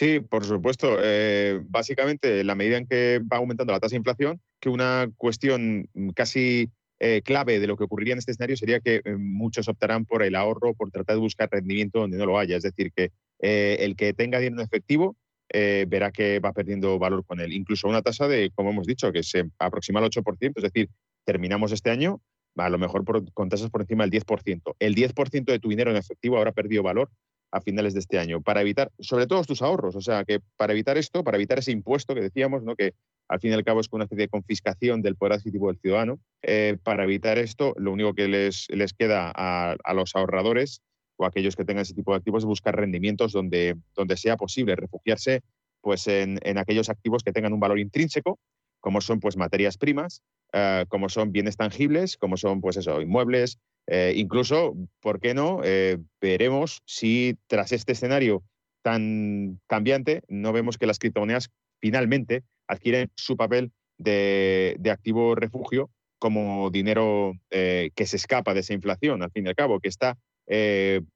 Sí, 0.00 0.18
por 0.18 0.46
supuesto. 0.46 0.96
Eh, 1.02 1.60
básicamente, 1.68 2.42
la 2.42 2.54
medida 2.54 2.78
en 2.78 2.86
que 2.86 3.20
va 3.30 3.36
aumentando 3.36 3.74
la 3.74 3.80
tasa 3.80 3.90
de 3.90 3.98
inflación, 3.98 4.40
que 4.58 4.70
una 4.70 5.10
cuestión 5.18 5.90
casi 6.14 6.70
eh, 7.00 7.20
clave 7.22 7.60
de 7.60 7.66
lo 7.66 7.76
que 7.76 7.84
ocurriría 7.84 8.14
en 8.14 8.18
este 8.18 8.30
escenario 8.30 8.56
sería 8.56 8.80
que 8.80 9.02
eh, 9.04 9.16
muchos 9.18 9.68
optarán 9.68 10.06
por 10.06 10.22
el 10.22 10.36
ahorro, 10.36 10.72
por 10.72 10.90
tratar 10.90 11.16
de 11.16 11.20
buscar 11.20 11.50
rendimiento 11.52 11.98
donde 11.98 12.16
no 12.16 12.24
lo 12.24 12.38
haya. 12.38 12.56
Es 12.56 12.62
decir, 12.62 12.92
que 12.96 13.10
el 13.40 13.94
que 13.94 14.14
tenga 14.14 14.38
dinero 14.38 14.62
en 14.62 14.66
efectivo 14.66 15.16
verá 15.52 16.10
que 16.10 16.40
va 16.40 16.54
perdiendo 16.54 16.98
valor 16.98 17.22
con 17.26 17.38
él. 17.38 17.52
Incluso 17.52 17.86
una 17.86 18.00
tasa 18.00 18.26
de, 18.26 18.50
como 18.54 18.70
hemos 18.70 18.86
dicho, 18.86 19.12
que 19.12 19.22
se 19.22 19.50
aproxima 19.58 20.00
al 20.00 20.06
8%, 20.06 20.52
es 20.56 20.62
decir, 20.62 20.88
terminamos 21.26 21.72
este 21.72 21.90
año 21.90 22.22
a 22.56 22.70
lo 22.70 22.78
mejor 22.78 23.04
con 23.34 23.48
tasas 23.50 23.68
por 23.68 23.82
encima 23.82 24.06
del 24.06 24.12
10%. 24.22 24.76
El 24.78 24.94
10% 24.94 25.44
de 25.44 25.58
tu 25.58 25.68
dinero 25.68 25.90
en 25.90 25.98
efectivo 25.98 26.38
habrá 26.38 26.52
perdido 26.52 26.82
valor 26.82 27.10
a 27.52 27.60
finales 27.60 27.94
de 27.94 28.00
este 28.00 28.18
año, 28.18 28.40
para 28.40 28.60
evitar, 28.60 28.92
sobre 29.00 29.26
todo 29.26 29.42
tus 29.44 29.62
ahorros, 29.62 29.96
o 29.96 30.00
sea, 30.00 30.24
que 30.24 30.40
para 30.56 30.72
evitar 30.72 30.96
esto, 30.98 31.24
para 31.24 31.36
evitar 31.36 31.58
ese 31.58 31.72
impuesto 31.72 32.14
que 32.14 32.20
decíamos, 32.20 32.62
¿no? 32.62 32.76
que 32.76 32.94
al 33.28 33.40
fin 33.40 33.50
y 33.50 33.54
al 33.54 33.64
cabo 33.64 33.80
es 33.80 33.88
una 33.90 34.04
especie 34.04 34.24
de 34.24 34.28
confiscación 34.28 35.02
del 35.02 35.16
poder 35.16 35.34
adquisitivo 35.34 35.68
del 35.68 35.80
ciudadano, 35.80 36.20
eh, 36.42 36.76
para 36.82 37.04
evitar 37.04 37.38
esto, 37.38 37.74
lo 37.76 37.92
único 37.92 38.14
que 38.14 38.28
les, 38.28 38.66
les 38.70 38.92
queda 38.92 39.32
a, 39.34 39.94
los 39.94 40.14
ahorradores 40.14 40.82
o 41.16 41.24
a 41.24 41.28
aquellos 41.28 41.56
que 41.56 41.64
tengan 41.64 41.82
ese 41.82 41.94
tipo 41.94 42.12
de 42.12 42.18
activos 42.18 42.42
es 42.42 42.46
buscar 42.46 42.76
rendimientos 42.76 43.32
donde, 43.32 43.76
donde 43.94 44.16
sea 44.16 44.36
posible 44.36 44.76
refugiarse 44.76 45.42
pues, 45.80 46.06
en, 46.06 46.38
en 46.42 46.58
aquellos 46.58 46.88
activos 46.88 47.22
que 47.22 47.32
tengan 47.32 47.52
un 47.52 47.60
valor 47.60 47.78
intrínseco, 47.78 48.38
como 48.80 49.00
son 49.00 49.20
pues, 49.20 49.36
materias 49.36 49.76
primas, 49.76 50.22
eh, 50.52 50.84
como 50.88 51.08
son 51.08 51.32
bienes 51.32 51.56
tangibles, 51.56 52.16
como 52.16 52.36
son 52.36 52.60
pues, 52.60 52.76
eso, 52.76 53.00
inmuebles, 53.00 53.58
eh, 53.92 54.12
incluso, 54.14 54.76
¿por 55.00 55.18
qué 55.18 55.34
no? 55.34 55.62
Eh, 55.64 55.98
veremos 56.20 56.80
si 56.86 57.36
tras 57.48 57.72
este 57.72 57.90
escenario 57.90 58.44
tan 58.82 59.60
cambiante 59.66 60.22
no 60.28 60.52
vemos 60.52 60.78
que 60.78 60.86
las 60.86 61.00
criptomonedas 61.00 61.50
finalmente 61.80 62.44
adquieren 62.68 63.10
su 63.16 63.36
papel 63.36 63.72
de, 63.98 64.78
activo 64.92 65.34
refugio 65.34 65.90
como 66.20 66.70
dinero 66.70 67.32
eh, 67.50 67.90
que 67.96 68.06
se 68.06 68.16
escapa 68.16 68.54
de 68.54 68.60
esa 68.60 68.74
inflación, 68.74 69.24
al 69.24 69.32
fin 69.32 69.46
y 69.46 69.48
al 69.48 69.56
cabo, 69.56 69.80
que 69.80 69.88
está 69.88 70.16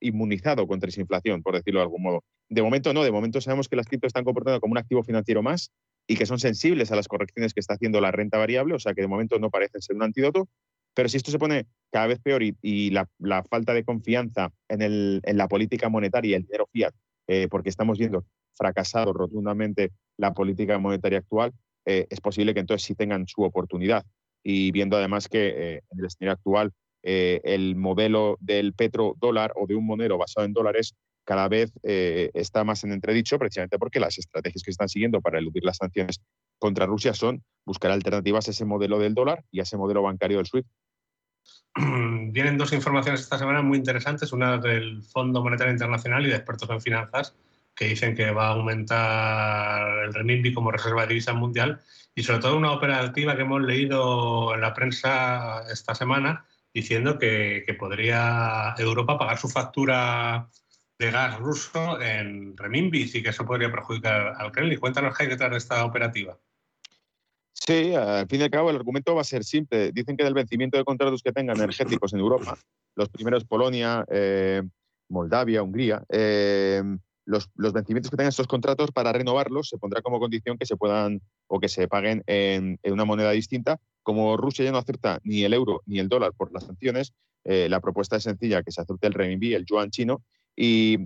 inmunizado 0.01 0.69
contra 0.69 0.89
esa 0.89 1.01
inflación, 1.01 1.43
por 1.43 1.57
decirlo 1.57 1.81
de 1.81 1.85
algún 1.85 2.03
modo. 2.03 2.23
De 2.49 2.63
momento 2.63 2.93
no, 2.95 3.03
de 3.03 3.11
momento 3.11 3.41
sabemos 3.41 3.69
que 3.69 3.75
las 3.75 3.89
cripto 3.89 4.07
están 4.07 4.23
comportando 4.23 4.61
como 4.61 4.73
un 4.73 4.79
activo 4.79 5.03
financiero 5.03 5.43
más 5.43 5.73
y 6.07 6.17
que 6.17 6.25
son 6.25 6.39
sensibles 6.39 6.93
a 6.93 6.97
las 6.97 7.09
correcciones 7.09 7.53
que 7.53 7.59
está 7.59 7.75
haciendo 7.75 8.01
la 8.01 8.13
renta 8.13 8.39
variable, 8.39 8.75
o 8.75 8.79
sea 8.79 8.95
que 8.95 9.01
de 9.01 9.09
momento 9.09 9.41
no 9.41 9.51
parecen 9.51 9.83
ser 9.83 9.97
un 9.97 10.05
antídoto, 10.05 10.49
Pero 10.95 11.09
si 11.09 11.17
esto 11.17 11.31
se 11.31 11.39
pone 11.39 11.67
cada 11.91 12.07
vez 12.07 12.21
peor 12.21 12.43
y, 12.43 12.91
la, 12.91 13.09
falta 13.51 13.75
de 13.75 13.85
confianza 13.85 14.53
en, 14.69 15.21
la 15.23 15.49
política 15.49 15.89
monetaria 15.89 16.31
y 16.31 16.35
el 16.35 16.43
dinero 16.43 16.69
fiat, 16.73 16.95
eh, 17.29 17.49
porque 17.51 17.69
estamos 17.69 17.99
viendo 17.99 18.25
fracasado 18.57 19.13
rotundamente 19.13 19.91
la 20.17 20.33
política 20.33 20.79
monetaria 20.79 21.19
actual, 21.19 21.53
eh, 21.87 22.07
es 22.09 22.21
posible 22.21 22.55
que 22.55 22.61
entonces 22.61 22.87
sí 22.87 22.95
tengan 22.95 23.27
su 23.27 23.43
oportunidad. 23.43 24.05
Y 24.43 24.71
viendo 24.73 24.97
además 24.97 25.29
que 25.29 25.49
eh, 25.49 25.83
en 25.91 25.99
el 25.99 26.07
escenario 26.07 26.33
actual 26.33 26.73
el 27.07 27.77
modelo 27.77 28.39
del 28.41 28.73
petrodólar 28.73 29.53
o 29.57 29.67
de 29.67 29.75
un 29.75 29.85
monero 29.85 30.17
basado 30.17 30.47
en 30.47 30.55
dólares 30.55 30.95
cada 31.27 31.49
vez 31.49 31.71
está 31.83 32.65
más 32.65 32.83
en 32.83 32.93
entredicho, 32.93 33.39
precisamente 33.39 33.79
porque 33.79 34.01
las 34.01 34.17
estrategias 34.17 34.63
que 34.63 34.71
están 34.71 34.89
siguiendo 34.89 35.21
para 35.21 35.39
eludir 35.39 35.65
las 35.65 35.77
sanciones 35.77 36.23
contra 36.65 36.87
Rusia 36.87 37.13
son 37.13 37.45
buscar 37.67 37.91
alternativas 37.91 38.49
a 38.49 38.53
ese 38.53 38.65
modelo 38.65 38.99
del 38.99 39.13
dólar 39.13 39.45
y 39.51 39.61
a 39.61 39.65
ese 39.65 39.77
modelo 39.77 40.01
bancario 40.01 40.39
del 40.39 40.47
SWIFT. 40.47 40.67
Vienen 42.33 42.57
dos 42.57 42.73
informaciones 42.73 43.21
esta 43.21 43.37
semana 43.37 43.61
muy 43.61 43.77
interesantes, 43.77 44.33
una 44.33 44.57
del 44.57 45.03
Fondo 45.03 45.43
Monetario 45.43 45.75
Internacional 45.75 46.25
y 46.25 46.31
de 46.31 46.37
expertos 46.37 46.71
en 46.71 46.81
finanzas, 46.81 47.37
que 47.75 47.89
dicen 47.89 48.17
que 48.17 48.31
va 48.31 48.47
a 48.47 48.53
aumentar 48.53 50.05
el 50.05 50.15
renminbi 50.15 50.55
como 50.55 50.71
reserva 50.71 51.03
de 51.03 51.09
divisa 51.09 51.35
mundial 51.35 51.83
y 52.15 52.23
sobre 52.23 52.39
todo 52.39 52.57
una 52.57 52.73
operativa 52.73 53.37
que 53.37 53.43
hemos 53.43 53.61
leído 53.61 54.55
en 54.55 54.63
la 54.63 54.73
prensa 54.73 55.71
esta 55.71 55.95
semana 55.95 56.47
diciendo 56.73 57.19
que, 57.19 57.77
podría 57.79 58.75
Europa 58.79 59.19
pagar 59.19 59.37
su 59.37 59.51
factura 59.51 60.49
de 60.99 61.11
gas 61.11 61.39
ruso 61.39 62.01
en 62.01 62.57
renminbi 62.57 63.11
y 63.13 63.23
que 63.23 63.29
eso 63.29 63.45
podría 63.45 63.71
perjudicar 63.71 64.33
al 64.39 64.51
Kremlin. 64.51 64.81
Cuéntanos 64.81 65.15
qué 65.15 65.25
hay 65.25 65.29
detrás 65.29 65.51
de 65.51 65.59
esta 65.59 65.85
operativa. 65.85 66.39
Sí, 67.55 67.95
al 67.95 68.27
fin 68.27 68.41
y 68.41 68.45
al 68.45 68.51
cabo 68.51 68.71
el 68.71 68.77
argumento 68.77 69.15
va 69.15 69.21
a 69.21 69.25
ser 69.25 69.45
simple. 69.45 69.93
Dicen 69.93 70.17
que 70.17 70.25
del 70.25 70.35
vencimiento 70.35 70.77
de 70.77 70.85
contratos 70.85 71.23
que 71.23 71.33
tengan 71.33 71.57
energéticos 71.57 72.13
en 72.13 72.19
Europa, 72.19 72.59
los 72.97 73.09
primeros 73.09 73.45
Polonia, 73.45 74.05
eh, 74.11 74.63
Moldavia, 75.09 75.63
Hungría, 75.63 76.03
eh, 76.09 76.83
los, 77.25 77.49
vencimientos 77.55 78.11
que 78.11 78.17
tengan 78.17 78.31
estos 78.31 78.49
contratos 78.49 78.91
para 78.91 79.13
renovarlos 79.13 79.69
se 79.69 79.79
pondrá 79.79 80.03
como 80.03 80.19
condición 80.19 80.59
que 80.59 80.67
se 80.67 80.77
puedan 80.77 81.23
o 81.47 81.61
que 81.61 81.69
se 81.69 81.87
paguen 81.87 82.25
en, 82.27 82.79
una 82.85 83.05
moneda 83.05 83.31
distinta. 83.31 83.81
Como 84.03 84.37
Rusia 84.37 84.65
ya 84.65 84.73
no 84.73 84.79
acepta 84.79 85.21
ni 85.23 85.45
el 85.45 85.55
euro 85.55 85.81
ni 85.87 86.01
el 86.01 86.09
dólar 86.09 86.33
por 86.37 86.53
las 86.53 86.65
sanciones, 86.65 87.15
eh, 87.45 87.69
la 87.71 87.81
propuesta 87.81 88.17
es 88.17 88.25
sencilla, 88.25 88.63
que 88.63 88.73
se 88.73 88.81
acepte 88.81 89.07
el 89.07 89.15
renminbi, 89.15 89.55
el 89.55 89.65
yuan 89.65 89.91
chino, 89.91 90.23
y 90.57 90.99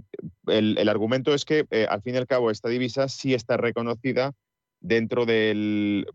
el, 0.46 0.88
argumento 0.88 1.34
es 1.34 1.44
que 1.44 1.66
al 1.88 2.02
fin 2.02 2.14
y 2.14 2.18
al 2.18 2.26
cabo 2.26 2.50
esta 2.50 2.68
divisa 2.68 3.08
sí 3.08 3.32
está 3.32 3.56
reconocida 3.56 4.34
dentro 4.80 5.26
del, 5.26 6.06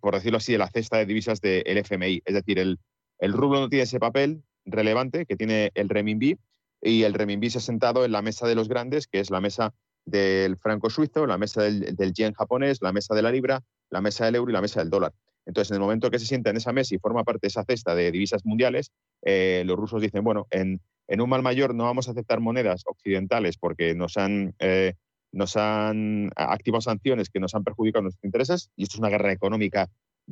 por 0.00 0.14
decirlo 0.14 0.38
así, 0.38 0.52
de 0.52 0.58
la 0.58 0.70
cesta 0.70 0.98
de 0.98 1.06
divisas 1.06 1.40
del 1.40 1.78
FMI. 1.78 2.22
Es 2.24 2.34
decir, 2.34 2.58
el, 2.58 2.78
el 3.18 3.32
rublo 3.32 3.60
no 3.60 3.68
tiene 3.68 3.84
ese 3.84 4.00
papel 4.00 4.42
relevante 4.64 5.26
que 5.26 5.36
tiene 5.36 5.70
el 5.74 5.88
renminbi 5.88 6.38
y 6.82 7.02
el 7.02 7.14
renminbi 7.14 7.50
se 7.50 7.58
ha 7.58 7.60
sentado 7.60 8.04
en 8.04 8.12
la 8.12 8.22
mesa 8.22 8.46
de 8.46 8.54
los 8.54 8.68
grandes, 8.68 9.06
que 9.06 9.20
es 9.20 9.30
la 9.30 9.40
mesa 9.40 9.74
del 10.04 10.56
franco 10.56 10.90
suizo, 10.90 11.26
la 11.26 11.38
mesa 11.38 11.62
del, 11.62 12.12
yen 12.14 12.32
japonés, 12.32 12.80
la 12.80 12.92
mesa 12.92 13.14
de 13.14 13.22
la 13.22 13.30
libra, 13.30 13.62
la 13.90 14.00
mesa 14.00 14.24
del 14.24 14.36
euro 14.36 14.50
y 14.50 14.54
la 14.54 14.62
mesa 14.62 14.80
del 14.80 14.90
dólar. 14.90 15.12
Entonces, 15.46 15.70
en 15.70 15.76
el 15.76 15.80
momento 15.80 16.10
que 16.10 16.18
se 16.18 16.26
sienta 16.26 16.50
en 16.50 16.56
esa 16.56 16.72
mesa 16.72 16.94
y 16.94 16.98
forma 16.98 17.24
parte 17.24 17.40
de 17.42 17.48
esa 17.48 17.64
cesta 17.64 17.94
de 17.94 18.10
divisas 18.10 18.44
mundiales, 18.44 18.92
eh, 19.22 19.62
los 19.66 19.76
rusos 19.76 20.00
dicen, 20.00 20.24
bueno, 20.24 20.46
en, 20.50 20.80
un 21.08 21.28
mal 21.28 21.42
mayor 21.42 21.74
no 21.74 21.84
vamos 21.84 22.08
a 22.08 22.12
aceptar 22.12 22.40
monedas 22.40 22.82
occidentales 22.86 23.56
porque 23.58 23.94
nos 23.94 24.16
han 24.16 24.54
eh, 24.60 24.94
nos 25.32 25.56
han 25.56 26.30
activado 26.36 26.80
sanciones 26.80 27.30
que 27.30 27.40
nos 27.40 27.54
han 27.54 27.64
perjudicado 27.64 28.02
nuestros 28.02 28.24
intereses 28.24 28.70
y 28.76 28.84
esto 28.84 28.96
es 28.96 29.00
una 29.00 29.08
guerra 29.08 29.32
económica 29.32 29.88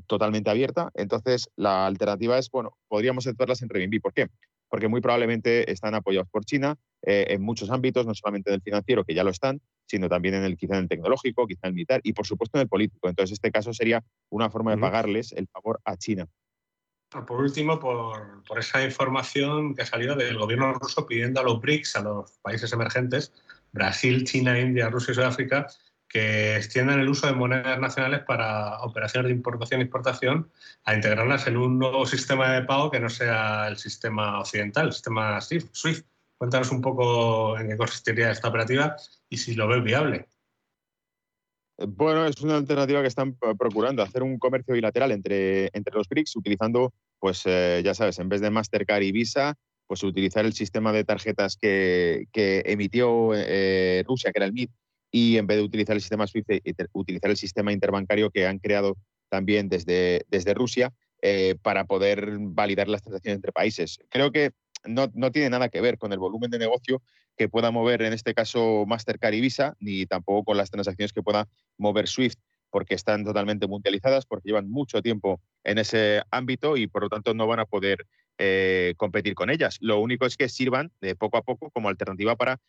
totalmente 0.06 0.50
abierta. 0.50 0.90
Entonces, 0.94 1.48
la 1.56 1.86
alternativa 1.86 2.38
es, 2.38 2.50
bueno, 2.50 2.76
podríamos 2.88 3.24
centrarlas 3.24 3.62
en 3.62 3.68
renminbi. 3.68 4.00
¿Por 4.00 4.12
qué? 4.12 4.28
Porque 4.68 4.88
muy 4.88 5.00
probablemente 5.00 5.70
están 5.72 5.94
apoyados 5.94 6.28
por 6.28 6.44
China 6.44 6.76
eh, 7.02 7.26
en 7.30 7.42
muchos 7.42 7.70
ámbitos, 7.70 8.06
no 8.06 8.14
solamente 8.14 8.50
en 8.50 8.54
el 8.54 8.62
financiero, 8.62 9.04
que 9.04 9.14
ya 9.14 9.24
lo 9.24 9.30
están, 9.30 9.60
sino 9.86 10.08
también 10.08 10.34
en 10.34 10.44
el 10.44 10.56
quizá 10.56 10.74
en 10.74 10.82
el 10.82 10.88
tecnológico, 10.88 11.46
quizá 11.46 11.60
en 11.64 11.68
el 11.68 11.74
militar 11.74 12.00
y, 12.04 12.12
por 12.12 12.26
supuesto, 12.26 12.58
en 12.58 12.62
el 12.62 12.68
político. 12.68 13.08
Entonces, 13.08 13.34
este 13.34 13.50
caso 13.50 13.72
sería 13.72 14.04
una 14.30 14.50
forma 14.50 14.72
de 14.72 14.78
pagarles 14.78 15.32
el 15.32 15.48
favor 15.48 15.80
a 15.84 15.96
China. 15.96 16.26
Por 17.10 17.40
último, 17.40 17.80
por, 17.80 18.42
por 18.46 18.58
esa 18.58 18.84
información 18.84 19.74
que 19.74 19.80
ha 19.80 19.86
salido 19.86 20.14
del 20.14 20.36
gobierno 20.36 20.74
ruso 20.74 21.06
pidiendo 21.06 21.40
a 21.40 21.42
los 21.42 21.58
BRICS, 21.58 21.96
a 21.96 22.02
los 22.02 22.32
países 22.42 22.70
emergentes, 22.74 23.32
Brasil, 23.72 24.24
China, 24.24 24.58
India, 24.58 24.88
Rusia 24.88 25.12
y 25.12 25.14
Sudáfrica, 25.14 25.66
que 26.08 26.56
extiendan 26.56 27.00
el 27.00 27.08
uso 27.08 27.26
de 27.26 27.34
monedas 27.34 27.78
nacionales 27.78 28.20
para 28.26 28.78
operaciones 28.80 29.28
de 29.28 29.36
importación 29.36 29.80
e 29.80 29.84
exportación, 29.84 30.50
a 30.84 30.94
integrarlas 30.94 31.46
en 31.46 31.58
un 31.58 31.78
nuevo 31.78 32.06
sistema 32.06 32.52
de 32.52 32.62
pago 32.62 32.90
que 32.90 33.00
no 33.00 33.10
sea 33.10 33.68
el 33.68 33.76
sistema 33.76 34.40
occidental, 34.40 34.86
el 34.86 34.92
sistema 34.92 35.40
SWIFT. 35.40 36.06
Cuéntanos 36.38 36.70
un 36.70 36.80
poco 36.80 37.58
en 37.58 37.68
qué 37.68 37.76
consistiría 37.76 38.30
esta 38.30 38.48
operativa 38.48 38.96
y 39.28 39.36
si 39.36 39.54
lo 39.54 39.68
ves 39.68 39.82
viable. 39.82 40.28
Bueno, 41.86 42.26
es 42.26 42.40
una 42.40 42.56
alternativa 42.56 43.02
que 43.02 43.08
están 43.08 43.36
procurando, 43.36 44.02
hacer 44.02 44.22
un 44.22 44.38
comercio 44.38 44.74
bilateral 44.74 45.12
entre, 45.12 45.70
entre 45.72 45.94
los 45.94 46.08
BRICS 46.08 46.36
utilizando, 46.36 46.92
pues 47.20 47.42
eh, 47.44 47.82
ya 47.84 47.94
sabes, 47.94 48.18
en 48.18 48.28
vez 48.28 48.40
de 48.40 48.50
Mastercard 48.50 49.02
y 49.02 49.12
Visa, 49.12 49.56
pues 49.88 50.04
utilizar 50.04 50.44
el 50.44 50.52
sistema 50.52 50.92
de 50.92 51.02
tarjetas 51.02 51.56
que, 51.56 52.28
emitió 52.34 53.32
eh, 53.34 54.04
Rusia, 54.06 54.30
que 54.30 54.38
era 54.38 54.46
el 54.46 54.52
MIT, 54.52 54.70
y 55.10 55.38
en 55.38 55.46
vez 55.46 55.56
de 55.56 55.64
utilizar 55.64 55.96
el 55.96 56.02
sistema 56.02 56.26
SWIFT, 56.26 56.50
utilizar 56.92 57.30
el 57.30 57.36
sistema 57.38 57.72
interbancario 57.72 58.30
que 58.30 58.46
han 58.46 58.58
creado 58.58 58.96
también 59.30 59.68
desde, 59.68 60.24
desde 60.28 60.54
Rusia 60.54 60.92
eh, 61.22 61.56
para 61.62 61.86
poder 61.86 62.36
validar 62.38 62.88
las 62.88 63.02
transacciones 63.02 63.36
entre 63.36 63.52
países. 63.52 63.98
Creo 64.10 64.30
que 64.30 64.52
no, 64.84 65.10
tiene 65.32 65.50
nada 65.50 65.68
que 65.68 65.80
ver 65.80 65.98
con 65.98 66.12
el 66.12 66.18
volumen 66.18 66.50
de 66.50 66.58
negocio 66.58 67.02
que 67.36 67.48
pueda 67.48 67.70
mover 67.70 68.02
en 68.02 68.12
este 68.12 68.34
caso 68.34 68.84
Mastercard 68.86 69.34
y 69.34 69.40
Visa, 69.40 69.74
ni 69.80 70.06
tampoco 70.06 70.44
con 70.44 70.56
las 70.56 70.70
transacciones 70.70 71.12
que 71.12 71.22
pueda 71.22 71.48
mover 71.78 72.08
SWIFT, 72.08 72.38
porque 72.70 72.94
están 72.94 73.24
totalmente 73.24 73.66
mundializadas, 73.66 74.26
porque 74.26 74.48
llevan 74.48 74.70
mucho 74.70 75.00
tiempo 75.02 75.40
en 75.64 75.78
ese 75.78 76.22
ámbito 76.30 76.76
y 76.76 76.86
por 76.86 77.02
lo 77.02 77.08
tanto 77.08 77.32
no 77.34 77.46
van 77.46 77.60
a 77.60 77.64
poder 77.64 78.06
eh, 78.38 78.94
competir 78.96 79.34
con 79.34 79.50
ellas. 79.50 79.78
Lo 79.80 79.98
único 79.98 80.24
es 80.24 80.36
que 80.36 80.48
sirvan 80.48 80.92
de 81.00 81.16
poco 81.16 81.38
a 81.38 81.42
poco 81.42 81.70
como 81.70 81.88
alternativa 81.88 82.36
para 82.36 82.60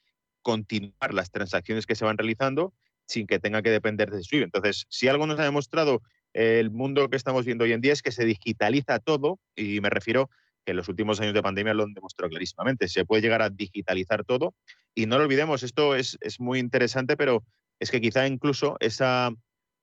continuar 0.41 1.13
las 1.13 1.29
transacciones 1.29 1.85
que 1.85 1.95
se 1.95 2.05
van 2.05 2.17
realizando 2.17 2.73
sin 3.05 3.27
que 3.27 3.39
tenga 3.39 3.61
que 3.61 3.69
depender 3.69 4.09
de 4.09 4.23
SWIFT. 4.23 4.45
Entonces, 4.45 4.85
si 4.89 5.07
algo 5.07 5.27
nos 5.27 5.39
ha 5.39 5.43
demostrado 5.43 6.01
el 6.33 6.71
mundo 6.71 7.09
que 7.09 7.17
estamos 7.17 7.45
viendo 7.45 7.65
hoy 7.65 7.73
en 7.73 7.81
día 7.81 7.93
es 7.93 8.01
que 8.01 8.11
se 8.11 8.25
digitaliza 8.25 8.99
todo 8.99 9.39
y 9.55 9.79
me 9.81 9.89
refiero 9.89 10.29
que 10.65 10.71
en 10.71 10.77
los 10.77 10.89
últimos 10.89 11.19
años 11.21 11.33
de 11.33 11.41
pandemia 11.41 11.73
lo 11.73 11.83
han 11.83 11.93
demostrado 11.93 12.29
clarísimamente. 12.29 12.87
Se 12.87 13.05
puede 13.05 13.21
llegar 13.21 13.41
a 13.41 13.49
digitalizar 13.49 14.23
todo 14.23 14.55
y 14.95 15.05
no 15.05 15.17
lo 15.17 15.25
olvidemos, 15.25 15.63
esto 15.63 15.95
es, 15.95 16.17
es 16.21 16.39
muy 16.39 16.57
interesante, 16.59 17.15
pero 17.15 17.43
es 17.79 17.91
que 17.91 18.01
quizá 18.01 18.27
incluso 18.27 18.75
esa, 18.79 19.31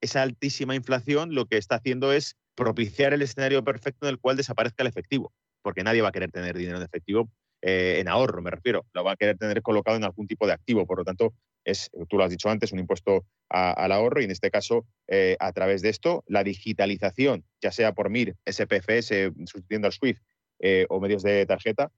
esa 0.01 0.23
altísima 0.23 0.75
inflación 0.75 1.35
lo 1.35 1.47
que 1.47 1.59
está 1.59 1.77
haciendo 1.77 2.13
es 2.13 2.37
propiciar 2.57 3.13
el 3.13 3.23
escenario 3.23 3.63
perfecto 3.63 4.07
en 4.07 4.15
el 4.15 4.19
cual 4.19 4.37
desaparezca 4.37 4.83
el 4.83 4.89
efectivo 4.89 5.33
porque 5.67 5.83
nadie 5.83 6.01
va 6.01 6.11
a 6.11 6.13
querer 6.13 6.31
tener 6.31 6.57
dinero 6.57 6.77
en 6.77 6.85
efectivo 6.85 7.29
eh, 7.61 7.97
en 7.99 8.07
ahorro, 8.07 8.41
me 8.41 8.53
refiero, 8.53 8.87
lo 8.93 9.03
va 9.03 9.11
a 9.11 9.17
querer 9.17 9.37
tener 9.37 9.63
colocado 9.63 9.97
en 9.97 10.05
algún 10.05 10.29
tipo 10.29 10.47
de 10.47 10.53
activo. 10.53 10.87
Por 10.87 10.99
lo 10.99 11.05
tanto, 11.05 11.35
es, 11.65 11.91
tú 12.09 12.17
lo 12.17 12.23
has 12.23 12.31
dicho 12.31 12.49
antes, 12.49 12.71
un 12.71 12.79
impuesto 12.79 13.25
al 13.49 13.91
ahorro 13.91 14.21
y 14.21 14.27
en 14.27 14.31
este 14.31 14.53
caso, 14.53 14.87
eh, 15.09 15.37
a 15.41 15.51
través 15.51 15.83
de 15.83 15.89
esto, 15.89 16.23
la 16.29 16.45
digitalización, 16.45 17.45
ya 17.61 17.73
sea 17.73 17.95
por 17.95 18.11
MIR, 18.11 18.37
SPFS, 18.49 19.33
sustituyendo 19.47 19.89
al 19.89 19.93
SWIFT 19.93 20.23
eh, 20.61 20.87
o 20.89 21.01
medios 21.01 21.25
de 21.25 21.45
tarjeta, 21.47 21.91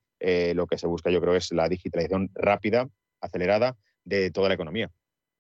lo 0.54 0.66
que 0.66 0.78
se 0.78 0.86
busca 0.86 1.10
yo 1.10 1.20
creo 1.20 1.36
es 1.36 1.52
la 1.52 1.68
digitalización 1.68 2.30
rápida, 2.32 2.88
acelerada 3.20 3.76
de 4.02 4.30
toda 4.30 4.48
la 4.48 4.54
economía. 4.54 4.90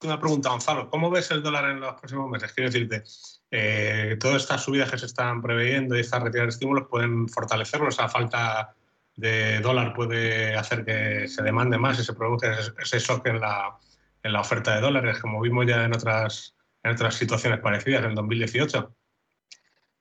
Una 0.04 0.20
pregunta, 0.20 0.50
Gonzalo. 0.50 0.88
¿Cómo 0.90 1.10
ves 1.10 1.30
el 1.32 1.42
dólar 1.42 1.70
en 1.70 1.80
los 1.80 1.94
próximos 1.94 2.30
meses? 2.30 2.52
Quiero 2.52 2.70
decirte, 2.70 3.02
eh, 3.50 4.16
todas 4.20 4.42
estas 4.42 4.62
subidas 4.62 4.90
que 4.90 4.98
se 4.98 5.06
están 5.06 5.42
preveyendo 5.42 5.96
y 5.96 6.00
estas 6.00 6.22
retiradas 6.22 6.54
de 6.54 6.56
estímulos 6.56 6.86
pueden 6.88 7.28
fortalecerlo. 7.28 7.88
Esa 7.88 8.08
falta 8.08 8.76
de 9.16 9.58
dólar 9.58 9.94
puede 9.94 10.54
hacer 10.54 10.84
que 10.84 11.26
se 11.26 11.42
demande 11.42 11.78
más 11.78 11.98
y 11.98 12.04
se 12.04 12.12
produzca 12.12 12.56
ese 12.80 12.98
shock 13.00 13.26
en 13.26 13.40
la, 13.40 14.40
oferta 14.40 14.76
de 14.76 14.82
dólares, 14.82 15.18
como 15.18 15.40
vimos 15.40 15.66
ya 15.66 15.84
en 15.84 15.92
otras, 15.92 16.54
en 16.84 16.92
otras 16.92 17.16
situaciones 17.16 17.58
parecidas 17.58 18.04
en 18.04 18.14
2018. 18.14 18.94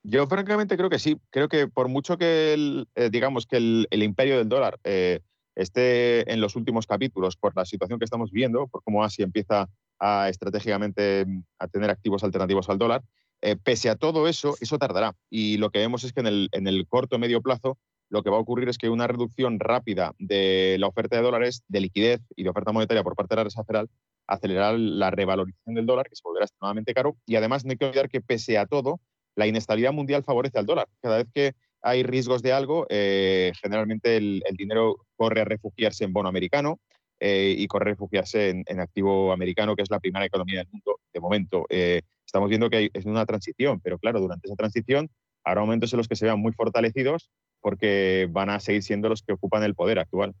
Yo 0.04 0.28
francamente 0.28 0.76
creo 0.76 0.90
que 0.90 1.00
sí. 1.00 1.20
Creo 1.30 1.48
que 1.48 1.66
por 1.66 1.88
mucho 1.88 2.16
que 2.16 2.54
el, 2.54 2.88
eh, 2.94 3.10
digamos 3.10 3.46
que 3.46 3.56
el, 3.56 4.02
imperio 4.02 4.38
del 4.38 4.48
dólar 4.48 4.78
eh, 4.84 5.22
esté 5.58 6.32
en 6.32 6.40
los 6.40 6.56
últimos 6.56 6.86
capítulos 6.86 7.36
por 7.36 7.56
la 7.56 7.64
situación 7.64 7.98
que 7.98 8.04
estamos 8.04 8.30
viendo, 8.30 8.68
por 8.68 8.82
cómo 8.82 9.04
Asia 9.04 9.24
empieza 9.24 9.68
a 9.98 10.28
estratégicamente 10.28 11.26
a 11.58 11.68
tener 11.68 11.90
activos 11.90 12.22
alternativos 12.24 12.68
al 12.68 12.78
dólar, 12.78 13.02
eh, 13.40 13.56
pese 13.56 13.90
a 13.90 13.96
todo 13.96 14.28
eso, 14.28 14.56
eso 14.60 14.78
tardará. 14.78 15.14
Y 15.30 15.58
lo 15.58 15.70
que 15.70 15.80
vemos 15.80 16.04
es 16.04 16.12
que 16.12 16.20
en 16.20 16.26
el, 16.28 16.48
en 16.52 16.66
el 16.66 16.86
corto 16.86 17.18
medio 17.18 17.42
plazo 17.42 17.78
lo 18.10 18.22
que 18.22 18.30
va 18.30 18.36
a 18.36 18.40
ocurrir 18.40 18.68
es 18.68 18.78
que 18.78 18.88
una 18.88 19.06
reducción 19.06 19.60
rápida 19.60 20.14
de 20.18 20.76
la 20.78 20.86
oferta 20.86 21.16
de 21.16 21.22
dólares, 21.22 21.62
de 21.68 21.80
liquidez 21.80 22.20
y 22.36 22.42
de 22.42 22.48
oferta 22.48 22.72
monetaria 22.72 23.02
por 23.02 23.14
parte 23.14 23.34
de 23.34 23.40
la 23.40 23.44
Reserva 23.44 23.64
Federal 23.66 23.90
acelerará 24.26 24.76
la 24.76 25.10
revalorización 25.10 25.74
del 25.74 25.86
dólar, 25.86 26.08
que 26.08 26.16
se 26.16 26.22
volverá 26.24 26.44
extremadamente 26.44 26.94
caro. 26.94 27.16
Y 27.26 27.36
además 27.36 27.64
no 27.64 27.72
hay 27.72 27.76
que 27.76 27.86
olvidar 27.86 28.08
que 28.08 28.20
pese 28.20 28.58
a 28.58 28.66
todo, 28.66 29.00
la 29.36 29.46
inestabilidad 29.46 29.92
mundial 29.92 30.22
favorece 30.22 30.58
al 30.58 30.66
dólar. 30.66 30.88
Cada 31.00 31.18
vez 31.18 31.26
que 31.32 31.54
hay 31.82 32.02
riesgos 32.02 32.42
de 32.42 32.52
algo, 32.52 32.86
eh, 32.88 33.52
generalmente 33.60 34.16
el, 34.16 34.42
dinero 34.56 35.06
corre 35.16 35.40
a 35.40 35.44
refugiarse 35.44 36.04
en 36.04 36.12
bono 36.12 36.28
americano 36.28 36.80
eh, 37.20 37.54
y 37.56 37.66
corre 37.66 37.90
a 37.90 37.94
refugiarse 37.94 38.50
en, 38.66 38.80
activo 38.80 39.32
americano, 39.32 39.76
que 39.76 39.82
es 39.82 39.90
la 39.90 40.00
primera 40.00 40.24
economía 40.24 40.58
del 40.58 40.68
mundo 40.70 41.00
de 41.12 41.20
momento. 41.20 41.66
Eh, 41.68 42.02
estamos 42.24 42.48
viendo 42.48 42.70
que 42.70 42.90
es 42.92 43.04
una 43.04 43.26
transición, 43.26 43.80
pero 43.80 43.98
claro, 43.98 44.20
durante 44.20 44.48
esa 44.48 44.56
transición 44.56 45.08
habrá 45.44 45.60
momentos 45.60 45.92
en 45.92 45.98
los 45.98 46.08
que 46.08 46.16
se 46.16 46.26
vean 46.26 46.40
muy 46.40 46.52
fortalecidos 46.52 47.30
porque 47.60 48.28
van 48.30 48.50
a 48.50 48.60
seguir 48.60 48.82
siendo 48.82 49.08
los 49.08 49.22
que 49.22 49.32
ocupan 49.32 49.62
el 49.62 49.74
poder 49.74 49.98
actual. 49.98 50.34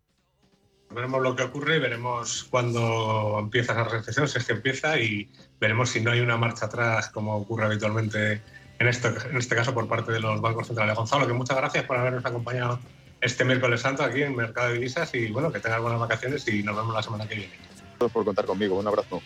Veremos 0.90 1.22
lo 1.22 1.36
que 1.36 1.42
ocurre 1.42 1.78
veremos 1.78 2.44
cuándo 2.44 3.38
empieza 3.38 3.72
esa 3.72 3.84
recesión, 3.84 4.26
si 4.26 4.38
es 4.38 4.46
que 4.46 4.54
empieza, 4.54 4.98
y 4.98 5.30
veremos 5.60 5.90
si 5.90 6.00
no 6.00 6.10
hay 6.10 6.20
una 6.20 6.38
marcha 6.38 6.66
atrás 6.66 7.10
como 7.10 7.36
ocurre 7.36 7.66
habitualmente 7.66 8.40
en, 8.78 8.88
esto, 8.88 9.08
en 9.08 9.36
este 9.36 9.56
caso 9.56 9.74
por 9.74 9.88
parte 9.88 10.12
de 10.12 10.20
los 10.20 10.40
bancos 10.40 10.66
centrales. 10.66 10.96
Gonzalo, 10.96 11.26
que 11.26 11.32
muchas 11.32 11.56
gracias 11.56 11.84
por 11.84 11.96
habernos 11.96 12.24
acompañado 12.24 12.78
este 13.20 13.44
miércoles 13.44 13.80
santo 13.80 14.02
aquí 14.02 14.22
en 14.22 14.36
Mercado 14.36 14.68
de 14.68 14.74
Divisas 14.74 15.12
y 15.14 15.30
bueno, 15.30 15.52
que 15.52 15.60
tengas 15.60 15.80
buenas 15.80 16.00
vacaciones 16.00 16.46
y 16.48 16.62
nos 16.62 16.76
vemos 16.76 16.94
la 16.94 17.02
semana 17.02 17.26
que 17.26 17.34
viene. 17.34 17.52
Gracias 17.98 18.12
por 18.12 18.24
contar 18.24 18.46
conmigo. 18.46 18.78
Un 18.78 18.86
abrazo. 18.86 19.20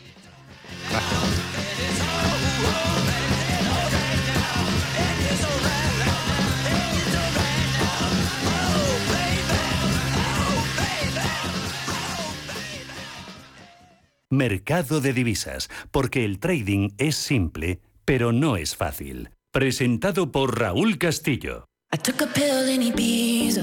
Mercado 14.30 15.02
de 15.02 15.12
divisas, 15.12 15.68
porque 15.90 16.24
el 16.24 16.38
trading 16.38 16.92
es 16.96 17.16
simple, 17.16 17.80
pero 18.06 18.32
no 18.32 18.56
es 18.56 18.74
fácil. 18.74 19.28
Presentado 19.52 20.32
por 20.32 20.58
Raúl 20.58 20.96
Castillo. 20.96 21.66
I 21.92 21.98
took 21.98 22.22
a 22.22 22.26
pill 22.26 22.70
in 22.70 22.80
Ibiza 22.80 23.62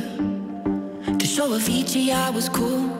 to 1.17 1.25
show 1.25 1.49
Avicii 1.49 2.11
I 2.11 2.29
was 2.29 2.47
cool. 2.47 2.91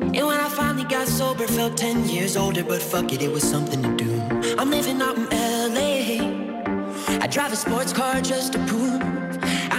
And 0.00 0.26
when 0.26 0.40
I 0.40 0.48
finally 0.48 0.84
got 0.84 1.08
sober, 1.08 1.46
felt 1.46 1.76
10 1.76 2.08
years 2.08 2.38
older, 2.38 2.64
but 2.64 2.80
fuck 2.80 3.12
it, 3.12 3.20
it 3.20 3.30
was 3.30 3.42
something 3.42 3.82
to 3.82 3.94
do. 4.02 4.10
I'm 4.56 4.70
living 4.70 5.02
out 5.02 5.18
in 5.18 5.28
LA. 5.28 7.20
I 7.20 7.26
drive 7.26 7.52
a 7.52 7.56
sports 7.56 7.92
car 7.92 8.18
just 8.22 8.54
to 8.54 8.58
prove 8.60 9.17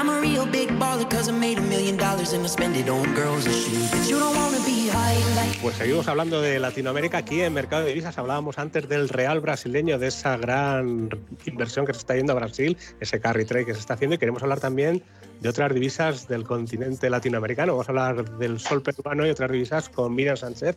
I'm 0.09 0.17
a 0.17 0.21
real 0.21 0.45
big 0.45 0.69
baller 0.79 1.07
cause 1.07 1.29
I 1.29 1.33
made 1.33 1.59
a 1.59 1.61
million 1.61 1.95
dollars 1.95 2.33
and 2.33 2.43
I 2.43 2.47
spend 2.47 2.75
it 2.75 2.89
on 2.89 3.13
girls 3.13 3.45
and 3.45 3.53
shoes. 3.53 3.91
But 3.91 4.09
you 4.09 4.19
don't 4.19 4.35
wanna 4.35 4.57
be 4.65 4.89
high 4.89 5.17
like... 5.35 5.59
Pues 5.61 5.75
seguimos 5.75 6.07
hablando 6.07 6.41
de 6.41 6.59
Latinoamérica. 6.59 7.19
Aquí 7.19 7.41
en 7.41 7.53
Mercado 7.53 7.83
de 7.83 7.89
Divisas 7.89 8.17
hablábamos 8.17 8.57
antes 8.57 8.89
del 8.89 9.07
real 9.09 9.39
brasileño, 9.39 9.99
de 9.99 10.07
esa 10.07 10.37
gran 10.37 11.09
inversión 11.45 11.85
que 11.85 11.93
se 11.93 11.99
está 11.99 12.15
yendo 12.15 12.33
a 12.33 12.37
Brasil, 12.37 12.75
ese 12.99 13.19
carry 13.19 13.45
trade 13.45 13.67
que 13.67 13.73
se 13.75 13.81
está 13.81 13.93
haciendo 13.93 14.15
y 14.15 14.17
queremos 14.17 14.41
hablar 14.41 14.59
también 14.59 15.03
de 15.41 15.49
otras 15.49 15.71
divisas 15.73 16.27
del 16.27 16.43
continente 16.43 17.07
latinoamericano. 17.07 17.73
Vamos 17.73 17.87
a 17.87 17.91
hablar 17.91 18.37
del 18.39 18.59
sol 18.59 18.81
peruano 18.81 19.27
y 19.27 19.29
otras 19.29 19.51
divisas 19.51 19.89
con 19.89 20.15
Miriam 20.15 20.37
Sánchez 20.37 20.75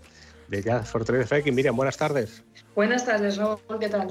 de 0.48 0.62
Jazz 0.62 0.90
for 0.90 1.04
Trade 1.04 1.22
Effect. 1.22 1.46
Y 1.46 1.52
Miriam, 1.52 1.74
buenas 1.74 1.96
tardes. 1.96 2.42
Buenas 2.74 3.06
tardes, 3.06 3.38
Raúl, 3.38 3.58
¿qué 3.80 3.88
tal? 3.88 4.08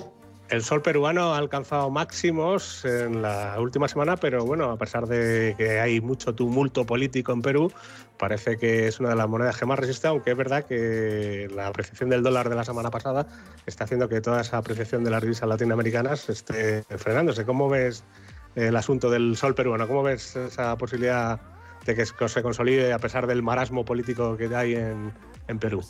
El 0.52 0.64
sol 0.64 0.82
peruano 0.82 1.34
ha 1.34 1.38
alcanzado 1.38 1.90
máximos 1.90 2.84
en 2.84 3.22
la 3.22 3.56
última 3.58 3.88
semana, 3.88 4.18
pero 4.18 4.44
bueno, 4.44 4.70
a 4.70 4.78
pesar 4.78 5.08
de 5.08 5.56
que 5.58 5.80
hay 5.80 6.02
mucho 6.02 6.36
tumulto 6.36 6.86
político 6.86 7.32
en 7.32 7.42
Perú, 7.42 7.72
parece 8.18 8.58
que 8.58 8.86
es 8.90 9.00
una 9.00 9.12
de 9.12 9.16
las 9.16 9.30
monedas 9.30 9.56
que 9.56 9.66
más 9.66 9.80
resiste, 9.80 10.10
aunque 10.10 10.32
es 10.32 10.36
verdad 10.36 10.66
que 10.66 11.50
la 11.56 11.68
apreciación 11.68 12.10
del 12.10 12.22
dólar 12.22 12.50
de 12.50 12.56
la 12.58 12.66
semana 12.66 12.92
pasada 12.92 13.28
está 13.66 13.86
haciendo 13.86 14.10
que 14.10 14.20
toda 14.20 14.42
esa 14.42 14.58
apreciación 14.58 15.06
de 15.06 15.12
las 15.12 15.22
divisas 15.22 15.48
latinoamericanas 15.48 16.28
esté 16.28 16.84
frenándose. 16.98 17.46
¿Cómo 17.46 17.70
ves 17.70 18.04
el 18.56 18.76
asunto 18.76 19.10
del 19.10 19.38
sol 19.38 19.56
peruano? 19.56 19.88
¿Cómo 19.88 20.04
ves 20.04 20.36
esa 20.36 20.78
posibilidad 20.78 21.40
de 21.86 21.96
que 21.96 22.06
se 22.06 22.44
consolide 22.44 22.92
a 22.92 23.00
pesar 23.00 23.26
del 23.26 23.42
marasmo 23.42 23.86
político 23.86 24.36
que 24.36 24.54
hay 24.54 24.76
en, 24.76 25.14
en 25.48 25.60
Perú? 25.60 25.82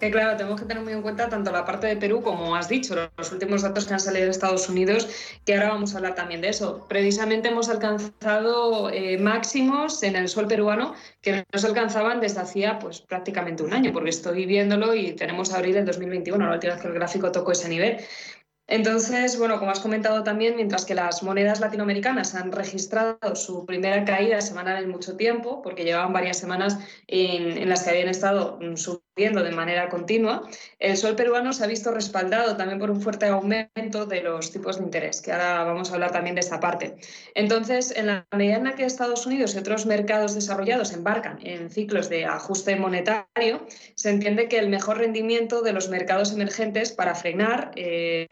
Que 0.00 0.10
claro, 0.10 0.34
tenemos 0.34 0.58
que 0.58 0.66
tener 0.66 0.82
muy 0.82 0.94
en 0.94 1.02
cuenta 1.02 1.28
tanto 1.28 1.52
la 1.52 1.66
parte 1.66 1.86
de 1.86 1.96
Perú 1.96 2.22
como 2.22 2.56
has 2.56 2.70
dicho, 2.70 2.96
los 3.18 3.32
últimos 3.32 3.60
datos 3.60 3.86
que 3.86 3.92
han 3.92 4.00
salido 4.00 4.24
de 4.24 4.30
Estados 4.30 4.66
Unidos, 4.70 5.06
que 5.44 5.54
ahora 5.54 5.68
vamos 5.68 5.92
a 5.92 5.98
hablar 5.98 6.14
también 6.14 6.40
de 6.40 6.48
eso. 6.48 6.86
Precisamente 6.88 7.50
hemos 7.50 7.68
alcanzado 7.68 8.88
eh, 8.88 9.18
máximos 9.18 10.02
en 10.02 10.16
el 10.16 10.28
sol 10.28 10.46
peruano 10.46 10.94
que 11.20 11.44
no 11.52 11.58
se 11.58 11.66
alcanzaban 11.66 12.18
desde 12.20 12.40
hacía 12.40 12.78
pues 12.78 13.02
prácticamente 13.02 13.62
un 13.62 13.74
año, 13.74 13.92
porque 13.92 14.08
estoy 14.08 14.46
viéndolo 14.46 14.94
y 14.94 15.12
tenemos 15.12 15.52
abril 15.52 15.74
del 15.74 15.84
2021, 15.84 16.46
la 16.46 16.54
última 16.54 16.72
vez 16.72 16.82
que 16.82 16.88
el 16.88 16.94
gráfico 16.94 17.30
tocó 17.30 17.52
ese 17.52 17.68
nivel. 17.68 17.98
Entonces, 18.70 19.36
bueno, 19.36 19.58
como 19.58 19.72
has 19.72 19.80
comentado 19.80 20.22
también, 20.22 20.54
mientras 20.54 20.84
que 20.84 20.94
las 20.94 21.24
monedas 21.24 21.58
latinoamericanas 21.58 22.36
han 22.36 22.52
registrado 22.52 23.34
su 23.34 23.66
primera 23.66 24.04
caída 24.04 24.40
semanal 24.40 24.82
en 24.82 24.88
mucho 24.88 25.16
tiempo, 25.16 25.60
porque 25.60 25.82
llevaban 25.82 26.12
varias 26.12 26.38
semanas 26.38 26.78
en, 27.08 27.68
las 27.68 27.82
que 27.82 27.90
habían 27.90 28.08
estado 28.08 28.60
subiendo 28.76 29.42
de 29.42 29.50
manera 29.50 29.88
continua, 29.88 30.48
el 30.78 30.96
sol 30.96 31.16
peruano 31.16 31.52
se 31.52 31.64
ha 31.64 31.66
visto 31.66 31.90
respaldado 31.90 32.56
también 32.56 32.78
por 32.78 32.92
un 32.92 33.00
fuerte 33.00 33.26
aumento 33.26 34.06
de 34.06 34.22
los 34.22 34.52
tipos 34.52 34.78
de 34.78 34.84
interés, 34.84 35.20
que 35.20 35.32
ahora 35.32 35.64
vamos 35.64 35.90
a 35.90 35.94
hablar 35.94 36.12
también 36.12 36.36
de 36.36 36.40
esta 36.40 36.60
parte. 36.60 36.94
Entonces, 37.34 37.92
en 37.96 38.06
la 38.06 38.26
medida 38.30 38.56
en 38.56 38.64
la 38.64 38.76
que 38.76 38.84
Estados 38.84 39.26
Unidos 39.26 39.56
y 39.56 39.58
otros 39.58 39.84
mercados 39.84 40.36
desarrollados 40.36 40.92
embarcan 40.92 41.40
en 41.42 41.70
ciclos 41.70 42.08
de 42.08 42.24
ajuste 42.24 42.76
monetario, 42.76 43.66
se 43.96 44.10
entiende 44.10 44.48
que 44.48 44.58
el 44.58 44.68
mejor 44.68 44.98
rendimiento 44.98 45.60
de 45.60 45.72
los 45.72 45.88
mercados 45.88 46.32
emergentes 46.32 46.92
para 46.92 47.16
frenar 47.16 47.72
eh, 47.74 48.28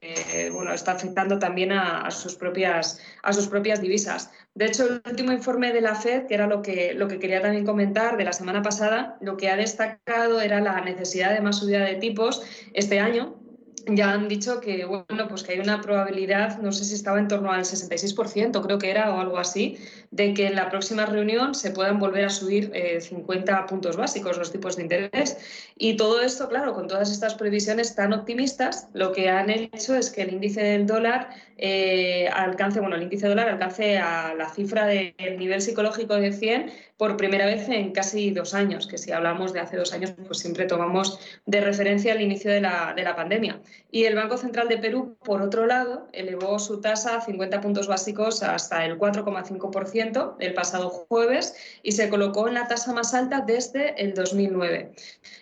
bueno, 0.52 0.72
está 0.72 0.92
afectando 0.92 1.38
también 1.38 1.72
a, 1.72 2.10
sus 2.10 2.34
propias, 2.34 3.00
a 3.22 3.32
sus 3.32 3.48
propias 3.48 3.80
divisas. 3.80 4.30
De 4.54 4.66
hecho, 4.66 4.86
el 4.86 5.02
último 5.04 5.32
informe 5.32 5.72
de 5.72 5.80
la 5.80 5.94
Fed, 5.94 6.26
que 6.26 6.34
era 6.34 6.46
lo 6.46 6.62
que, 6.62 6.94
lo 6.94 7.08
que 7.08 7.18
quería 7.18 7.40
también 7.40 7.64
comentar 7.64 8.16
de 8.16 8.24
la 8.24 8.32
semana 8.32 8.62
pasada, 8.62 9.16
lo 9.20 9.36
que 9.36 9.50
ha 9.50 9.56
destacado 9.56 10.40
era 10.40 10.60
la 10.60 10.80
necesidad 10.80 11.32
de 11.32 11.40
más 11.40 11.58
subida 11.58 11.84
de 11.84 11.96
tipos 11.96 12.42
este 12.74 13.00
año, 13.00 13.38
ya 13.86 14.12
han 14.12 14.28
dicho 14.28 14.60
que, 14.60 14.84
bueno, 14.84 15.28
pues 15.28 15.42
que 15.42 15.52
hay 15.52 15.60
una 15.60 15.80
probabilidad, 15.80 16.58
no 16.58 16.72
sé 16.72 16.84
si 16.84 16.94
estaba 16.94 17.18
en 17.18 17.28
torno 17.28 17.52
al 17.52 17.64
66%, 17.64 18.62
creo 18.62 18.78
que 18.78 18.90
era, 18.90 19.14
o 19.14 19.20
algo 19.20 19.38
así, 19.38 19.78
de 20.10 20.32
que 20.34 20.46
en 20.46 20.56
la 20.56 20.70
próxima 20.70 21.06
reunión 21.06 21.54
se 21.54 21.70
puedan 21.70 21.98
volver 21.98 22.24
a 22.24 22.30
subir 22.30 22.72
50 23.00 23.52
eh, 23.52 23.64
puntos 23.68 23.96
básicos 23.96 24.38
los 24.38 24.50
tipos 24.50 24.76
de 24.76 24.82
interés. 24.82 25.36
Y 25.76 25.96
todo 25.96 26.22
esto, 26.22 26.48
claro, 26.48 26.74
con 26.74 26.88
todas 26.88 27.10
estas 27.10 27.34
previsiones 27.34 27.94
tan 27.94 28.12
optimistas, 28.12 28.88
lo 28.94 29.12
que 29.12 29.28
han 29.28 29.50
hecho 29.50 29.94
es 29.94 30.10
que 30.10 30.22
el 30.22 30.32
índice 30.32 30.62
del 30.62 30.86
dólar 30.86 31.28
eh, 31.58 32.28
alcance, 32.32 32.80
bueno, 32.80 32.96
el 32.96 33.02
índice 33.02 33.28
dólar 33.28 33.48
alcance 33.48 33.98
a 33.98 34.34
la 34.34 34.48
cifra 34.48 34.86
del 34.86 35.38
nivel 35.38 35.60
psicológico 35.60 36.14
de 36.14 36.32
100 36.32 36.72
por 36.96 37.16
primera 37.16 37.46
vez 37.46 37.68
en 37.68 37.92
casi 37.92 38.30
dos 38.30 38.54
años, 38.54 38.86
que 38.86 38.98
si 38.98 39.12
hablamos 39.12 39.52
de 39.52 39.60
hace 39.60 39.76
dos 39.76 39.92
años, 39.92 40.14
pues 40.26 40.38
siempre 40.38 40.66
tomamos 40.66 41.20
de 41.46 41.60
referencia 41.60 42.12
el 42.12 42.22
inicio 42.22 42.50
de 42.50 42.60
la, 42.60 42.92
de 42.94 43.04
la 43.04 43.14
pandemia. 43.14 43.60
Y 43.90 44.04
el 44.04 44.16
Banco 44.16 44.36
Central 44.36 44.68
de 44.68 44.78
Perú, 44.78 45.16
por 45.22 45.42
otro 45.42 45.66
lado, 45.66 46.08
elevó 46.12 46.58
su 46.58 46.80
tasa 46.80 47.16
a 47.16 47.20
50 47.20 47.60
puntos 47.60 47.86
básicos 47.86 48.42
hasta 48.42 48.84
el 48.84 48.98
4,5% 48.98 49.97
el 50.38 50.54
pasado 50.54 50.90
jueves 50.90 51.54
y 51.82 51.92
se 51.92 52.08
colocó 52.08 52.48
en 52.48 52.54
la 52.54 52.68
tasa 52.68 52.92
más 52.92 53.14
alta 53.14 53.40
desde 53.40 54.00
el 54.02 54.14
2009. 54.14 54.92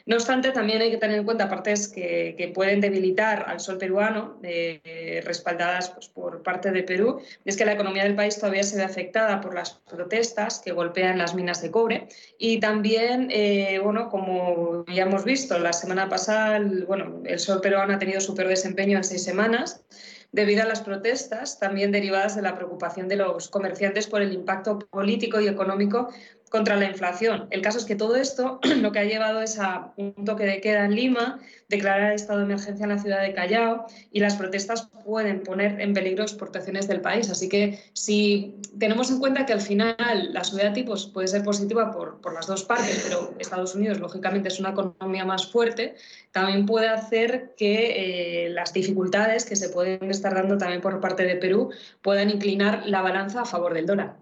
No 0.07 0.17
obstante, 0.17 0.51
también 0.53 0.81
hay 0.83 0.91
que 0.91 0.97
tener 0.97 1.19
en 1.19 1.25
cuenta 1.25 1.49
partes 1.49 1.89
que, 1.89 2.35
que 2.39 2.49
pueden 2.49 2.81
debilitar 2.81 3.45
al 3.49 3.61
sol 3.61 3.79
peruano, 3.79 4.39
eh, 4.43 5.21
respaldadas 5.25 5.91
pues, 5.91 6.09
por 6.09 6.43
parte 6.43 6.71
de 6.71 6.83
Perú, 6.83 7.21
es 7.45 7.57
que 7.57 7.65
la 7.65 7.73
economía 7.73 8.05
del 8.05 8.15
país 8.15 8.39
todavía 8.39 8.63
se 8.63 8.77
ve 8.77 8.85
afectada 8.85 9.41
por 9.41 9.55
las 9.55 9.73
protestas 9.89 10.61
que 10.65 10.73
golpean 10.73 11.19
las 11.19 11.35
minas 11.35 11.61
de 11.63 11.71
cobre 11.71 12.09
y 12.39 12.61
también, 12.61 13.29
eh, 13.31 13.81
bueno, 13.83 14.09
como 14.09 14.85
ya 14.87 15.05
hemos 15.05 15.25
visto 15.25 15.59
la 15.59 15.73
semana 15.73 16.09
pasada, 16.09 16.57
el, 16.57 16.85
bueno, 16.87 17.23
el 17.25 17.39
sol 17.39 17.61
peruano 17.61 17.95
ha 17.95 17.99
tenido 17.99 18.21
su 18.21 18.35
peor 18.35 18.49
desempeño 18.49 18.97
en 18.97 19.05
seis 19.05 19.23
semanas 19.25 19.85
debido 20.37 20.63
a 20.63 20.67
las 20.67 20.83
protestas, 20.83 21.59
también 21.59 21.91
derivadas 21.91 22.37
de 22.37 22.43
la 22.43 22.55
preocupación 22.55 23.09
de 23.09 23.17
los 23.17 23.49
comerciantes 23.49 24.07
por 24.07 24.21
el 24.21 24.35
impacto 24.35 24.79
político 24.79 25.41
y 25.41 25.49
económico 25.49 26.09
contra 26.57 26.77
la 26.77 26.87
inflación. 26.87 27.49
El 27.51 27.61
caso 27.61 27.77
es 27.77 27.85
que 27.85 27.97
todo 27.97 28.17
esto 28.17 28.61
lo 28.81 28.91
que 28.91 28.99
ha 29.01 29.05
llevado 29.05 29.43
es 29.43 29.59
a 29.59 29.93
un 29.99 30.25
toque 30.25 30.45
de 30.45 30.63
queda 30.63 30.87
en 30.87 30.95
Lima, 30.97 31.39
declarar 31.69 32.13
estado 32.15 32.39
de 32.39 32.47
emergencia 32.47 32.85
en 32.85 32.89
la 32.89 32.99
ciudad 32.99 33.21
de 33.21 33.35
Callao 33.35 33.87
y 34.11 34.21
las 34.21 34.37
protestas 34.37 34.89
pueden 35.05 35.43
poner 35.43 35.79
en 35.83 35.93
peligro 35.93 36.23
exportaciones 36.23 36.89
del 36.89 37.03
país. 37.03 37.29
Así 37.29 37.51
que 37.51 37.79
si 37.93 38.55
tenemos 38.79 39.11
en 39.11 39.19
cuenta 39.19 39.45
que 39.45 39.53
al 39.53 39.61
final 39.61 40.33
la 40.33 40.45
subida 40.45 40.69
de 40.69 40.71
tipos 40.71 41.09
puede 41.09 41.29
ser 41.29 41.45
positiva 41.45 41.91
por, 41.93 42.23
por 42.23 42.33
las 42.33 42.47
dos 42.47 42.65
partes, 42.65 43.03
pero 43.07 43.35
Estados 43.39 43.75
Unidos 43.75 44.01
lógicamente 44.01 44.49
es 44.49 44.59
una 44.59 44.71
economía 44.71 45.27
más 45.27 45.53
fuerte, 45.53 45.95
también 46.33 46.65
puede 46.65 46.89
hacer 46.89 47.55
que 47.59 48.47
eh, 48.47 48.49
las 48.49 48.73
dificultades 48.73 49.45
que 49.45 49.57
se 49.57 49.69
pueden 49.69 50.11
estar 50.11 50.35
dando 50.35 50.57
también 50.57 50.81
por 50.81 51.01
parte 51.01 51.25
de 51.25 51.37
Perú 51.37 51.71
puedan 52.01 52.31
inclinar 52.31 52.85
la 52.87 53.03
balanza 53.03 53.43
a 53.43 53.45
favor 53.45 53.75
del 53.75 53.85
dólar. 53.85 54.17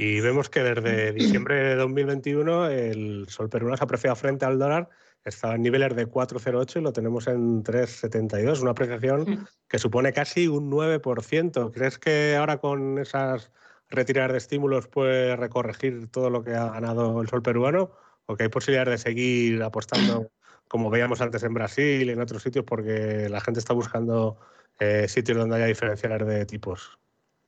Y 0.00 0.20
vemos 0.20 0.48
que 0.48 0.62
desde 0.62 1.12
diciembre 1.12 1.56
de 1.56 1.74
2021 1.74 2.68
el 2.68 3.28
sol 3.28 3.48
peruano 3.48 3.76
se 3.76 3.82
ha 3.82 3.86
apreciado 3.86 4.14
frente 4.14 4.44
al 4.44 4.56
dólar, 4.56 4.88
estaba 5.24 5.56
en 5.56 5.62
niveles 5.62 5.96
de 5.96 6.06
4,08 6.06 6.76
y 6.76 6.82
lo 6.82 6.92
tenemos 6.92 7.26
en 7.26 7.64
3,72, 7.64 8.62
una 8.62 8.70
apreciación 8.70 9.48
que 9.66 9.78
supone 9.80 10.12
casi 10.12 10.46
un 10.46 10.70
9%. 10.70 11.72
¿Crees 11.72 11.98
que 11.98 12.36
ahora 12.36 12.58
con 12.58 12.98
esas 12.98 13.50
retirar 13.88 14.30
de 14.30 14.38
estímulos 14.38 14.86
puede 14.86 15.34
recorregir 15.34 16.06
todo 16.12 16.30
lo 16.30 16.44
que 16.44 16.54
ha 16.54 16.70
ganado 16.70 17.20
el 17.20 17.28
sol 17.28 17.42
peruano 17.42 17.90
o 18.26 18.36
que 18.36 18.44
hay 18.44 18.48
posibilidades 18.50 19.02
de 19.02 19.10
seguir 19.10 19.62
apostando 19.64 20.30
como 20.68 20.90
veíamos 20.90 21.20
antes 21.20 21.42
en 21.42 21.54
Brasil 21.54 22.08
y 22.08 22.12
en 22.12 22.20
otros 22.20 22.44
sitios 22.44 22.64
porque 22.64 23.28
la 23.28 23.40
gente 23.40 23.58
está 23.58 23.74
buscando 23.74 24.38
eh, 24.78 25.08
sitios 25.08 25.38
donde 25.38 25.56
haya 25.56 25.66
diferenciales 25.66 26.24
de 26.24 26.46
tipos. 26.46 27.00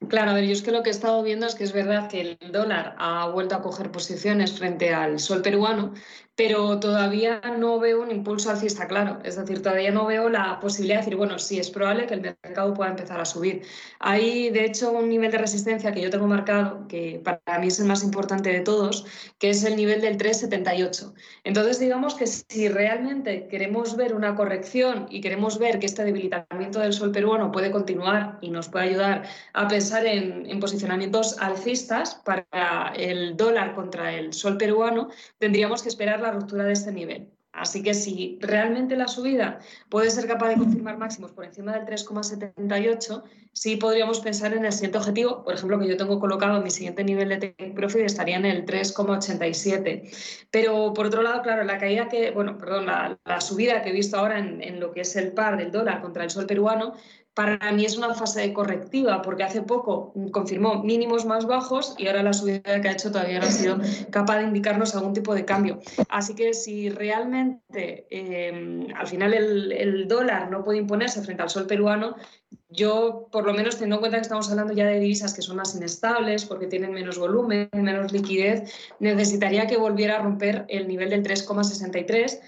Claro, 0.09 0.31
a 0.31 0.35
ver, 0.35 0.45
yo 0.45 0.53
es 0.53 0.63
que 0.63 0.73
lo 0.73 0.83
que 0.83 0.89
he 0.89 0.93
estado 0.93 1.23
viendo 1.23 1.47
es 1.47 1.55
que 1.55 1.65
es 1.65 1.73
verdad 1.73 2.09
que 2.09 2.21
el 2.21 2.39
dólar 2.53 2.97
ha 2.99 3.29
vuelto 3.29 3.55
a 3.55 3.63
coger 3.63 3.93
posiciones 3.93 4.53
frente 4.59 4.93
al 4.95 5.21
sol 5.21 5.43
peruano, 5.43 5.93
pero 6.37 6.81
todavía 6.81 7.41
no 7.59 7.79
veo 7.79 8.01
un 8.03 8.11
impulso 8.11 8.51
alcista 8.51 8.89
claro. 8.89 9.19
Es 9.25 9.37
decir, 9.37 9.63
todavía 9.63 9.91
no 9.91 10.07
veo 10.07 10.31
la 10.31 10.59
posibilidad 10.59 10.99
de 10.99 11.05
decir, 11.05 11.17
bueno, 11.17 11.39
sí, 11.39 11.59
es 11.59 11.71
probable 11.71 12.07
que 12.07 12.15
el 12.15 12.23
mercado 12.23 12.73
pueda 12.73 12.91
empezar 12.91 13.21
a 13.21 13.27
subir. 13.27 13.63
Hay, 13.99 14.49
de 14.51 14.65
hecho, 14.65 14.91
un 14.93 15.09
nivel 15.09 15.31
de 15.31 15.39
resistencia 15.39 15.93
que 15.93 16.01
yo 16.01 16.09
tengo 16.09 16.27
marcado, 16.27 16.89
que 16.89 17.21
para 17.23 17.59
mí 17.59 17.67
es 17.67 17.79
el 17.79 17.87
más 17.87 18.03
importante 18.03 18.51
de 18.51 18.61
todos, 18.61 19.05
que 19.39 19.51
es 19.51 19.65
el 19.65 19.77
nivel 19.77 20.01
del 20.01 20.17
3,78. 20.17 21.13
Entonces, 21.45 21.79
digamos 21.79 22.15
que 22.15 22.27
si 22.27 22.69
realmente 22.69 23.47
queremos 23.49 23.97
ver 23.97 24.15
una 24.15 24.35
corrección 24.35 25.07
y 25.11 25.21
queremos 25.21 25.59
ver 25.59 25.79
que 25.79 25.87
este 25.87 26.05
debilitamiento 26.05 26.81
del 26.81 26.95
sol 26.95 27.13
peruano 27.13 27.53
puede 27.53 27.71
continuar 27.71 28.39
y 28.41 28.51
nos 28.51 28.69
puede 28.69 28.87
ayudar 28.87 29.29
a 29.53 29.69
pensar 29.69 30.07
en, 30.07 30.47
en 30.49 30.61
posicionamientos 30.61 31.37
alcistas 31.39 32.15
para 32.25 32.95
el 32.97 33.37
dólar 33.37 33.75
contra 33.75 34.15
el 34.15 34.33
sol 34.33 34.57
peruano, 34.57 35.11
tendríamos 35.39 35.83
que 35.83 35.91
esperar 35.91 36.21
la 36.21 36.30
ruptura 36.33 36.65
de 36.65 36.73
este 36.73 36.93
nivel. 36.93 37.31
Así 37.53 37.83
que 37.83 37.95
si 37.95 38.39
realmente 38.41 38.97
la 38.97 39.09
subida 39.09 39.59
puede 39.89 40.11
ser 40.11 40.29
capaz 40.29 40.51
de 40.51 40.57
confirmar 40.57 40.99
máximos 40.99 41.33
por 41.33 41.45
encima 41.45 41.73
del 41.73 41.85
3,78, 41.85 43.23
sí 43.53 43.75
podríamos 43.75 44.21
pensar 44.21 44.55
en 44.55 44.65
el 44.65 44.73
siguiente 44.73 44.99
objetivo, 44.99 45.43
por 45.43 45.55
ejemplo, 45.55 45.79
que 45.81 45.89
yo 45.89 45.97
tengo 45.97 46.21
colocado 46.21 46.63
mi 46.63 46.71
siguiente 46.71 47.03
nivel 47.03 47.29
de 47.29 47.39
take 47.39 47.73
profit 47.75 48.03
estaría 48.03 48.37
en 48.37 48.47
el 48.47 48.65
3,87. 48.67 50.47
Pero 50.53 50.95
por 50.95 51.07
otro 51.07 51.23
lado, 51.23 51.43
claro, 51.43 51.65
la 51.65 51.79
caída 51.79 52.09
que, 52.09 52.31
bueno, 52.31 52.57
perdón, 52.57 52.87
la, 52.87 53.19
subida 53.41 53.83
que 53.83 53.91
he 53.91 53.93
visto 53.93 54.17
ahora 54.17 54.39
en, 54.39 54.79
lo 54.79 54.93
que 54.93 55.01
es 55.01 55.17
el 55.17 55.33
par 55.33 55.57
del 55.57 55.73
dólar 55.73 56.01
contra 56.03 56.23
el 56.23 56.31
sol 56.31 56.47
peruano 56.47 56.95
para 57.41 57.73
mí 57.73 57.87
es 57.87 57.97
una 57.97 58.13
fase 58.13 58.53
correctiva 58.53 59.23
porque 59.23 59.45
hace 59.45 59.63
poco 59.63 60.13
confirmó 60.31 60.83
mínimos 60.83 61.25
más 61.25 61.47
bajos 61.47 61.95
y 61.97 62.07
ahora 62.07 62.23
la 62.23 62.35
subida 62.35 62.83
que 62.83 62.89
ha 62.89 62.93
hecho 62.93 63.11
todavía 63.11 63.41
no 63.41 63.47
ha 63.47 63.51
sido 63.51 63.79
capaz 64.11 64.41
de 64.41 64.43
indicarnos 64.43 64.95
algún 64.95 65.15
tipo 65.15 65.35
de 65.35 65.47
cambio. 65.47 65.81
Así 66.11 66.35
que 66.35 66.53
si 66.53 66.91
realmente 66.91 68.07
eh, 68.11 68.87
al 68.95 69.07
final 69.07 69.33
el, 69.33 70.07
dólar 70.07 70.51
no 70.51 70.63
puede 70.63 70.81
imponerse 70.81 71.23
frente 71.23 71.43
al 71.43 71.49
sol 71.49 71.67
peruano, 71.67 72.15
yo 72.69 73.29
por 73.33 73.47
lo 73.47 73.55
menos 73.55 73.77
teniendo 73.77 73.97
en 73.97 74.01
cuenta 74.01 74.19
que 74.19 74.23
estamos 74.23 74.51
hablando 74.51 74.75
ya 74.75 74.85
de 74.85 75.01
divisas 75.01 75.33
que 75.33 75.41
son 75.41 75.57
más 75.57 75.75
inestables 75.75 76.45
porque 76.45 76.67
tienen 76.67 76.93
menos 76.93 77.19
volumen, 77.19 77.71
menos 77.73 78.13
liquidez, 78.13 78.71
necesitaría 78.99 79.67
que 79.67 79.79
volviera 79.79 80.17
a 80.17 80.23
romper 80.23 80.67
el 80.69 80.87
nivel 80.89 81.09
del 81.09 81.23
3,63 81.23 82.39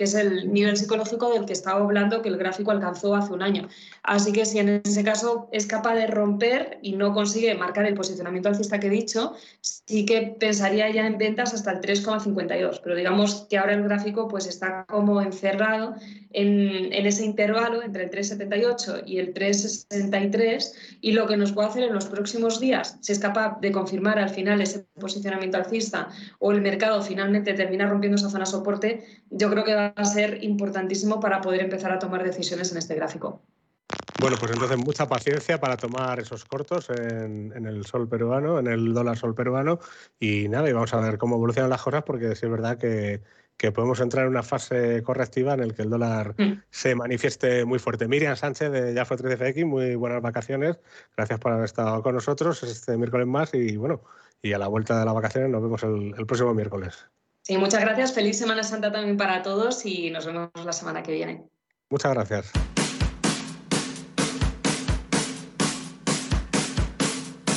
que 0.00 0.04
es 0.04 0.14
el 0.14 0.50
nivel 0.50 0.78
psicológico 0.78 1.30
del 1.30 1.44
que 1.44 1.52
estaba 1.52 1.78
hablando 1.78 2.22
que 2.22 2.30
el 2.30 2.38
gráfico 2.38 2.70
alcanzó 2.70 3.14
hace 3.14 3.34
un 3.34 3.42
año. 3.42 3.68
Así 4.02 4.32
que 4.32 4.46
si 4.46 4.58
en 4.58 4.80
ese 4.82 5.04
caso 5.04 5.50
es 5.52 5.66
capaz 5.66 5.94
de 5.94 6.06
romper 6.06 6.78
y 6.80 6.92
no 6.92 7.12
consigue 7.12 7.54
marcar 7.54 7.84
el 7.84 7.92
posicionamiento 7.92 8.48
alcista 8.48 8.80
que 8.80 8.86
he 8.86 8.90
dicho, 8.90 9.34
sí 9.60 10.06
que 10.06 10.34
pensaría 10.40 10.88
ya 10.88 11.06
en 11.06 11.18
ventas 11.18 11.52
hasta 11.52 11.72
el 11.72 11.82
3,52. 11.82 12.80
Pero 12.82 12.96
digamos 12.96 13.46
que 13.50 13.58
ahora 13.58 13.74
el 13.74 13.82
gráfico 13.82 14.26
pues 14.26 14.46
está 14.46 14.86
como 14.88 15.20
encerrado 15.20 15.94
en, 16.30 16.94
en 16.94 17.06
ese 17.06 17.26
intervalo 17.26 17.82
entre 17.82 18.04
el 18.04 18.10
3,78 18.10 19.02
y 19.04 19.18
el 19.18 19.34
3,63 19.34 20.72
y 21.02 21.12
lo 21.12 21.26
que 21.26 21.36
nos 21.36 21.52
puede 21.52 21.68
hacer 21.68 21.82
en 21.82 21.92
los 21.92 22.06
próximos 22.06 22.58
días, 22.58 22.96
si 23.02 23.12
es 23.12 23.18
capaz 23.18 23.60
de 23.60 23.70
confirmar 23.70 24.18
al 24.18 24.30
final 24.30 24.62
ese 24.62 24.86
posicionamiento 24.98 25.58
alcista 25.58 26.08
o 26.38 26.52
el 26.52 26.62
mercado 26.62 27.02
finalmente 27.02 27.52
termina 27.52 27.86
rompiendo 27.86 28.16
esa 28.16 28.30
zona 28.30 28.46
soporte, 28.46 29.19
yo 29.30 29.50
creo 29.50 29.64
que 29.64 29.74
va 29.74 29.92
a 29.96 30.04
ser 30.04 30.42
importantísimo 30.42 31.20
para 31.20 31.40
poder 31.40 31.62
empezar 31.62 31.92
a 31.92 31.98
tomar 31.98 32.22
decisiones 32.22 32.70
en 32.72 32.78
este 32.78 32.94
gráfico. 32.94 33.40
Bueno, 34.20 34.36
pues 34.38 34.52
entonces 34.52 34.76
mucha 34.76 35.08
paciencia 35.08 35.58
para 35.58 35.76
tomar 35.76 36.20
esos 36.20 36.44
cortos 36.44 36.90
en, 36.90 37.66
el 37.66 37.86
sol 37.86 38.08
peruano, 38.08 38.58
en 38.58 38.66
el 38.66 38.92
dólar 38.92 39.16
sol 39.16 39.34
peruano. 39.34 39.80
Y 40.18 40.48
nada, 40.48 40.68
y 40.68 40.72
vamos 40.72 40.92
a 40.92 41.00
ver 41.00 41.16
cómo 41.16 41.36
evolucionan 41.36 41.70
las 41.70 41.82
cosas, 41.82 42.02
porque 42.02 42.34
sí 42.36 42.46
es 42.46 42.52
verdad 42.52 42.76
que, 42.76 43.22
podemos 43.72 44.00
entrar 44.00 44.24
en 44.24 44.30
una 44.30 44.42
fase 44.42 45.02
correctiva 45.02 45.54
en 45.54 45.60
el 45.60 45.74
que 45.74 45.82
el 45.82 45.90
dólar 45.90 46.34
mm. 46.38 46.62
se 46.70 46.94
manifieste 46.94 47.64
muy 47.64 47.78
fuerte. 47.78 48.08
Miriam 48.08 48.36
Sánchez 48.36 48.70
de 48.70 48.94
Ya 48.94 49.04
fue 49.04 49.16
13FX, 49.16 49.66
muy 49.66 49.94
buenas 49.96 50.22
vacaciones. 50.22 50.78
Gracias 51.16 51.38
por 51.40 51.52
haber 51.52 51.64
estado 51.66 52.02
con 52.02 52.14
nosotros 52.14 52.62
este 52.62 52.96
miércoles 52.96 53.26
más. 53.26 53.54
Y 53.54 53.76
bueno, 53.76 54.02
y 54.42 54.52
a 54.52 54.58
la 54.58 54.68
vuelta 54.68 54.98
de 54.98 55.04
las 55.04 55.14
vacaciones 55.14 55.50
nos 55.50 55.62
vemos 55.62 55.82
el 55.82 56.26
próximo 56.26 56.54
miércoles. 56.54 57.06
Sí, 57.50 57.58
muchas 57.58 57.80
gracias. 57.80 58.12
Feliz 58.12 58.38
Semana 58.38 58.62
Santa 58.62 58.92
también 58.92 59.16
para 59.16 59.42
todos 59.42 59.84
y 59.84 60.08
nos 60.10 60.24
vemos 60.24 60.50
la 60.64 60.72
semana 60.72 61.02
que 61.02 61.10
viene. 61.10 61.42
Muchas 61.90 62.14
gracias. 62.14 62.52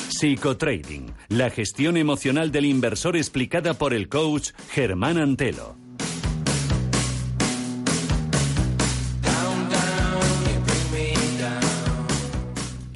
Psicotrading, 0.09 1.13
la 1.29 1.51
gestión 1.51 1.97
emocional 1.97 2.51
del 2.51 2.65
inversor 2.65 3.15
explicada 3.15 3.75
por 3.75 3.93
el 3.93 4.09
coach 4.09 4.53
Germán 4.71 5.19
Antelo. 5.19 5.82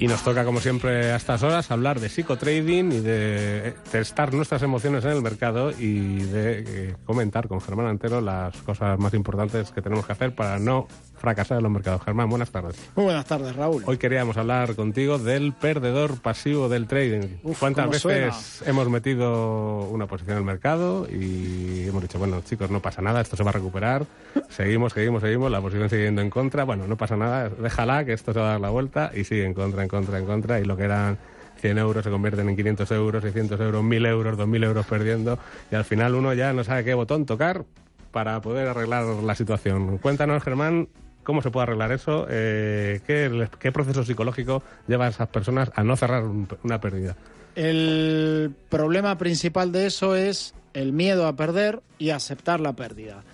Y 0.00 0.06
nos 0.06 0.22
toca, 0.22 0.44
como 0.44 0.60
siempre, 0.60 1.10
a 1.10 1.16
estas 1.16 1.42
horas 1.42 1.72
hablar 1.72 1.98
de 1.98 2.08
psicotrading 2.08 2.92
y 2.92 3.00
de 3.00 3.74
testar 3.90 4.32
nuestras 4.32 4.62
emociones 4.62 5.04
en 5.04 5.10
el 5.10 5.22
mercado 5.22 5.72
y 5.72 6.20
de 6.22 6.64
eh, 6.66 6.96
comentar 7.04 7.48
con 7.48 7.60
Germán 7.60 7.86
Antero 7.86 8.20
las 8.20 8.56
cosas 8.58 8.96
más 9.00 9.12
importantes 9.14 9.72
que 9.72 9.82
tenemos 9.82 10.06
que 10.06 10.12
hacer 10.12 10.36
para 10.36 10.60
no 10.60 10.86
fracasar 11.18 11.58
en 11.58 11.64
los 11.64 11.72
mercados. 11.72 12.02
Germán, 12.02 12.30
buenas 12.30 12.50
tardes. 12.50 12.76
Muy 12.96 13.04
buenas 13.04 13.26
tardes, 13.26 13.54
Raúl. 13.54 13.82
Hoy 13.86 13.98
queríamos 13.98 14.36
hablar 14.36 14.74
contigo 14.74 15.18
del 15.18 15.52
perdedor 15.52 16.20
pasivo 16.20 16.68
del 16.68 16.86
trading. 16.86 17.38
¿Cuántas 17.58 17.90
veces 17.90 18.62
hemos 18.66 18.88
metido 18.88 19.88
una 19.88 20.06
posición 20.06 20.32
en 20.32 20.38
el 20.38 20.44
mercado 20.44 21.06
y 21.08 21.86
hemos 21.88 22.02
dicho, 22.02 22.18
bueno, 22.18 22.40
chicos, 22.42 22.70
no 22.70 22.80
pasa 22.80 23.02
nada, 23.02 23.20
esto 23.20 23.36
se 23.36 23.42
va 23.42 23.50
a 23.50 23.54
recuperar, 23.54 24.06
seguimos, 24.48 24.92
seguimos, 24.92 25.22
seguimos, 25.22 25.50
la 25.50 25.60
posición 25.60 25.90
sigue 25.90 26.04
yendo 26.04 26.22
en 26.22 26.30
contra, 26.30 26.64
bueno, 26.64 26.86
no 26.86 26.96
pasa 26.96 27.16
nada, 27.16 27.48
déjala 27.48 28.04
que 28.04 28.12
esto 28.12 28.32
se 28.32 28.40
va 28.40 28.48
a 28.48 28.50
dar 28.52 28.60
la 28.60 28.70
vuelta 28.70 29.10
y 29.14 29.24
sigue 29.24 29.44
en 29.44 29.54
contra, 29.54 29.82
en 29.82 29.88
contra, 29.88 30.18
en 30.18 30.26
contra, 30.26 30.60
y 30.60 30.64
lo 30.64 30.76
que 30.76 30.84
eran 30.84 31.18
100 31.60 31.78
euros 31.78 32.04
se 32.04 32.10
convierten 32.10 32.48
en 32.48 32.56
500 32.56 32.90
euros, 32.92 33.22
600 33.22 33.60
euros, 33.60 33.82
1000 33.82 34.06
euros, 34.06 34.36
2000 34.36 34.64
euros 34.64 34.86
perdiendo, 34.86 35.38
y 35.70 35.74
al 35.74 35.84
final 35.84 36.14
uno 36.14 36.32
ya 36.34 36.52
no 36.52 36.64
sabe 36.64 36.84
qué 36.84 36.94
botón 36.94 37.26
tocar 37.26 37.64
para 38.12 38.40
poder 38.40 38.68
arreglar 38.68 39.04
la 39.04 39.34
situación. 39.34 39.98
Cuéntanos, 39.98 40.42
Germán, 40.42 40.88
¿Cómo 41.28 41.42
se 41.42 41.50
puede 41.50 41.64
arreglar 41.64 41.92
eso? 41.92 42.26
Eh, 42.30 43.02
¿qué, 43.06 43.70
proceso 43.70 44.02
psicológico 44.02 44.62
lleva 44.86 45.04
a 45.04 45.08
esas 45.10 45.28
personas 45.28 45.70
a 45.74 45.84
no 45.84 45.94
cerrar 45.94 46.24
una 46.62 46.80
pérdida? 46.80 47.16
El 47.54 48.54
problema 48.70 49.18
principal 49.18 49.70
de 49.70 49.84
eso 49.84 50.16
es 50.16 50.54
el 50.72 50.94
miedo 50.94 51.26
a 51.26 51.36
perder 51.36 51.82
y 51.98 52.08
aceptar 52.08 52.60
la 52.60 52.72
pérdida. 52.72 53.24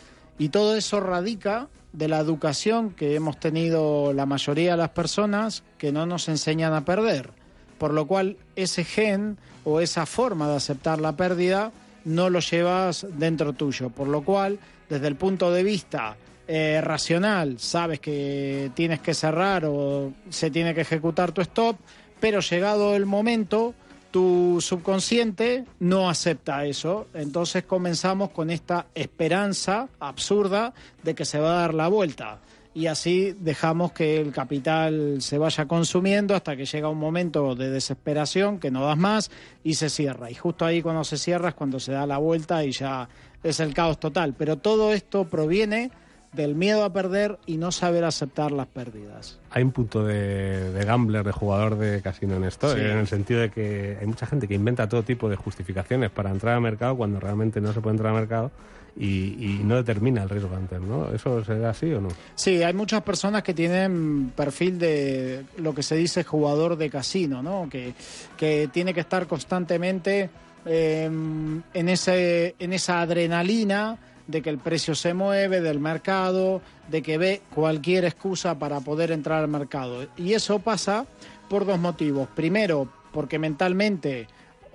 Y 0.40 0.48
todo 0.48 0.74
eso 0.74 0.98
radica 0.98 1.68
de 1.92 2.08
la 2.08 2.18
educación 2.18 2.90
que 2.90 3.14
hemos 3.14 3.38
tenido 3.38 4.12
la 4.12 4.26
mayoría 4.26 4.72
de 4.72 4.78
las 4.78 4.90
personas 4.90 5.62
que 5.78 5.92
no 5.92 6.04
nos 6.04 6.28
enseñan 6.28 6.74
a 6.74 6.84
perder. 6.84 7.30
Por 7.78 7.94
lo 7.94 8.08
cual 8.08 8.38
ese 8.56 8.82
gen 8.82 9.38
o 9.62 9.78
esa 9.78 10.04
forma 10.04 10.48
de 10.48 10.56
aceptar 10.56 11.00
la 11.00 11.12
pérdida 11.12 11.70
no 12.04 12.28
lo 12.28 12.40
llevas 12.40 13.06
dentro 13.08 13.52
tuyo. 13.52 13.90
Por 13.90 14.08
lo 14.08 14.24
cual, 14.24 14.58
desde 14.88 15.06
el 15.06 15.14
punto 15.14 15.52
de 15.52 15.62
vista 15.62 16.16
eh, 16.46 16.80
racional, 16.82 17.58
sabes 17.58 18.00
que 18.00 18.70
tienes 18.74 19.00
que 19.00 19.14
cerrar 19.14 19.64
o 19.64 20.12
se 20.28 20.50
tiene 20.50 20.74
que 20.74 20.82
ejecutar 20.82 21.32
tu 21.32 21.40
stop, 21.40 21.76
pero 22.20 22.40
llegado 22.40 22.94
el 22.94 23.06
momento, 23.06 23.74
tu 24.10 24.58
subconsciente 24.60 25.64
no 25.80 26.08
acepta 26.08 26.64
eso. 26.66 27.06
Entonces 27.14 27.64
comenzamos 27.64 28.30
con 28.30 28.50
esta 28.50 28.86
esperanza 28.94 29.88
absurda 29.98 30.72
de 31.02 31.14
que 31.14 31.24
se 31.24 31.38
va 31.38 31.56
a 31.56 31.60
dar 31.62 31.74
la 31.74 31.88
vuelta. 31.88 32.40
Y 32.74 32.86
así 32.86 33.36
dejamos 33.38 33.92
que 33.92 34.20
el 34.20 34.32
capital 34.32 35.22
se 35.22 35.38
vaya 35.38 35.66
consumiendo 35.66 36.34
hasta 36.34 36.56
que 36.56 36.64
llega 36.64 36.88
un 36.88 36.98
momento 36.98 37.54
de 37.54 37.70
desesperación 37.70 38.58
que 38.58 38.70
no 38.70 38.84
das 38.84 38.98
más 38.98 39.30
y 39.62 39.74
se 39.74 39.88
cierra. 39.88 40.30
Y 40.30 40.34
justo 40.34 40.64
ahí 40.64 40.82
cuando 40.82 41.04
se 41.04 41.16
cierra 41.16 41.50
es 41.50 41.54
cuando 41.54 41.80
se 41.80 41.92
da 41.92 42.04
la 42.04 42.18
vuelta 42.18 42.64
y 42.64 42.72
ya 42.72 43.08
es 43.42 43.60
el 43.60 43.72
caos 43.74 43.98
total. 43.98 44.34
Pero 44.36 44.58
todo 44.58 44.92
esto 44.92 45.24
proviene 45.28 45.90
del 46.34 46.54
miedo 46.54 46.84
a 46.84 46.92
perder 46.92 47.38
y 47.46 47.56
no 47.58 47.70
saber 47.72 48.04
aceptar 48.04 48.50
las 48.52 48.66
pérdidas. 48.66 49.38
Hay 49.50 49.62
un 49.62 49.72
punto 49.72 50.04
de, 50.04 50.72
de 50.72 50.84
gambler, 50.84 51.24
de 51.24 51.32
jugador 51.32 51.76
de 51.78 52.02
casino 52.02 52.36
en 52.36 52.44
esto, 52.44 52.74
Sí. 52.74 52.80
en 52.80 52.98
el 52.98 53.06
sentido 53.06 53.40
de 53.40 53.50
que 53.50 53.96
hay 54.00 54.06
mucha 54.06 54.26
gente 54.26 54.48
que 54.48 54.54
inventa 54.54 54.88
todo 54.88 55.02
tipo 55.02 55.28
de 55.28 55.36
justificaciones 55.36 56.10
para 56.10 56.30
entrar 56.30 56.54
al 56.54 56.60
mercado 56.60 56.96
cuando 56.96 57.20
realmente 57.20 57.60
no 57.60 57.72
se 57.72 57.80
puede 57.80 57.94
entrar 57.94 58.12
al 58.14 58.20
mercado 58.20 58.50
y, 58.96 59.34
y 59.44 59.60
no 59.64 59.74
determina 59.76 60.22
el 60.22 60.28
riesgo 60.28 60.54
antes, 60.56 60.80
¿no? 60.80 61.12
¿Eso 61.12 61.44
será 61.44 61.70
así 61.70 61.92
o 61.92 62.00
no? 62.00 62.08
Sí, 62.36 62.62
hay 62.62 62.72
muchas 62.74 63.02
personas 63.02 63.42
que 63.42 63.52
tienen 63.52 64.32
perfil 64.36 64.78
de 64.78 65.44
lo 65.58 65.74
que 65.74 65.82
se 65.82 65.96
dice 65.96 66.22
jugador 66.24 66.76
de 66.76 66.90
casino, 66.90 67.42
¿no? 67.42 67.68
Que, 67.68 67.92
que 68.36 68.68
tiene 68.72 68.94
que 68.94 69.00
estar 69.00 69.26
constantemente 69.26 70.30
eh, 70.66 71.04
en, 71.04 71.88
ese, 71.88 72.54
en 72.58 72.72
esa 72.72 73.00
adrenalina 73.02 73.98
de 74.26 74.42
que 74.42 74.50
el 74.50 74.58
precio 74.58 74.94
se 74.94 75.14
mueve, 75.14 75.60
del 75.60 75.80
mercado, 75.80 76.62
de 76.88 77.02
que 77.02 77.18
ve 77.18 77.42
cualquier 77.54 78.04
excusa 78.04 78.58
para 78.58 78.80
poder 78.80 79.10
entrar 79.10 79.42
al 79.42 79.48
mercado. 79.48 80.06
Y 80.16 80.32
eso 80.32 80.58
pasa 80.58 81.06
por 81.48 81.66
dos 81.66 81.78
motivos. 81.78 82.28
Primero, 82.34 82.88
porque 83.12 83.38
mentalmente 83.38 84.26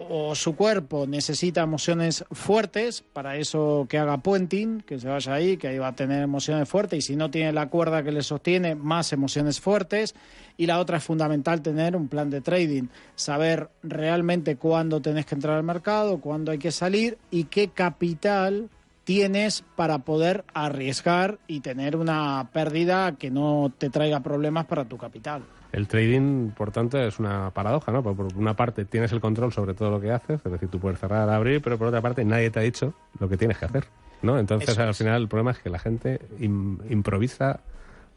o 0.07 0.33
su 0.33 0.55
cuerpo 0.55 1.05
necesita 1.05 1.61
emociones 1.61 2.23
fuertes, 2.31 3.03
para 3.13 3.35
eso 3.35 3.85
que 3.89 3.97
haga 3.97 4.17
puenting, 4.17 4.81
que 4.81 4.97
se 4.97 5.09
vaya 5.09 5.33
ahí, 5.33 5.57
que 5.57 5.67
ahí 5.67 5.77
va 5.77 5.89
a 5.89 5.95
tener 5.95 6.23
emociones 6.23 6.69
fuertes, 6.69 6.99
y 6.99 7.01
si 7.01 7.15
no 7.17 7.29
tiene 7.29 7.51
la 7.51 7.69
cuerda 7.69 8.01
que 8.01 8.11
le 8.11 8.21
sostiene, 8.21 8.75
más 8.75 9.11
emociones 9.11 9.59
fuertes. 9.59 10.15
Y 10.55 10.67
la 10.67 10.79
otra 10.79 10.97
es 10.97 11.03
fundamental 11.03 11.61
tener 11.61 11.95
un 11.95 12.07
plan 12.07 12.29
de 12.29 12.41
trading, 12.41 12.87
saber 13.15 13.69
realmente 13.83 14.55
cuándo 14.55 15.01
tenés 15.01 15.25
que 15.25 15.35
entrar 15.35 15.57
al 15.57 15.63
mercado, 15.63 16.19
cuándo 16.19 16.51
hay 16.51 16.59
que 16.59 16.71
salir 16.71 17.17
y 17.29 17.45
qué 17.45 17.69
capital 17.69 18.69
tienes 19.13 19.63
para 19.75 19.97
poder 19.97 20.45
arriesgar 20.53 21.39
y 21.47 21.61
tener 21.61 21.95
una 21.95 22.47
pérdida 22.53 23.13
que 23.13 23.31
no 23.31 23.71
te 23.75 23.89
traiga 23.89 24.19
problemas 24.19 24.67
para 24.67 24.85
tu 24.85 24.99
capital. 24.99 25.41
El 25.71 25.87
trading, 25.87 26.51
por 26.51 26.69
tanto, 26.71 26.99
es 26.99 27.17
una 27.17 27.49
paradoja, 27.49 27.91
¿no? 27.91 28.03
Por, 28.03 28.27
una 28.37 28.53
parte 28.55 28.85
tienes 28.85 29.11
el 29.11 29.19
control 29.19 29.51
sobre 29.51 29.73
todo 29.73 29.89
lo 29.89 29.99
que 29.99 30.11
haces, 30.11 30.39
es 30.45 30.51
decir, 30.51 30.69
tú 30.69 30.79
puedes 30.79 30.99
cerrar, 30.99 31.27
abrir, 31.27 31.59
pero 31.59 31.75
por 31.79 31.87
otra 31.87 32.01
parte 32.03 32.23
nadie 32.23 32.51
te 32.51 32.59
ha 32.59 32.61
dicho 32.61 32.93
lo 33.19 33.27
que 33.27 33.35
tienes 33.35 33.57
que 33.57 33.65
hacer, 33.65 33.85
¿no? 34.21 34.37
Entonces, 34.37 34.69
Eso 34.69 34.83
al 34.83 34.89
es. 34.89 34.97
final, 34.99 35.23
el 35.23 35.27
problema 35.27 35.51
es 35.53 35.57
que 35.57 35.71
la 35.71 35.79
gente 35.79 36.19
im- 36.39 36.77
improvisa 36.91 37.61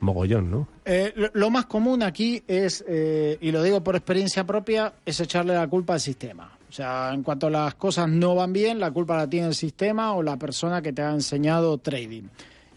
mogollón, 0.00 0.50
¿no? 0.50 0.68
Eh, 0.84 1.14
lo, 1.16 1.30
lo 1.32 1.48
más 1.48 1.64
común 1.64 2.02
aquí 2.02 2.42
es, 2.46 2.84
eh, 2.86 3.38
y 3.40 3.50
lo 3.50 3.62
digo 3.62 3.82
por 3.82 3.96
experiencia 3.96 4.44
propia, 4.44 4.92
es 5.06 5.18
echarle 5.20 5.54
la 5.54 5.66
culpa 5.68 5.94
al 5.94 6.00
sistema. 6.00 6.50
O 6.72 6.74
sea, 6.74 7.12
en 7.12 7.22
cuanto 7.22 7.50
las 7.50 7.74
cosas 7.74 8.08
no 8.08 8.34
van 8.34 8.54
bien, 8.54 8.80
la 8.80 8.90
culpa 8.90 9.14
la 9.14 9.28
tiene 9.28 9.48
el 9.48 9.54
sistema 9.54 10.14
o 10.14 10.22
la 10.22 10.38
persona 10.38 10.80
que 10.80 10.94
te 10.94 11.02
ha 11.02 11.10
enseñado 11.10 11.76
trading. 11.76 12.22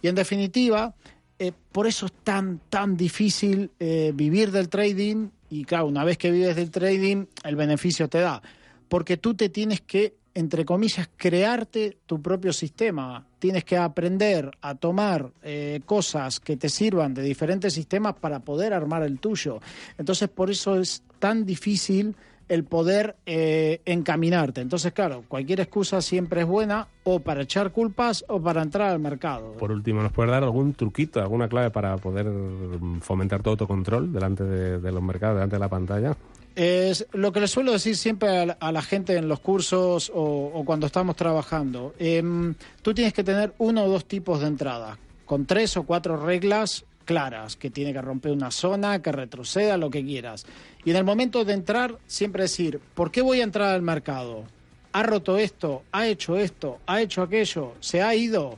Y 0.02 0.10
en 0.10 0.16
definitiva, 0.16 0.94
eh, 1.40 1.54
por 1.72 1.88
eso 1.88 2.08
es 2.08 2.12
tan, 2.22 2.60
tan 2.68 2.98
difícil 2.98 3.72
eh, 3.80 4.12
vivir 4.14 4.52
del 4.52 4.68
trading 4.68 5.30
y 5.50 5.64
claro, 5.64 5.86
una 5.86 6.04
vez 6.04 6.18
que 6.18 6.30
vives 6.30 6.58
del 6.58 6.72
trading, 6.72 7.24
el 7.46 7.56
beneficio 7.56 8.10
te 8.10 8.20
da. 8.20 8.42
Porque 8.90 9.16
tú 9.16 9.34
te 9.34 9.48
tienes 9.48 9.80
que, 9.80 10.18
entre 10.34 10.66
comillas, 10.66 11.10
crearte 11.16 12.00
tu 12.06 12.22
propio 12.22 12.52
sistema. 12.52 13.26
Tienes 13.40 13.64
que 13.64 13.78
aprender 13.78 14.52
a 14.60 14.76
tomar 14.76 15.32
eh, 15.42 15.80
cosas 15.86 16.42
que 16.42 16.58
te 16.58 16.68
sirvan 16.68 17.14
de 17.14 17.22
diferentes 17.22 17.74
sistemas 17.74 18.16
para 18.16 18.42
poder 18.42 18.74
armar 18.74 19.04
el 19.04 19.20
tuyo. 19.20 19.62
Entonces, 19.98 20.28
por 20.28 20.52
eso 20.52 20.78
es 20.78 21.02
tan 21.18 21.46
difícil 21.46 22.14
el 22.50 22.64
poder 22.64 23.16
eh, 23.26 23.82
encaminarte. 23.86 24.62
Entonces, 24.62 24.94
claro, 24.94 25.24
cualquier 25.28 25.62
excusa 25.62 26.02
siempre 26.02 26.42
es 26.42 26.48
buena 26.48 26.88
o 27.04 27.20
para 27.20 27.42
echar 27.42 27.72
culpas 27.72 28.26
o 28.28 28.40
para 28.42 28.62
entrar 28.62 28.90
al 28.90 29.00
mercado. 29.00 29.54
Por 29.54 29.72
último, 29.72 30.02
¿nos 30.02 30.12
puedes 30.12 30.32
dar 30.32 30.44
algún 30.44 30.74
truquito, 30.74 31.22
alguna 31.22 31.48
clave 31.48 31.72
para 31.72 31.98
poder 31.98 32.26
mm, 32.26 33.02
fomentar 33.02 33.42
tu 33.42 33.52
autocontrol 33.52 34.12
delante 34.12 34.44
de, 34.44 34.80
de 34.80 34.92
los 34.92 35.02
mercados, 35.02 35.36
delante 35.36 35.56
de 35.56 35.60
la 35.60 35.70
pantalla? 35.70 36.16
Es 36.56 37.06
lo 37.12 37.34
que 37.34 37.42
le 37.42 37.48
suelo 37.48 37.74
decir 37.74 37.98
siempre 37.98 38.30
a 38.30 38.46
la, 38.46 38.54
a 38.54 38.72
la 38.72 38.82
gente 38.82 39.18
en 39.18 39.28
los 39.28 39.42
cursos 39.42 40.10
o, 40.14 40.52
o 40.54 40.64
cuando 40.64 40.88
estamos 40.88 41.16
trabajando. 41.18 41.94
Em, 42.00 42.56
tú 42.82 42.94
tienes 42.94 43.14
que 43.14 43.26
tener 43.26 43.54
uno 43.58 43.84
o 43.84 43.90
dos 43.90 44.06
tipos 44.06 44.40
de 44.40 44.48
entrada, 44.48 44.98
con 45.26 45.46
tres 45.46 45.76
o 45.76 45.84
cuatro 45.84 46.16
reglas 46.24 46.86
claras, 47.06 47.56
que 47.56 47.70
tiene 47.70 47.94
que 47.94 48.02
romper 48.02 48.32
una 48.32 48.52
zona, 48.52 49.02
que 49.02 49.12
retroceda, 49.12 49.78
lo 49.78 49.90
que 49.90 50.04
quieras. 50.04 50.46
Y 50.84 50.92
en 50.92 50.98
el 50.98 51.04
momento 51.04 51.46
de 51.46 51.54
entrar, 51.54 51.98
siempre 52.08 52.44
decir, 52.44 52.80
¿por 52.94 53.12
qué 53.12 53.22
voy 53.22 53.40
a 53.40 53.44
entrar 53.44 53.74
al 53.74 53.82
mercado? 53.82 54.44
¿Ha 54.92 55.04
roto 55.04 55.38
esto? 55.38 55.84
¿Ha 55.92 56.08
hecho 56.08 56.38
esto? 56.38 56.80
¿Ha 56.88 57.02
hecho 57.02 57.22
aquello? 57.22 57.74
¿Se 57.80 58.02
ha 58.02 58.16
ido? 58.16 58.58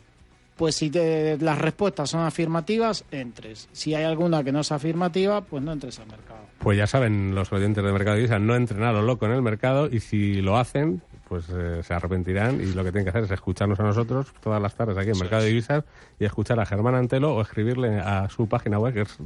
Pues 0.56 0.76
si 0.76 0.90
las 0.90 1.58
respuestas 1.60 2.10
son 2.10 2.22
afirmativas, 2.22 3.06
entres. 3.12 3.70
Si 3.72 3.94
hay 3.94 4.04
alguna 4.04 4.44
que 4.44 4.52
no 4.52 4.62
es 4.62 4.72
afirmativa, 4.72 5.42
pues 5.42 5.62
no 5.62 5.72
entres 5.72 6.00
al 6.00 6.08
mercado. 6.08 6.40
Pues 6.60 6.78
ya 6.78 6.88
saben 6.88 7.36
los 7.36 7.52
oyentes 7.54 7.84
de 7.84 7.92
Mercado 7.92 8.16
de 8.16 8.22
Divisas, 8.22 8.42
no 8.42 8.56
entrenar 8.56 8.90
a 8.90 8.94
lo 8.94 9.04
loco 9.04 9.28
en 9.28 9.34
el 9.34 9.44
mercado 9.44 9.88
y 9.88 10.00
si 10.00 10.42
lo 10.42 10.58
hacen, 10.58 11.02
pues 11.28 11.46
eh, 11.50 11.82
se 11.84 11.94
arrepentirán 11.94 12.62
y 12.62 12.74
lo 12.74 12.84
que 12.84 12.92
tienen 12.92 13.06
que 13.06 13.10
hacer 13.10 13.24
es 13.24 13.32
escucharnos 13.32 13.80
a 13.80 13.84
nosotros 13.84 14.34
todas 14.42 14.62
las 14.62 14.76
tardes 14.76 14.98
aquí 14.98 15.10
en 15.10 15.20
Mercado 15.20 15.44
de 15.44 15.50
Divisas 15.50 15.84
y 16.20 16.26
escuchar 16.26 16.60
a 16.60 16.66
Germán 16.66 16.96
Antelo 16.96 17.36
o 17.36 17.42
escribirle 17.42 18.00
a 18.00 18.30
su 18.30 18.48
página 18.48 18.80
web 18.80 18.94
que 18.94 19.02
es 19.02 19.18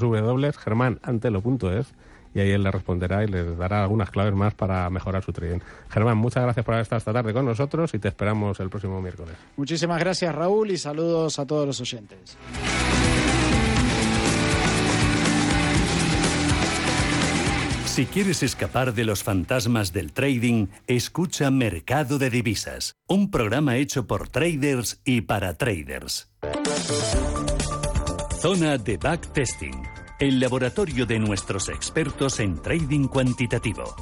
www.germanantelo.es 0.00 1.94
y 2.34 2.40
ahí 2.40 2.50
él 2.50 2.62
le 2.62 2.70
responderá 2.70 3.24
y 3.24 3.26
les 3.26 3.58
dará 3.58 3.82
algunas 3.82 4.10
claves 4.10 4.34
más 4.34 4.54
para 4.54 4.88
mejorar 4.88 5.22
su 5.22 5.32
trading. 5.32 5.58
Germán, 5.88 6.16
muchas 6.16 6.44
gracias 6.44 6.64
por 6.64 6.74
haber 6.74 6.82
estado 6.82 6.98
esta 6.98 7.12
tarde 7.12 7.32
con 7.32 7.44
nosotros 7.44 7.92
y 7.94 7.98
te 7.98 8.08
esperamos 8.08 8.60
el 8.60 8.70
próximo 8.70 9.00
miércoles. 9.00 9.34
Muchísimas 9.56 9.98
gracias 9.98 10.34
Raúl 10.34 10.70
y 10.70 10.78
saludos 10.78 11.38
a 11.38 11.46
todos 11.46 11.66
los 11.66 11.80
oyentes. 11.80 12.36
Si 18.00 18.06
quieres 18.06 18.42
escapar 18.42 18.94
de 18.94 19.04
los 19.04 19.22
fantasmas 19.22 19.92
del 19.92 20.14
trading, 20.14 20.68
escucha 20.86 21.50
Mercado 21.50 22.18
de 22.18 22.30
Divisas, 22.30 22.94
un 23.06 23.30
programa 23.30 23.76
hecho 23.76 24.06
por 24.06 24.30
traders 24.30 25.02
y 25.04 25.20
para 25.20 25.58
traders. 25.58 26.30
Zona 28.40 28.78
de 28.78 28.96
Backtesting, 28.96 29.82
el 30.18 30.40
laboratorio 30.40 31.04
de 31.04 31.18
nuestros 31.18 31.68
expertos 31.68 32.40
en 32.40 32.62
trading 32.62 33.06
cuantitativo. 33.06 33.94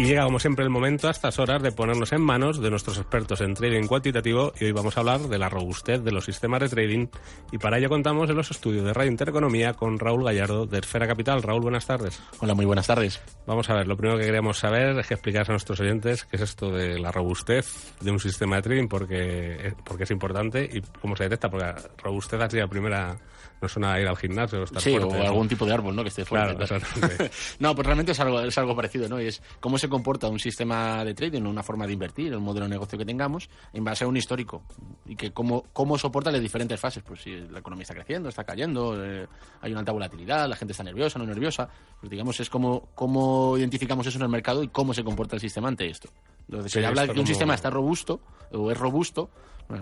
Y 0.00 0.04
llega 0.04 0.24
como 0.24 0.40
siempre 0.40 0.64
el 0.64 0.70
momento 0.70 1.08
a 1.08 1.10
estas 1.10 1.38
horas 1.38 1.62
de 1.62 1.72
ponernos 1.72 2.10
en 2.12 2.22
manos 2.22 2.58
de 2.58 2.70
nuestros 2.70 2.96
expertos 2.96 3.42
en 3.42 3.52
trading 3.52 3.86
cuantitativo 3.86 4.50
y 4.58 4.64
hoy 4.64 4.72
vamos 4.72 4.96
a 4.96 5.00
hablar 5.00 5.20
de 5.20 5.36
la 5.36 5.50
robustez 5.50 6.02
de 6.02 6.10
los 6.10 6.24
sistemas 6.24 6.60
de 6.60 6.70
trading 6.70 7.08
y 7.52 7.58
para 7.58 7.76
ello 7.76 7.90
contamos 7.90 8.30
en 8.30 8.36
los 8.36 8.50
estudios 8.50 8.82
de 8.82 8.94
Radio 8.94 9.10
Intereconomía 9.10 9.74
con 9.74 9.98
Raúl 9.98 10.24
Gallardo 10.24 10.64
de 10.64 10.78
Esfera 10.78 11.06
Capital. 11.06 11.42
Raúl, 11.42 11.60
buenas 11.60 11.84
tardes. 11.84 12.18
Hola, 12.38 12.54
muy 12.54 12.64
buenas 12.64 12.86
tardes. 12.86 13.20
Vamos 13.46 13.68
a 13.68 13.74
ver, 13.74 13.86
lo 13.86 13.94
primero 13.98 14.18
que 14.18 14.24
queremos 14.24 14.56
saber 14.56 14.98
es 14.98 15.06
que 15.06 15.12
explicas 15.12 15.50
a 15.50 15.52
nuestros 15.52 15.78
oyentes 15.80 16.24
qué 16.24 16.36
es 16.36 16.42
esto 16.44 16.70
de 16.70 16.98
la 16.98 17.12
robustez 17.12 17.92
de 18.00 18.10
un 18.10 18.20
sistema 18.20 18.56
de 18.56 18.62
trading 18.62 18.88
porque, 18.88 19.74
porque 19.84 20.04
es 20.04 20.10
importante 20.10 20.64
y 20.64 20.80
cómo 20.98 21.14
se 21.14 21.24
detecta, 21.24 21.50
porque 21.50 21.74
robustez 22.02 22.40
así 22.40 22.56
la 22.56 22.68
primera 22.68 23.18
no 23.60 23.68
suena 23.68 23.94
a 23.94 24.00
ir 24.00 24.08
al 24.08 24.16
gimnasio 24.16 24.60
o 24.60 24.64
estar 24.64 24.82
Sí, 24.82 24.90
fuerte, 24.90 25.14
o 25.14 25.18
¿no? 25.18 25.24
algún 25.24 25.48
tipo 25.48 25.66
de 25.66 25.72
árbol, 25.72 25.94
¿no? 25.94 26.02
Que 26.02 26.08
esté 26.08 26.24
fuerte. 26.24 26.56
Claro, 26.56 26.84
claro. 26.98 27.30
no, 27.58 27.74
pues 27.74 27.86
realmente 27.86 28.12
es 28.12 28.20
algo, 28.20 28.40
es 28.40 28.56
algo 28.58 28.74
parecido, 28.74 29.08
¿no? 29.08 29.20
Y 29.20 29.26
es 29.26 29.42
cómo 29.60 29.78
se 29.78 29.88
comporta 29.88 30.28
un 30.28 30.38
sistema 30.38 31.04
de 31.04 31.14
trading, 31.14 31.42
una 31.42 31.62
forma 31.62 31.86
de 31.86 31.92
invertir, 31.92 32.34
un 32.34 32.42
modelo 32.42 32.66
de 32.66 32.70
negocio 32.70 32.98
que 32.98 33.04
tengamos, 33.04 33.48
en 33.72 33.84
base 33.84 34.04
a 34.04 34.08
un 34.08 34.16
histórico. 34.16 34.62
Y 35.06 35.16
que 35.16 35.32
cómo, 35.32 35.64
cómo 35.72 35.98
soporta 35.98 36.30
las 36.30 36.40
diferentes 36.40 36.78
fases. 36.78 37.02
Pues 37.02 37.22
si 37.22 37.36
la 37.36 37.58
economía 37.58 37.82
está 37.82 37.94
creciendo, 37.94 38.28
está 38.28 38.44
cayendo, 38.44 39.02
eh, 39.04 39.26
hay 39.60 39.70
una 39.70 39.80
alta 39.80 39.92
volatilidad, 39.92 40.48
la 40.48 40.56
gente 40.56 40.72
está 40.72 40.84
nerviosa, 40.84 41.18
no 41.18 41.26
nerviosa. 41.26 41.68
Pues 42.00 42.10
digamos, 42.10 42.38
es 42.40 42.48
cómo, 42.48 42.88
cómo 42.94 43.56
identificamos 43.58 44.06
eso 44.06 44.18
en 44.18 44.22
el 44.22 44.28
mercado 44.30 44.62
y 44.62 44.68
cómo 44.68 44.94
se 44.94 45.04
comporta 45.04 45.36
el 45.36 45.40
sistema 45.40 45.68
ante 45.68 45.88
esto. 45.88 46.08
Entonces, 46.50 46.72
se 46.72 46.84
habla 46.84 47.02
de 47.02 47.08
que 47.08 47.12
un 47.12 47.16
como- 47.18 47.26
sistema 47.26 47.54
está 47.54 47.70
robusto 47.70 48.20
o 48.52 48.70
es 48.70 48.76
robusto, 48.78 49.30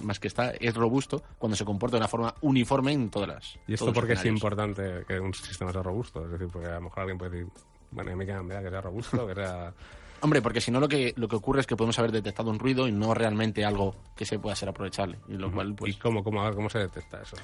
más 0.02 0.20
que 0.20 0.28
está, 0.28 0.50
es 0.50 0.74
robusto 0.74 1.22
cuando 1.38 1.56
se 1.56 1.64
comporta 1.64 1.96
de 1.96 2.00
una 2.00 2.08
forma 2.08 2.34
uniforme 2.42 2.92
en 2.92 3.08
todas 3.08 3.28
las. 3.28 3.58
¿Y 3.66 3.74
esto 3.74 3.90
porque 3.92 4.12
es 4.12 4.24
importante 4.26 5.04
que 5.08 5.18
un 5.18 5.32
sistema 5.32 5.72
sea 5.72 5.82
robusto? 5.82 6.24
Es 6.26 6.32
decir, 6.32 6.48
porque 6.52 6.68
a 6.68 6.74
lo 6.74 6.82
mejor 6.82 7.00
alguien 7.00 7.16
puede 7.16 7.30
decir, 7.30 7.52
bueno, 7.90 8.12
a 8.12 8.14
mí 8.14 8.24
me 8.24 8.54
da 8.54 8.62
que 8.62 8.68
sea 8.70 8.80
robusto, 8.82 9.26
que 9.26 9.34
sea... 9.34 9.72
Hombre, 10.20 10.42
porque 10.42 10.60
si 10.60 10.70
no 10.70 10.80
lo 10.80 10.88
que, 10.88 11.14
lo 11.16 11.28
que 11.28 11.36
ocurre 11.36 11.60
es 11.60 11.66
que 11.66 11.76
podemos 11.76 11.98
haber 11.98 12.12
detectado 12.12 12.50
un 12.50 12.58
ruido 12.58 12.88
y 12.88 12.92
no 12.92 13.14
realmente 13.14 13.64
algo 13.64 13.94
que 14.16 14.24
se 14.24 14.38
pueda 14.38 14.56
ser 14.56 14.68
aprovechable. 14.68 15.18
Y 15.28 15.34
lo 15.34 15.52
cual, 15.52 15.74
pues, 15.74 15.94
¿Y 15.94 15.98
cómo, 15.98 16.24
cómo, 16.24 16.50
cómo 16.54 16.68
se 16.68 16.80
detecta 16.80 17.22
eso? 17.22 17.36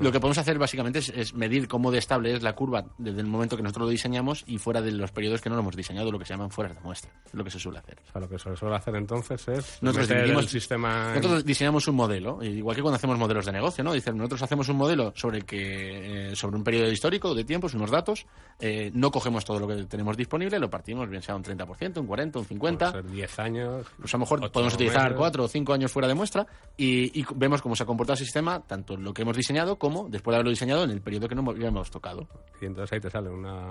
Lo 0.00 0.10
que 0.10 0.20
podemos 0.20 0.38
hacer 0.38 0.58
básicamente 0.58 0.98
es, 0.98 1.08
es 1.10 1.34
medir 1.34 1.68
cómo 1.68 1.90
de 1.90 1.98
estable 1.98 2.34
es 2.34 2.42
la 2.42 2.54
curva 2.54 2.84
desde 2.98 3.20
el 3.20 3.26
momento 3.26 3.56
que 3.56 3.62
nosotros 3.62 3.86
lo 3.86 3.90
diseñamos 3.90 4.44
y 4.46 4.58
fuera 4.58 4.82
de 4.82 4.92
los 4.92 5.12
periodos 5.12 5.40
que 5.40 5.48
no 5.48 5.56
lo 5.56 5.62
hemos 5.62 5.76
diseñado, 5.76 6.10
lo 6.10 6.18
que 6.18 6.24
se 6.24 6.34
llaman 6.34 6.50
fuera 6.50 6.72
de 6.72 6.80
muestra. 6.80 7.10
Es 7.26 7.34
lo 7.34 7.44
que 7.44 7.50
se 7.50 7.58
suele 7.58 7.78
hacer. 7.78 7.98
O 8.08 8.12
sea, 8.12 8.20
lo 8.20 8.28
que 8.28 8.38
se 8.38 8.56
suele 8.56 8.76
hacer 8.76 8.96
entonces 8.96 9.48
es 9.48 9.82
Nosotros 9.82 10.10
el 10.10 10.48
sistema... 10.48 11.14
Nosotros 11.14 11.44
diseñamos 11.44 11.86
un 11.88 11.96
modelo, 11.96 12.42
igual 12.42 12.76
que 12.76 12.82
cuando 12.82 12.96
hacemos 12.96 13.18
modelos 13.18 13.46
de 13.46 13.52
negocio, 13.52 13.84
¿no? 13.84 13.92
Dicen, 13.92 14.16
nosotros 14.16 14.42
hacemos 14.42 14.68
un 14.68 14.76
modelo 14.76 15.12
sobre 15.16 15.38
el 15.38 15.44
que, 15.44 16.30
eh, 16.30 16.36
sobre 16.36 16.56
un 16.56 16.64
periodo 16.64 16.90
histórico 16.90 17.34
de 17.34 17.44
tiempos, 17.44 17.74
unos 17.74 17.90
datos, 17.90 18.26
eh, 18.58 18.90
no 18.94 19.10
cogemos 19.10 19.44
todo 19.44 19.60
lo 19.60 19.68
que 19.68 19.84
tenemos 19.84 20.16
disponible, 20.16 20.58
lo 20.58 20.70
partimos, 20.70 21.08
bien 21.08 21.22
sea 21.22 21.36
un 21.36 21.42
30%, 21.42 21.83
30%, 21.92 21.98
un 22.00 22.06
40, 22.06 22.38
un 22.38 22.44
50. 22.44 22.90
Puede 22.92 23.02
ser 23.02 23.10
10 23.12 23.38
años. 23.38 23.86
Pues 23.98 24.14
a 24.14 24.16
lo 24.16 24.20
mejor 24.20 24.50
podemos 24.52 24.74
utilizar 24.74 25.02
meses. 25.04 25.18
4 25.18 25.44
o 25.44 25.48
5 25.48 25.72
años 25.72 25.92
fuera 25.92 26.08
de 26.08 26.14
muestra 26.14 26.46
y, 26.76 27.20
y 27.20 27.24
vemos 27.34 27.60
cómo 27.62 27.76
se 27.76 27.82
ha 27.82 27.86
comportado 27.86 28.14
el 28.14 28.24
sistema, 28.24 28.60
tanto 28.60 28.94
en 28.94 29.04
lo 29.04 29.12
que 29.14 29.22
hemos 29.22 29.36
diseñado 29.36 29.76
como 29.76 30.08
después 30.08 30.32
de 30.32 30.36
haberlo 30.36 30.50
diseñado 30.50 30.84
en 30.84 30.90
el 30.90 31.00
periodo 31.00 31.28
que 31.28 31.34
no 31.34 31.52
hemos 31.52 31.90
tocado. 31.90 32.26
Y 32.60 32.66
entonces 32.66 32.92
ahí 32.92 33.00
te 33.00 33.10
sale 33.10 33.28
una- 33.30 33.68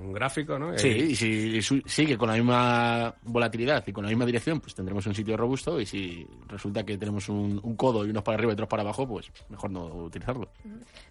un 0.00 0.12
gráfico, 0.12 0.58
¿no? 0.58 0.76
Sí, 0.78 0.88
ahí- 0.88 1.00
y 1.10 1.16
si 1.16 1.62
su- 1.62 1.82
sigue 1.86 2.16
con 2.16 2.28
la 2.28 2.34
misma 2.34 3.14
volatilidad 3.22 3.84
y 3.86 3.92
con 3.92 4.04
la 4.04 4.08
misma 4.10 4.24
dirección, 4.26 4.60
pues 4.60 4.74
tendremos 4.74 5.06
un 5.06 5.14
sitio 5.14 5.36
robusto 5.36 5.78
y 5.80 5.86
si 5.86 6.26
resulta 6.48 6.84
que 6.84 6.96
tenemos 6.96 7.28
un, 7.28 7.60
un 7.62 7.76
codo 7.76 8.06
y 8.06 8.10
unos 8.10 8.22
para 8.22 8.36
arriba 8.36 8.52
y 8.52 8.54
otros 8.54 8.68
para 8.68 8.82
abajo, 8.82 9.06
pues 9.06 9.30
mejor 9.48 9.70
no 9.70 9.84
utilizarlo. 9.86 10.48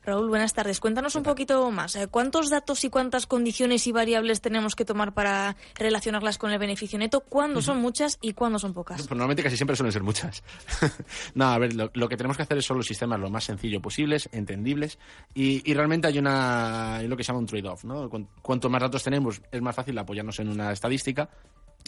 Raúl, 0.04 0.30
buenas 0.30 0.54
tardes. 0.54 0.80
Cuéntanos 0.80 1.14
un 1.16 1.24
poquito 1.24 1.70
más. 1.72 1.96
eh, 1.96 2.08
¿Cuántos 2.08 2.50
datos 2.50 2.84
y 2.84 2.90
cuántas 2.90 3.28
condiciones 3.28 3.86
y 3.88 3.92
variables 3.92 4.42
tenemos 4.42 4.76
que 4.76 4.86
tomar 4.86 5.14
para 5.14 5.56
relacionarlas 5.76 6.38
con 6.40 6.50
el 6.52 6.58
beneficio 6.58 6.98
neto? 6.98 7.20
¿Cuándo 7.22 7.62
son 7.62 7.80
muchas 7.80 8.18
y 8.22 8.34
cuándo 8.34 8.58
son 8.58 8.74
pocas? 8.74 8.98
Pues 8.98 9.10
normalmente 9.12 9.44
casi 9.44 9.56
siempre 9.58 9.76
suelen 9.76 9.92
ser 9.94 10.02
muchas. 10.02 10.44
no, 11.36 11.46
a 11.46 11.58
ver, 11.60 11.76
lo, 11.76 11.92
lo 11.94 12.10
que 12.10 12.18
tenemos 12.18 12.36
que 12.38 12.44
hacer 12.44 12.58
es 12.58 12.66
son 12.66 12.78
los 12.78 12.88
sistemas 12.88 13.20
lo 13.20 13.30
más 13.30 13.44
sencillo 13.44 13.80
posibles, 13.82 14.28
entendibles, 14.32 14.98
y, 15.36 15.70
y 15.70 15.74
realmente 15.76 16.08
hay 16.08 16.18
una 16.18 16.96
hay 16.96 17.08
lo 17.08 17.16
que 17.16 17.24
se 17.24 17.28
llama 17.28 17.40
un 17.40 17.46
trade-off, 17.46 17.84
¿no? 17.84 18.10
Cuan- 18.10 18.28
Cuanto 18.42 18.70
más 18.70 18.82
datos 18.82 19.04
tenemos, 19.04 19.42
es 19.52 19.62
más 19.62 19.76
fácil 19.76 19.96
apoyarnos 20.00 20.40
en 20.40 20.50
una 20.50 20.72
estadística. 20.72 21.30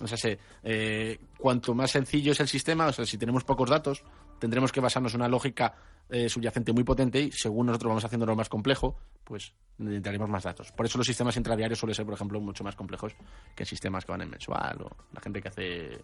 O 0.02 0.08
sea, 0.08 0.18
se- 0.18 0.40
eh, 0.64 1.20
cuanto 1.38 1.74
más 1.76 1.92
sencillo 1.92 2.32
es 2.32 2.40
el 2.40 2.48
sistema, 2.48 2.88
o 2.88 2.94
sea, 2.94 3.06
si 3.06 3.18
tenemos 3.18 3.44
pocos 3.44 3.70
datos, 3.70 4.04
tendremos 4.40 4.72
que 4.72 4.80
basarnos 4.80 5.14
en 5.14 5.22
una 5.22 5.28
lógica 5.30 5.76
eh, 6.10 6.28
subyacente 6.28 6.74
muy 6.74 6.84
potente 6.84 7.22
y 7.22 7.32
según 7.32 7.68
nosotros 7.68 7.90
vamos 7.90 8.04
haciéndolo 8.06 8.36
más 8.36 8.50
complejo, 8.50 8.98
pues 9.24 9.54
necesitaremos 9.78 10.30
más 10.30 10.44
datos. 10.44 10.72
Por 10.72 10.86
eso 10.86 10.98
los 10.98 11.08
sistemas 11.08 11.38
intradiarios 11.38 11.80
suelen 11.80 11.96
ser, 11.96 12.06
por 12.06 12.16
ejemplo, 12.16 12.40
mucho 12.42 12.64
más 12.64 12.76
complejos 12.76 13.14
que 13.56 13.64
sistemas 13.66 14.04
que 14.06 14.12
van 14.12 14.22
en 14.22 14.30
mensual 14.30 14.82
o 14.82 14.90
la 15.14 15.22
gente 15.22 15.42
que 15.42 15.48
hace 15.48 16.04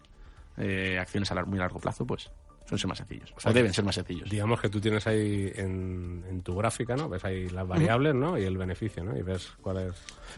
eh, 0.58 0.98
acciones 1.00 1.30
a 1.32 1.44
muy 1.46 1.60
largo 1.60 1.80
plazo, 1.80 2.06
pues 2.06 2.30
suelen 2.68 2.80
ser 2.80 2.88
más 2.88 2.97
sencillos. 2.97 3.34
O, 3.36 3.39
sea, 3.39 3.53
deben 3.53 3.74
ser 3.74 3.84
más 3.86 3.95
sencillos. 3.95 4.30
Digamos 4.30 4.59
que 4.59 4.70
tú 4.70 4.80
tienes 4.82 5.07
ahí 5.07 5.51
en, 5.55 6.24
en 6.30 6.41
tu 6.41 6.55
gráfica, 6.55 6.95
¿no? 6.95 7.07
Ves 7.09 7.24
ahí 7.26 7.47
las 7.49 7.68
variables, 7.68 8.13
¿no? 8.13 8.38
Y 8.38 8.43
el 8.43 8.57
beneficio, 8.57 9.03
¿no? 9.03 9.18
Y 9.18 9.22
ves 9.22 9.49
cuáles... 9.61 9.93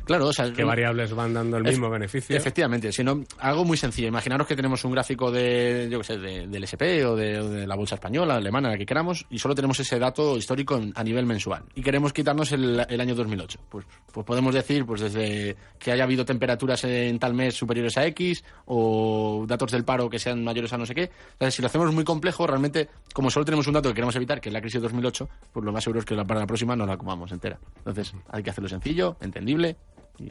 Claro, 0.05 0.27
o 0.27 0.33
sea, 0.33 0.51
¿Qué 0.53 0.63
variables 0.63 1.13
van 1.13 1.33
dando 1.33 1.57
el 1.57 1.63
mismo 1.63 1.89
beneficio? 1.89 2.35
Efectivamente, 2.37 2.91
sino 2.91 3.23
algo 3.39 3.65
muy 3.65 3.75
sencillo. 3.77 4.07
Imaginaros 4.07 4.47
que 4.47 4.55
tenemos 4.55 4.83
un 4.85 4.91
gráfico 4.91 5.31
de, 5.31 5.87
yo 5.91 5.97
qué 5.99 6.03
sé, 6.05 6.17
de- 6.17 6.47
del 6.47 6.63
SP 6.69 7.03
o 7.05 7.15
de, 7.15 7.39
o 7.39 7.49
de 7.49 7.67
la 7.67 7.75
bolsa 7.75 7.95
española, 7.95 8.35
alemana, 8.35 8.69
la 8.69 8.77
que 8.77 8.85
queramos, 8.85 9.25
y 9.29 9.39
solo 9.39 9.55
tenemos 9.55 9.79
ese 9.79 9.97
dato 9.99 10.37
histórico 10.37 10.77
en- 10.77 10.93
a 10.95 11.03
nivel 11.03 11.25
mensual. 11.25 11.63
Y 11.75 11.81
queremos 11.81 12.13
quitarnos 12.13 12.51
el, 12.51 12.85
el 12.87 13.01
año 13.01 13.15
2008. 13.15 13.59
Pues, 13.69 13.85
pues 14.13 14.25
podemos 14.25 14.53
decir, 14.53 14.85
pues 14.85 15.01
desde 15.01 15.55
que 15.79 15.91
haya 15.91 16.03
habido 16.03 16.23
temperaturas 16.25 16.83
en 16.83 17.17
tal 17.19 17.33
mes 17.33 17.55
superiores 17.55 17.97
a 17.97 18.05
X, 18.07 18.43
o 18.65 19.45
datos 19.47 19.71
del 19.71 19.83
paro 19.83 20.09
que 20.09 20.19
sean 20.19 20.43
mayores 20.43 20.71
a 20.73 20.77
no 20.77 20.85
sé 20.85 20.93
qué. 20.95 21.09
Entonces, 21.33 21.55
si 21.55 21.61
lo 21.61 21.67
hacemos 21.67 21.93
muy 21.93 22.03
complejo, 22.19 22.45
realmente, 22.45 22.89
como 23.13 23.31
solo 23.31 23.45
tenemos 23.45 23.65
un 23.67 23.73
dato 23.73 23.87
que 23.87 23.95
queremos 23.95 24.15
evitar, 24.17 24.41
que 24.41 24.49
es 24.49 24.53
la 24.53 24.59
crisis 24.59 24.81
de 24.81 24.87
2008, 24.87 25.29
pues 25.53 25.65
lo 25.65 25.71
más 25.71 25.83
seguro 25.85 25.99
es 25.99 26.05
que 26.05 26.15
para 26.25 26.41
la 26.41 26.47
próxima 26.47 26.75
no 26.75 26.85
la 26.85 26.97
comamos 26.97 27.31
entera. 27.31 27.59
Entonces, 27.77 28.13
hay 28.29 28.43
que 28.43 28.49
hacerlo 28.49 28.67
sencillo, 28.67 29.15
entendible, 29.21 29.77
y. 30.17 30.29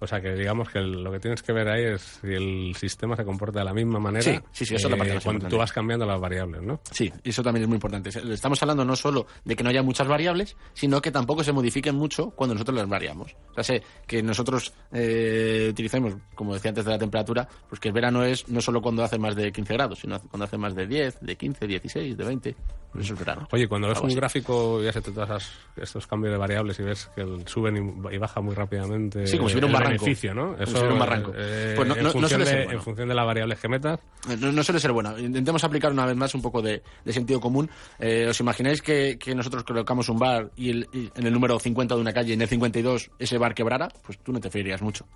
O 0.00 0.06
sea, 0.06 0.20
que 0.20 0.34
digamos 0.34 0.68
que 0.68 0.78
el- 0.80 1.02
lo 1.02 1.10
que 1.12 1.20
tienes 1.20 1.42
que 1.42 1.52
ver 1.52 1.68
ahí 1.68 1.84
es 1.84 2.18
si 2.20 2.26
el 2.34 2.74
sistema 2.76 3.16
se 3.16 3.24
comporta 3.24 3.60
de 3.60 3.64
la 3.64 3.72
misma 3.72 3.98
manera 3.98 4.22
Sí, 4.22 4.38
sí, 4.52 4.66
sí, 4.66 4.74
eso 4.74 4.88
es 4.88 4.90
la 4.90 4.96
parte 4.96 5.12
eh, 5.12 5.14
más 5.16 5.24
cuando 5.24 5.36
importante. 5.38 5.54
tú 5.54 5.58
vas 5.58 5.72
cambiando 5.72 6.04
las 6.06 6.20
variables, 6.20 6.62
¿no? 6.62 6.80
Sí, 6.90 7.12
eso 7.22 7.42
también 7.42 7.62
es 7.62 7.68
muy 7.68 7.76
importante. 7.76 8.10
Estamos 8.32 8.60
hablando 8.62 8.84
no 8.84 8.96
solo 8.96 9.26
de 9.44 9.56
que 9.56 9.62
no 9.62 9.70
haya 9.70 9.82
muchas 9.82 10.06
variables, 10.08 10.56
sino 10.74 11.00
que 11.00 11.10
tampoco 11.10 11.42
se 11.44 11.52
modifiquen 11.52 11.94
mucho 11.94 12.30
cuando 12.30 12.54
nosotros 12.54 12.76
las 12.76 12.88
variamos. 12.88 13.34
O 13.50 13.54
sea, 13.54 13.64
sé 13.64 13.82
que 14.06 14.22
nosotros 14.22 14.72
eh, 14.92 15.68
utilicemos, 15.70 16.14
como 16.34 16.54
decía 16.54 16.70
antes 16.70 16.84
de 16.84 16.90
la 16.90 16.98
temperatura, 16.98 17.48
pues 17.68 17.80
que 17.80 17.88
el 17.88 17.94
verano 17.94 18.24
es 18.24 18.48
no 18.48 18.60
solo 18.60 18.80
cuando 18.82 19.02
hace 19.04 19.18
más 19.18 19.34
de 19.36 19.52
15 19.52 19.72
grados, 19.74 19.98
sino 20.00 20.18
cuando 20.20 20.44
hace 20.44 20.58
más 20.58 20.74
de 20.74 20.86
10, 20.86 21.20
de 21.20 21.36
15, 21.36 21.66
16, 21.66 22.16
de 22.16 22.24
20. 22.24 22.56
Pues 22.92 23.06
eso 23.06 23.14
es 23.14 23.18
verano. 23.20 23.48
Oye, 23.50 23.66
cuando 23.66 23.88
ves 23.88 23.98
un 24.00 24.06
así. 24.06 24.14
gráfico 24.16 24.80
y 24.82 24.86
haces 24.86 25.02
todos 25.02 25.50
estos 25.76 26.06
cambios 26.06 26.32
de 26.32 26.38
variables 26.38 26.78
y 26.78 26.82
ves 26.84 27.10
que 27.14 27.22
el- 27.22 27.46
suben 27.48 27.76
y, 28.10 28.14
y 28.14 28.18
baja 28.18 28.40
muy 28.40 28.54
rápidamente 28.54 29.26
Sí, 29.26 29.36
como 29.36 29.48
si 29.48 29.54
hubiera 29.54 29.66
un. 29.66 29.72
Beneficio, 29.88 30.34
¿no? 30.34 30.50
Hubiera 30.52 30.92
un 30.92 30.98
barranco. 30.98 31.32
eh, 31.36 31.72
Pues 31.76 31.88
no- 31.88 31.96
en, 31.96 32.02
no- 32.04 32.10
función 32.10 32.44
de, 32.44 32.54
bueno. 32.54 32.70
en 32.72 32.82
función 32.82 33.08
de 33.08 33.14
las 33.14 33.26
variables 33.26 33.58
que 33.58 33.68
metas. 33.68 34.00
No, 34.38 34.52
no 34.52 34.62
suele 34.64 34.80
ser 34.80 34.92
bueno. 34.92 35.18
Intentemos 35.18 35.62
aplicar 35.64 35.92
una 35.92 36.06
vez 36.06 36.16
más 36.16 36.34
un 36.34 36.42
poco 36.42 36.60
de, 36.62 36.82
de 37.04 37.12
sentido 37.12 37.40
común. 37.40 37.68
Eh, 37.98 38.26
¿Os 38.28 38.40
imagináis 38.40 38.82
que, 38.82 39.18
que 39.18 39.34
nosotros 39.34 39.64
colocamos 39.64 40.08
un 40.08 40.18
bar 40.18 40.50
y, 40.56 40.70
el- 40.70 40.88
y 40.92 41.10
en 41.14 41.26
el 41.26 41.32
número 41.32 41.58
50 41.58 41.94
de 41.94 42.00
una 42.00 42.12
calle, 42.12 42.34
en 42.34 42.42
el 42.42 42.48
52, 42.48 43.10
ese 43.18 43.38
bar 43.38 43.54
quebrara? 43.54 43.88
Pues 44.04 44.18
tú 44.18 44.32
no 44.32 44.40
te 44.40 44.50
freirías 44.50 44.82
mucho. 44.82 45.06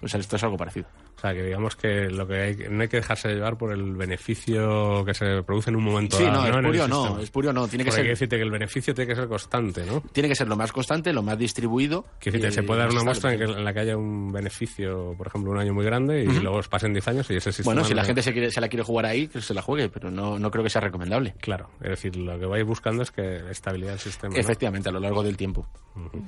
Pues 0.00 0.14
esto 0.14 0.36
es 0.36 0.42
algo 0.44 0.56
parecido. 0.58 0.86
O 1.16 1.20
sea, 1.20 1.32
que 1.32 1.42
digamos 1.44 1.76
que 1.76 2.10
lo 2.10 2.26
que 2.26 2.34
hay, 2.34 2.56
que- 2.56 2.68
no 2.68 2.82
hay 2.82 2.88
que 2.88 2.98
dejarse 2.98 3.28
llevar 3.28 3.56
por 3.56 3.72
el 3.72 3.94
beneficio 3.94 5.04
que 5.04 5.14
se 5.14 5.42
produce 5.42 5.70
en 5.70 5.76
un 5.76 5.84
momento 5.84 6.16
Sí, 6.18 6.24
dado, 6.24 6.34
no, 6.34 6.40
¿no? 6.42 6.46
El 6.48 6.54
espurio 6.76 6.88
no, 6.88 7.18
espurio 7.20 7.52
no. 7.52 7.68
Tiene 7.68 7.84
que 7.84 7.90
Porque 7.90 8.00
hay 8.02 8.06
ser, 8.08 8.12
decirte 8.14 8.36
que 8.36 8.42
el 8.42 8.50
beneficio 8.50 8.94
tiene 8.94 9.08
que 9.08 9.14
ser 9.16 9.28
constante, 9.28 9.86
¿no? 9.86 10.02
tiene 10.12 10.28
que 10.28 10.34
ser 10.34 10.48
lo 10.48 10.56
más 10.56 10.72
constante, 10.72 11.12
lo 11.12 11.22
más 11.22 11.38
distribuido. 11.38 12.04
Que 12.20 12.30
decirte, 12.30 12.48
y, 12.48 12.52
se 12.52 12.60
eh, 12.60 12.62
puede 12.64 12.80
dar 12.80 12.90
una 12.90 13.04
muestra 13.04 13.32
en, 13.32 13.38
que, 13.38 13.44
en 13.44 13.64
la 13.64 13.72
que 13.72 13.80
haya 13.80 13.96
un 13.96 14.32
beneficio, 14.32 15.14
por 15.16 15.28
ejemplo, 15.28 15.52
un 15.52 15.58
año 15.58 15.72
muy 15.72 15.84
grande 15.84 16.24
y 16.24 16.28
Ujú. 16.28 16.40
luego 16.42 16.60
pasen 16.68 16.92
10 16.92 17.08
años 17.08 17.30
y 17.30 17.36
ese 17.36 17.52
sistema... 17.52 17.74
Bueno, 17.74 17.88
si 17.88 17.94
la 17.94 18.02
no- 18.02 18.06
gente 18.06 18.22
se, 18.22 18.32
quiere, 18.32 18.50
se 18.50 18.60
la 18.60 18.68
quiere 18.68 18.82
jugar 18.82 19.06
ahí, 19.06 19.28
que 19.28 19.40
se 19.40 19.54
la 19.54 19.62
juegue, 19.62 19.88
pero 19.88 20.10
no, 20.10 20.38
no 20.38 20.50
creo 20.50 20.64
que 20.64 20.70
sea 20.70 20.80
recomendable. 20.82 21.34
Claro, 21.40 21.70
es 21.80 21.90
decir, 21.90 22.16
lo 22.16 22.38
que 22.38 22.46
vais 22.46 22.66
buscando 22.66 23.02
es 23.02 23.10
que 23.10 23.50
estabilidad 23.50 23.92
del 23.92 24.00
sistema. 24.00 24.34
¿no? 24.34 24.40
Efectivamente, 24.40 24.88
a 24.88 24.92
lo 24.92 25.00
largo 25.00 25.22
del 25.22 25.36
tiempo. 25.36 25.66
Ujú. 25.94 26.22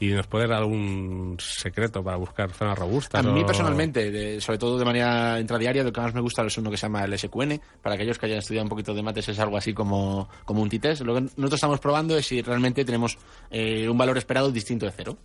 ¿Y 0.00 0.08
nos 0.10 0.26
puede 0.28 0.46
dar 0.46 0.58
algún 0.58 1.36
secreto 1.40 2.04
para 2.04 2.16
buscar 2.16 2.52
zonas 2.52 2.78
robustas? 2.78 3.24
A 3.24 3.28
mí 3.28 3.42
o- 3.42 3.46
personalmente, 3.46 4.10
de- 4.12 4.40
sobre 4.40 4.58
todo 4.58 4.78
de 4.78 4.84
manera 4.84 5.40
intradiaria, 5.40 5.82
lo 5.82 5.92
que 5.92 6.00
más 6.00 6.14
me 6.14 6.20
gusta 6.20 6.44
es 6.44 6.56
uno 6.58 6.70
que 6.70 6.76
se 6.76 6.82
llama 6.86 7.04
el 7.04 7.12
SQN. 7.18 7.60
Para 7.82 7.96
aquellos 7.96 8.16
que 8.18 8.26
hayan 8.26 8.38
estudiado 8.38 8.64
un 8.64 8.68
poquito 8.68 8.94
de 8.94 9.02
mates 9.02 9.28
es 9.28 9.38
algo 9.40 9.56
así 9.56 9.74
como, 9.74 10.28
como 10.44 10.62
un 10.62 10.68
t-test. 10.68 11.02
Lo 11.02 11.14
que 11.14 11.22
nosotros 11.22 11.54
estamos 11.54 11.80
probando 11.80 12.16
es 12.16 12.26
si 12.26 12.42
realmente 12.42 12.84
tenemos 12.84 13.18
eh, 13.50 13.88
un 13.88 13.98
valor 13.98 14.16
esperado 14.18 14.52
distinto 14.52 14.86
de 14.86 14.92
cero. 14.92 15.16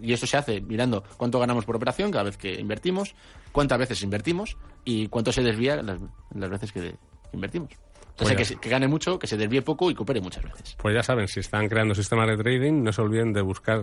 Y 0.00 0.12
eso 0.12 0.26
se 0.26 0.36
hace 0.36 0.60
mirando 0.60 1.02
cuánto 1.16 1.38
ganamos 1.40 1.64
por 1.64 1.76
operación 1.76 2.10
cada 2.10 2.24
vez 2.24 2.36
que 2.36 2.54
invertimos, 2.60 3.14
cuántas 3.52 3.78
veces 3.78 4.02
invertimos 4.02 4.56
y 4.84 5.08
cuánto 5.08 5.32
se 5.32 5.42
desvía 5.42 5.82
las, 5.82 5.98
las 6.34 6.50
veces 6.50 6.72
que 6.72 6.94
invertimos. 7.32 7.70
Sea, 8.16 8.36
Pues 8.36 8.48
que, 8.50 8.56
que 8.56 8.68
gane 8.68 8.86
mucho, 8.86 9.18
que 9.18 9.26
se 9.26 9.36
desvíe 9.36 9.60
poco 9.62 9.90
y 9.90 9.94
coopere 9.94 10.20
muchas 10.20 10.44
veces. 10.44 10.76
Pues 10.80 10.94
ya 10.94 11.02
saben, 11.02 11.26
si 11.26 11.40
están 11.40 11.68
creando 11.68 11.96
sistemas 11.96 12.28
de 12.28 12.36
trading, 12.36 12.84
no 12.84 12.92
se 12.92 13.02
olviden 13.02 13.32
de 13.32 13.40
buscar 13.42 13.80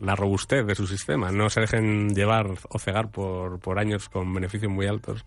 la 0.00 0.16
robustez 0.16 0.66
de 0.66 0.74
su 0.74 0.86
sistema. 0.88 1.30
No 1.30 1.48
se 1.48 1.60
dejen 1.60 2.12
llevar 2.14 2.48
o 2.70 2.78
cegar 2.80 3.10
por, 3.10 3.60
por 3.60 3.78
años 3.78 4.08
con 4.08 4.34
beneficios 4.34 4.72
muy 4.72 4.86
altos. 4.86 5.24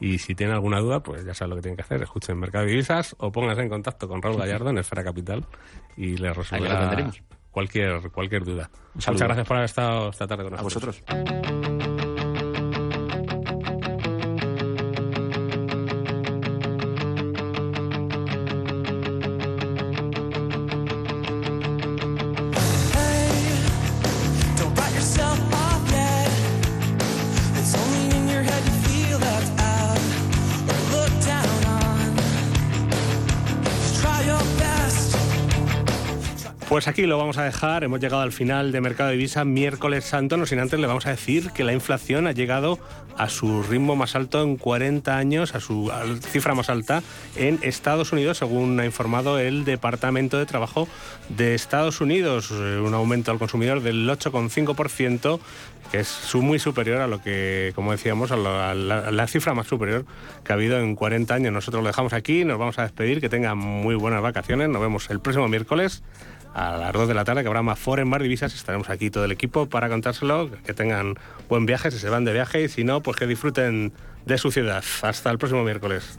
Y 0.00 0.16
si 0.16 0.34
tienen 0.34 0.54
alguna 0.54 0.80
duda, 0.80 1.00
pues 1.00 1.26
ya 1.26 1.34
saben 1.34 1.50
lo 1.50 1.56
que 1.56 1.62
tienen 1.62 1.76
que 1.76 1.82
hacer. 1.82 2.02
Escuchen 2.02 2.38
Mercado 2.38 2.64
de 2.64 2.70
Divisas 2.70 3.14
o 3.18 3.30
pónganse 3.30 3.60
en 3.62 3.68
contacto 3.68 4.08
con 4.08 4.22
Raúl 4.22 4.38
Gallardo 4.38 4.70
en 4.70 4.78
Esfera 4.78 5.04
Capital 5.04 5.44
y 5.96 6.16
les 6.16 6.34
resolverá 6.34 7.10
cualquier, 7.50 8.10
cualquier 8.10 8.44
duda. 8.44 8.70
Muchas 8.94 9.18
gracias 9.18 9.46
por 9.46 9.56
haber 9.58 9.66
estado 9.66 10.08
esta 10.08 10.26
tarde 10.26 10.44
con 10.44 10.54
A 10.58 10.62
nosotros. 10.62 11.02
vosotros. 11.06 11.79
Pues 36.70 36.86
aquí 36.86 37.02
lo 37.04 37.18
vamos 37.18 37.36
a 37.36 37.42
dejar. 37.42 37.82
Hemos 37.82 37.98
llegado 37.98 38.22
al 38.22 38.30
final 38.30 38.70
de 38.70 38.80
Mercado 38.80 39.10
de 39.10 39.16
Divisa 39.16 39.44
miércoles 39.44 40.04
santo. 40.04 40.36
No 40.36 40.46
sin 40.46 40.60
antes 40.60 40.78
le 40.78 40.86
vamos 40.86 41.04
a 41.04 41.10
decir 41.10 41.50
que 41.50 41.64
la 41.64 41.72
inflación 41.72 42.28
ha 42.28 42.32
llegado 42.32 42.78
a 43.18 43.28
su 43.28 43.64
ritmo 43.64 43.96
más 43.96 44.14
alto 44.14 44.40
en 44.40 44.56
40 44.56 45.16
años, 45.18 45.56
a 45.56 45.60
su 45.60 45.90
cifra 46.30 46.54
más 46.54 46.70
alta 46.70 47.02
en 47.34 47.58
Estados 47.62 48.12
Unidos, 48.12 48.38
según 48.38 48.78
ha 48.78 48.84
informado 48.86 49.40
el 49.40 49.64
Departamento 49.64 50.38
de 50.38 50.46
Trabajo 50.46 50.86
de 51.28 51.56
Estados 51.56 52.00
Unidos. 52.00 52.52
Eh, 52.52 52.78
Un 52.80 52.94
aumento 52.94 53.32
al 53.32 53.40
consumidor 53.40 53.82
del 53.82 54.08
8,5%, 54.08 55.40
que 55.90 55.98
es 55.98 56.34
muy 56.36 56.60
superior 56.60 57.00
a 57.00 57.08
lo 57.08 57.20
que, 57.20 57.72
como 57.74 57.90
decíamos, 57.90 58.30
a 58.30 58.36
la- 58.36 58.70
a 58.70 58.74
la 59.10 59.26
cifra 59.26 59.54
más 59.54 59.66
superior 59.66 60.06
que 60.44 60.52
ha 60.52 60.54
habido 60.54 60.78
en 60.78 60.94
40 60.94 61.34
años. 61.34 61.52
Nosotros 61.52 61.82
lo 61.82 61.88
dejamos 61.88 62.12
aquí, 62.12 62.44
nos 62.44 62.60
vamos 62.60 62.78
a 62.78 62.82
despedir, 62.82 63.20
que 63.20 63.28
tengan 63.28 63.58
muy 63.58 63.96
buenas 63.96 64.22
vacaciones. 64.22 64.68
Nos 64.68 64.80
vemos 64.80 65.10
el 65.10 65.18
próximo 65.18 65.48
miércoles 65.48 66.04
a 66.54 66.76
las 66.76 66.92
2 66.92 67.08
de 67.08 67.14
la 67.14 67.24
tarde, 67.24 67.42
que 67.42 67.48
habrá 67.48 67.62
más 67.62 67.78
foro 67.78 68.02
en 68.02 68.08
Mar 68.08 68.22
Divisas. 68.22 68.54
Estaremos 68.54 68.90
aquí 68.90 69.10
todo 69.10 69.24
el 69.24 69.32
equipo 69.32 69.66
para 69.66 69.88
contárselo, 69.88 70.50
que 70.64 70.74
tengan 70.74 71.14
buen 71.48 71.66
viaje, 71.66 71.90
si 71.90 71.98
se 71.98 72.08
van 72.08 72.24
de 72.24 72.32
viaje, 72.32 72.62
y 72.62 72.68
si 72.68 72.84
no, 72.84 73.02
pues 73.02 73.16
que 73.16 73.26
disfruten 73.26 73.92
de 74.26 74.38
su 74.38 74.50
ciudad. 74.50 74.84
Hasta 75.02 75.30
el 75.30 75.38
próximo 75.38 75.62
miércoles. 75.62 76.16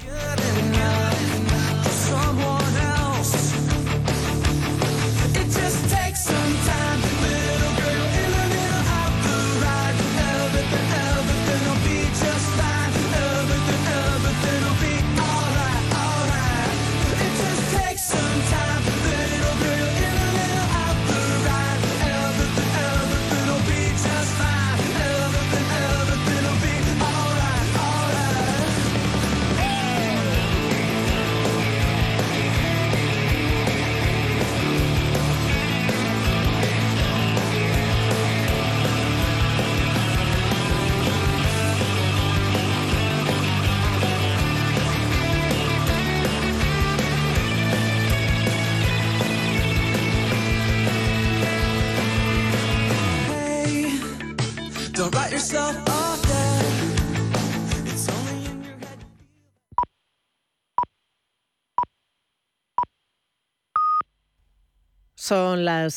Son 65.32 65.64
las 65.64 65.90